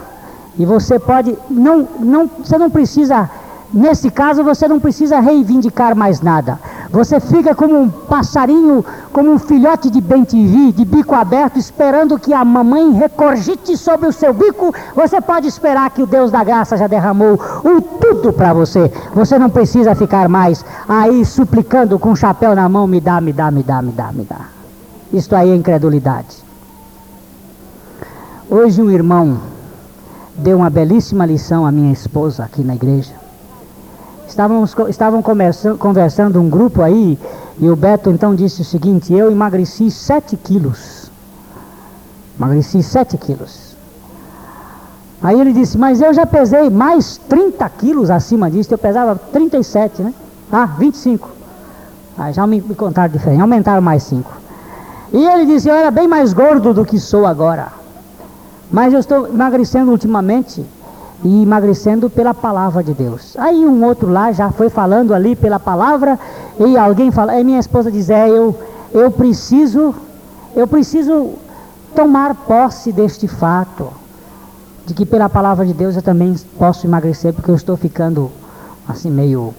E 0.59 0.64
você 0.64 0.99
pode, 0.99 1.37
não, 1.51 1.87
não, 1.99 2.30
você 2.39 2.57
não 2.57 2.70
precisa, 2.70 3.28
nesse 3.72 4.11
caso 4.11 4.43
você 4.43 4.66
não 4.66 4.80
precisa 4.80 5.20
reivindicar 5.20 5.95
mais 5.95 6.20
nada. 6.20 6.59
Você 6.91 7.18
fica 7.20 7.55
como 7.55 7.78
um 7.78 7.89
passarinho, 7.89 8.84
como 9.12 9.32
um 9.32 9.39
filhote 9.39 9.91
de 9.91 10.01
bem-te-vi, 10.01 10.72
de 10.72 10.84
bico 10.84 11.14
aberto, 11.14 11.59
esperando 11.59 12.18
que 12.18 12.32
a 12.32 12.45
mamãe 12.45 12.93
recorgite 12.93 13.76
sobre 13.76 14.09
o 14.09 14.12
seu 14.12 14.32
bico. 14.32 14.74
Você 14.95 15.20
pode 15.20 15.49
esperar 15.49 15.91
que 15.91 16.03
o 16.03 16.07
Deus 16.07 16.30
da 16.30 16.45
graça 16.45 16.76
já 16.76 16.87
derramou 16.87 17.34
o 17.64 17.80
tudo 17.80 18.32
para 18.32 18.53
você. 18.53 18.91
Você 19.14 19.39
não 19.39 19.51
precisa 19.51 19.95
ficar 19.95 20.28
mais 20.28 20.64
aí 20.89 21.24
suplicando 21.24 21.99
com 21.99 22.12
o 22.12 22.16
chapéu 22.16 22.55
na 22.55 22.68
mão: 22.68 22.87
me 22.87 23.01
dá, 23.01 23.20
me 23.20 23.32
dá, 23.32 23.51
me 23.51 23.62
dá, 23.62 23.82
me 23.82 23.93
dá, 23.93 24.12
me 24.12 24.24
dá. 24.24 24.41
Isto 25.12 25.34
aí 25.34 25.51
é 25.51 25.57
incredulidade. 25.57 26.45
Hoje 28.49 28.80
um 28.80 28.91
irmão 28.91 29.39
deu 30.37 30.59
uma 30.59 30.70
belíssima 30.70 31.26
lição 31.26 31.66
à 31.66 31.72
minha 31.72 31.93
esposa 31.93 32.45
aqui 32.45 32.62
na 32.62 32.74
igreja. 32.74 33.26
Estávamos, 34.37 34.76
estavam 34.91 35.22
conversando 35.22 36.39
um 36.39 36.51
grupo 36.51 36.82
aí, 36.82 37.18
e 37.59 37.70
o 37.70 37.74
Beto 37.74 38.11
então 38.11 38.34
disse 38.34 38.61
o 38.61 38.64
seguinte: 38.66 39.11
Eu 39.14 39.32
emagreci 39.32 39.91
7 39.91 40.37
quilos. 40.37 41.11
Emagreci 42.39 42.82
7 42.82 43.16
quilos. 43.16 43.74
Aí 45.22 45.41
ele 45.41 45.55
disse: 45.55 45.78
Mas 45.78 46.03
eu 46.03 46.12
já 46.12 46.26
pesei 46.26 46.68
mais 46.68 47.16
30 47.16 47.66
quilos 47.70 48.11
acima 48.11 48.51
disso. 48.51 48.74
Eu 48.74 48.76
pesava 48.76 49.16
37, 49.16 50.03
né? 50.03 50.12
Ah, 50.53 50.66
25. 50.66 51.30
Aí 52.18 52.34
já 52.34 52.47
me, 52.47 52.61
me 52.61 52.74
contaram 52.74 53.11
diferente, 53.11 53.41
aumentaram 53.41 53.80
mais 53.80 54.03
5. 54.03 54.30
E 55.14 55.24
ele 55.26 55.47
disse: 55.47 55.70
Eu 55.70 55.74
era 55.74 55.91
bem 55.91 56.07
mais 56.07 56.34
gordo 56.34 56.74
do 56.74 56.84
que 56.84 57.01
sou 57.01 57.24
agora. 57.24 57.68
Mas 58.70 58.93
eu 58.93 59.01
estou 59.01 59.28
emagrecendo 59.28 59.91
ultimamente 59.91 60.62
e 61.24 61.42
emagrecendo 61.42 62.10
pela 62.10 62.34
palavra 62.34 62.82
de 62.82 62.92
Deus. 62.92 63.36
Aí 63.38 63.64
um 63.64 63.84
outro 63.84 64.10
lá 64.10 64.32
já 64.32 64.50
foi 64.50 64.68
falando 64.68 65.14
ali 65.14 65.34
pela 65.34 65.58
palavra 65.58 66.18
e 66.58 66.76
alguém 66.76 67.10
fala, 67.10 67.32
aí 67.32 67.44
minha 67.44 67.58
esposa 67.58 67.90
diz, 67.90 68.10
é, 68.10 68.28
eu, 68.28 68.56
eu 68.92 69.10
preciso, 69.10 69.94
eu 70.54 70.66
preciso 70.66 71.34
tomar 71.94 72.34
posse 72.34 72.92
deste 72.92 73.26
fato, 73.26 73.90
de 74.84 74.94
que 74.94 75.04
pela 75.04 75.28
palavra 75.28 75.66
de 75.66 75.72
Deus 75.72 75.96
eu 75.96 76.02
também 76.02 76.34
posso 76.58 76.86
emagrecer, 76.86 77.32
porque 77.32 77.50
eu 77.50 77.56
estou 77.56 77.76
ficando 77.76 78.30
assim 78.88 79.10
meio 79.10 79.52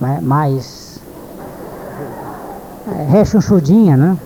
né, 0.00 0.18
mais 0.22 0.98
é, 2.88 3.04
rechonchudinha, 3.10 3.96
né? 3.96 4.16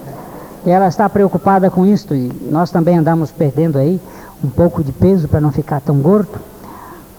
E 0.64 0.70
ela 0.70 0.88
está 0.88 1.08
preocupada 1.08 1.70
com 1.70 1.86
isso 1.86 2.14
e 2.14 2.30
nós 2.50 2.70
também 2.70 2.98
andamos 2.98 3.30
perdendo 3.30 3.78
aí 3.78 4.00
um 4.44 4.48
pouco 4.48 4.84
de 4.84 4.92
peso 4.92 5.26
para 5.26 5.40
não 5.40 5.50
ficar 5.50 5.80
tão 5.80 5.96
gordo. 5.98 6.49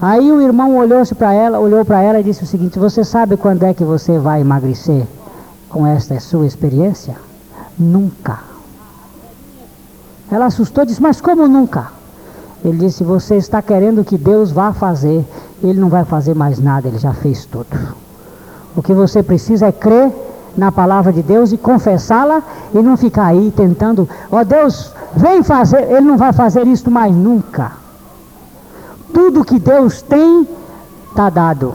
Aí 0.02 0.32
o 0.32 0.42
irmão 0.42 0.78
olhou-se 0.78 1.14
para 1.14 1.32
ela, 1.32 1.60
olhou 1.60 1.86
para 1.86 2.02
ela 2.02 2.20
e 2.20 2.24
disse 2.24 2.44
o 2.44 2.48
seguinte: 2.48 2.80
Você 2.80 3.04
sabe 3.04 3.38
quando 3.38 3.64
é 3.64 3.74
que 3.74 3.84
você 3.84 4.18
vai 4.18 4.42
emagrecer 4.42 5.06
com 5.70 5.86
esta 5.86 6.20
sua 6.20 6.48
experiência? 6.48 7.16
Nunca. 7.78 8.40
Ela 10.32 10.46
assustou 10.46 10.84
e 10.84 10.88
disse: 10.88 11.02
Mas 11.02 11.22
como 11.22 11.48
nunca? 11.48 11.92
Ele 12.66 12.80
disse: 12.80 13.04
Você 13.04 13.36
está 13.36 13.62
querendo 13.62 14.04
que 14.04 14.18
Deus 14.18 14.52
vá 14.52 14.74
fazer. 14.74 15.24
Ele 15.64 15.80
não 15.80 15.90
vai 15.90 16.04
fazer 16.04 16.34
mais 16.34 16.58
nada, 16.58 16.88
ele 16.88 16.98
já 16.98 17.14
fez 17.14 17.46
tudo. 17.46 17.68
O 18.76 18.82
que 18.82 18.94
você 18.94 19.22
precisa 19.22 19.68
é 19.68 19.72
crer 19.72 20.12
na 20.58 20.72
palavra 20.72 21.14
de 21.14 21.22
Deus 21.22 21.52
e 21.52 21.58
confessá-la 21.58 22.42
e 22.74 22.80
não 22.80 22.98
ficar 22.98 23.26
aí 23.26 23.54
tentando, 23.56 24.10
ó 24.32 24.40
oh, 24.40 24.44
Deus, 24.44 24.92
vem 25.16 25.44
fazer, 25.44 25.84
ele 25.92 26.02
não 26.02 26.18
vai 26.18 26.34
fazer 26.34 26.66
isso 26.66 26.90
mais 26.90 27.16
nunca. 27.16 27.81
Tudo 29.14 29.46
que 29.46 29.60
Deus 29.60 30.02
tem 30.02 30.48
está 31.10 31.30
dado. 31.30 31.74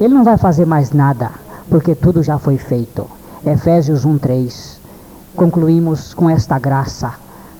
Ele 0.00 0.14
não 0.14 0.24
vai 0.24 0.36
fazer 0.36 0.66
mais 0.66 0.92
nada, 0.92 1.30
porque 1.70 1.94
tudo 1.94 2.22
já 2.22 2.38
foi 2.38 2.58
feito. 2.58 3.06
Efésios 3.44 4.04
1:3. 4.04 4.78
Concluímos 5.34 6.14
com 6.14 6.30
esta 6.30 6.58
graça, 6.58 7.12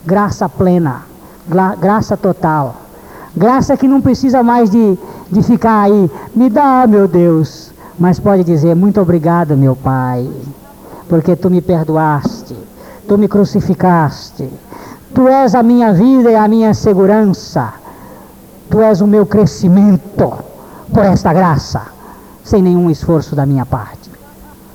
graça 0.04 0.48
plena, 0.48 1.02
graça 1.78 2.16
total. 2.16 2.76
Graça 3.36 3.76
que 3.76 3.86
não 3.86 4.00
precisa 4.00 4.42
mais 4.42 4.70
de, 4.70 4.98
de 5.30 5.42
ficar 5.42 5.82
aí, 5.82 6.10
me 6.34 6.48
dá, 6.48 6.86
meu 6.86 7.06
Deus, 7.06 7.70
mas 7.98 8.18
pode 8.18 8.42
dizer: 8.42 8.74
Muito 8.74 8.98
obrigado, 8.98 9.54
meu 9.56 9.76
Pai, 9.76 10.26
porque 11.06 11.36
tu 11.36 11.50
me 11.50 11.60
perdoaste, 11.60 12.56
tu 13.06 13.18
me 13.18 13.28
crucificaste, 13.28 14.48
tu 15.14 15.28
és 15.28 15.54
a 15.54 15.62
minha 15.62 15.92
vida 15.92 16.30
e 16.30 16.34
a 16.34 16.48
minha 16.48 16.72
segurança, 16.72 17.74
tu 18.76 18.82
és 18.82 19.00
o 19.00 19.06
meu 19.06 19.24
crescimento 19.24 20.34
por 20.92 21.02
esta 21.02 21.32
graça, 21.32 21.80
sem 22.44 22.60
nenhum 22.60 22.90
esforço 22.90 23.34
da 23.34 23.46
minha 23.46 23.64
parte. 23.64 24.10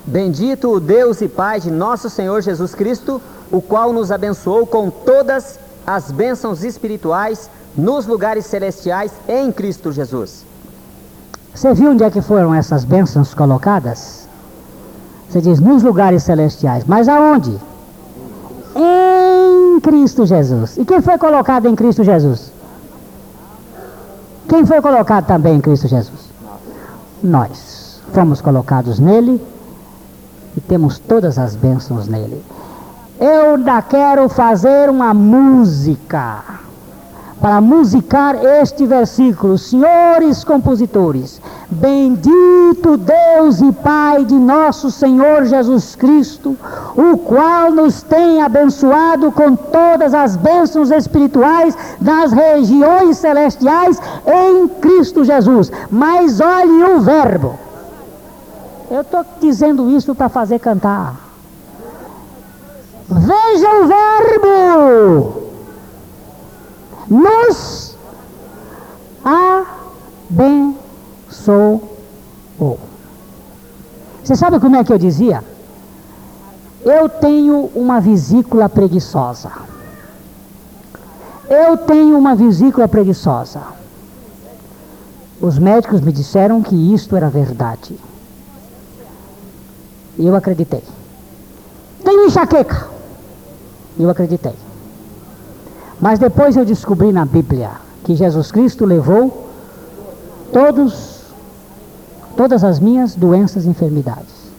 Bendito 0.04 0.72
o 0.72 0.80
Deus 0.80 1.20
e 1.20 1.28
Pai 1.28 1.60
de 1.60 1.70
nosso 1.70 2.10
Senhor 2.10 2.42
Jesus 2.42 2.74
Cristo, 2.74 3.22
o 3.52 3.62
qual 3.62 3.92
nos 3.92 4.10
abençoou 4.10 4.66
com 4.66 4.90
todas 4.90 5.56
as 5.86 6.10
bênçãos 6.10 6.64
espirituais 6.64 7.48
nos 7.76 8.04
lugares 8.04 8.44
celestiais 8.46 9.12
em 9.28 9.52
Cristo 9.52 9.92
Jesus. 9.92 10.44
Você 11.54 11.72
viu 11.72 11.92
onde 11.92 12.02
é 12.02 12.10
que 12.10 12.20
foram 12.20 12.52
essas 12.52 12.82
bênçãos 12.82 13.32
colocadas? 13.32 14.26
Você 15.30 15.40
diz 15.40 15.60
nos 15.60 15.84
lugares 15.84 16.24
celestiais, 16.24 16.82
mas 16.88 17.08
aonde? 17.08 17.56
Em 18.74 19.78
Cristo 19.78 20.26
Jesus. 20.26 20.76
E 20.76 20.84
quem 20.84 21.00
foi 21.00 21.16
colocado 21.18 21.68
em 21.68 21.76
Cristo 21.76 22.02
Jesus? 22.02 22.50
Quem 24.52 24.66
foi 24.66 24.82
colocado 24.82 25.24
também 25.24 25.56
em 25.56 25.60
Cristo 25.62 25.88
Jesus? 25.88 26.28
Nós. 27.22 28.02
Fomos 28.12 28.42
colocados 28.42 28.98
nele 28.98 29.40
e 30.54 30.60
temos 30.60 30.98
todas 30.98 31.38
as 31.38 31.56
bênçãos 31.56 32.06
nele. 32.06 32.44
Eu 33.18 33.54
ainda 33.54 33.80
quero 33.80 34.28
fazer 34.28 34.90
uma 34.90 35.14
música 35.14 36.44
para 37.42 37.60
musicar 37.60 38.36
este 38.62 38.86
versículo. 38.86 39.58
Senhores 39.58 40.44
compositores, 40.44 41.42
bendito 41.68 42.96
Deus 42.96 43.60
e 43.60 43.72
Pai 43.72 44.24
de 44.24 44.36
nosso 44.36 44.92
Senhor 44.92 45.44
Jesus 45.44 45.96
Cristo, 45.96 46.56
o 46.96 47.18
qual 47.18 47.72
nos 47.72 48.00
tem 48.02 48.40
abençoado 48.40 49.32
com 49.32 49.56
todas 49.56 50.14
as 50.14 50.36
bênçãos 50.36 50.92
espirituais 50.92 51.76
nas 52.00 52.30
regiões 52.30 53.18
celestiais 53.18 54.00
em 54.24 54.68
Cristo 54.68 55.24
Jesus. 55.24 55.72
Mas 55.90 56.40
olhe 56.40 56.84
o 56.84 57.00
verbo. 57.00 57.58
Eu 58.88 59.00
estou 59.00 59.26
dizendo 59.40 59.90
isso 59.90 60.14
para 60.14 60.28
fazer 60.28 60.60
cantar. 60.60 61.16
Veja 63.08 63.68
o 63.68 63.86
verbo 63.88 65.51
nos 67.08 67.96
abençoou. 70.30 71.80
Você 74.22 74.36
sabe 74.36 74.60
como 74.60 74.76
é 74.76 74.84
que 74.84 74.92
eu 74.92 74.98
dizia? 74.98 75.42
Eu 76.84 77.08
tenho 77.08 77.70
uma 77.74 78.00
vesícula 78.00 78.68
preguiçosa. 78.68 79.50
Eu 81.48 81.76
tenho 81.76 82.16
uma 82.16 82.34
vesícula 82.34 82.88
preguiçosa. 82.88 83.60
Os 85.40 85.58
médicos 85.58 86.00
me 86.00 86.12
disseram 86.12 86.62
que 86.62 86.94
isto 86.94 87.16
era 87.16 87.28
verdade. 87.28 87.98
E 90.16 90.26
eu 90.26 90.36
acreditei. 90.36 90.82
Tenho 92.04 92.26
enxaqueca. 92.26 92.88
Eu 93.98 94.08
acreditei. 94.08 94.54
Mas 96.02 96.18
depois 96.18 96.56
eu 96.56 96.64
descobri 96.64 97.12
na 97.12 97.24
Bíblia 97.24 97.70
que 98.02 98.16
Jesus 98.16 98.50
Cristo 98.50 98.84
levou 98.84 99.46
todos, 100.52 101.26
todas 102.36 102.64
as 102.64 102.80
minhas 102.80 103.14
doenças 103.14 103.64
e 103.64 103.68
enfermidades. 103.68 104.50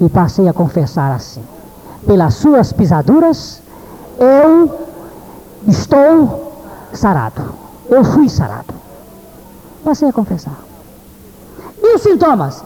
E 0.00 0.08
passei 0.08 0.48
a 0.48 0.54
confessar 0.54 1.14
assim: 1.14 1.42
pelas 2.06 2.32
suas 2.34 2.72
pisaduras 2.72 3.60
eu 4.18 4.74
estou 5.68 6.54
sarado. 6.94 7.42
eu 7.90 8.02
fui 8.02 8.30
sarado. 8.30 8.72
Passei 9.84 10.08
a 10.08 10.12
confessar. 10.14 10.58
E 11.82 11.94
os 11.94 12.00
sintomas? 12.00 12.64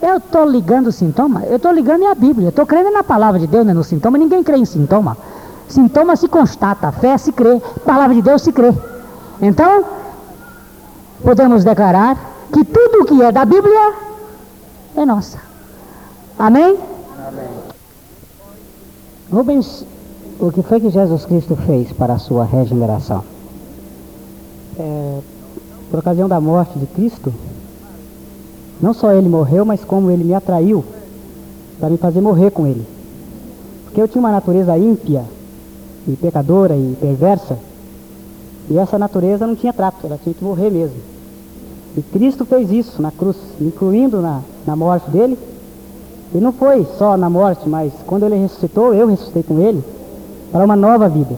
Eu 0.00 0.16
estou 0.16 0.48
ligando 0.48 0.86
o 0.86 0.92
sintoma? 0.92 1.42
Eu 1.44 1.56
estou 1.56 1.72
ligando 1.72 2.02
em 2.02 2.06
a 2.06 2.14
Bíblia. 2.14 2.48
Estou 2.48 2.64
crendo 2.64 2.90
na 2.90 3.04
palavra 3.04 3.38
de 3.38 3.46
Deus, 3.46 3.66
não 3.66 3.72
é 3.72 3.74
no 3.74 3.84
sintoma. 3.84 4.16
Ninguém 4.16 4.42
crê 4.42 4.56
em 4.56 4.64
sintoma. 4.64 5.16
Sintoma 5.68 6.16
se 6.16 6.28
constata, 6.28 6.92
fé 6.92 7.18
se 7.18 7.32
crê, 7.32 7.60
palavra 7.84 8.14
de 8.14 8.22
Deus 8.22 8.42
se 8.42 8.52
crê. 8.52 8.72
Então, 9.40 9.84
podemos 11.22 11.64
declarar 11.64 12.16
que 12.52 12.64
tudo 12.64 13.02
o 13.02 13.04
que 13.04 13.22
é 13.22 13.32
da 13.32 13.44
Bíblia 13.44 13.94
é 14.96 15.04
nossa. 15.04 15.38
Amém? 16.38 16.78
Amém. 17.26 17.48
Rubens, 19.32 19.84
o 20.38 20.52
que 20.52 20.62
foi 20.62 20.80
que 20.80 20.90
Jesus 20.90 21.24
Cristo 21.24 21.56
fez 21.56 21.92
para 21.92 22.14
a 22.14 22.18
sua 22.18 22.44
regeneração? 22.44 23.24
É, 24.78 25.18
por 25.90 25.98
ocasião 25.98 26.28
da 26.28 26.40
morte 26.40 26.78
de 26.78 26.86
Cristo, 26.86 27.32
não 28.80 28.92
só 28.92 29.12
ele 29.12 29.28
morreu, 29.28 29.64
mas 29.64 29.82
como 29.84 30.10
ele 30.10 30.24
me 30.24 30.34
atraiu 30.34 30.84
para 31.80 31.90
me 31.90 31.96
fazer 31.96 32.20
morrer 32.20 32.50
com 32.50 32.66
ele. 32.66 32.86
Porque 33.84 34.00
eu 34.00 34.08
tinha 34.08 34.20
uma 34.20 34.30
natureza 34.30 34.76
ímpia, 34.76 35.24
e 36.06 36.16
pecadora 36.16 36.76
e 36.76 36.96
perversa, 37.00 37.58
e 38.68 38.78
essa 38.78 38.98
natureza 38.98 39.46
não 39.46 39.54
tinha 39.54 39.72
trato, 39.72 40.06
ela 40.06 40.18
tinha 40.22 40.34
que 40.34 40.44
morrer 40.44 40.70
mesmo. 40.70 40.96
E 41.96 42.02
Cristo 42.02 42.44
fez 42.44 42.70
isso 42.70 43.00
na 43.00 43.10
cruz, 43.10 43.36
incluindo 43.60 44.20
na, 44.20 44.42
na 44.66 44.76
morte 44.76 45.10
dele. 45.10 45.38
E 46.34 46.38
não 46.38 46.52
foi 46.52 46.86
só 46.98 47.16
na 47.16 47.30
morte, 47.30 47.68
mas 47.68 47.92
quando 48.06 48.26
ele 48.26 48.36
ressuscitou, 48.36 48.92
eu 48.92 49.06
ressuscitei 49.06 49.42
com 49.42 49.60
ele, 49.60 49.82
para 50.52 50.64
uma 50.64 50.76
nova 50.76 51.08
vida. 51.08 51.36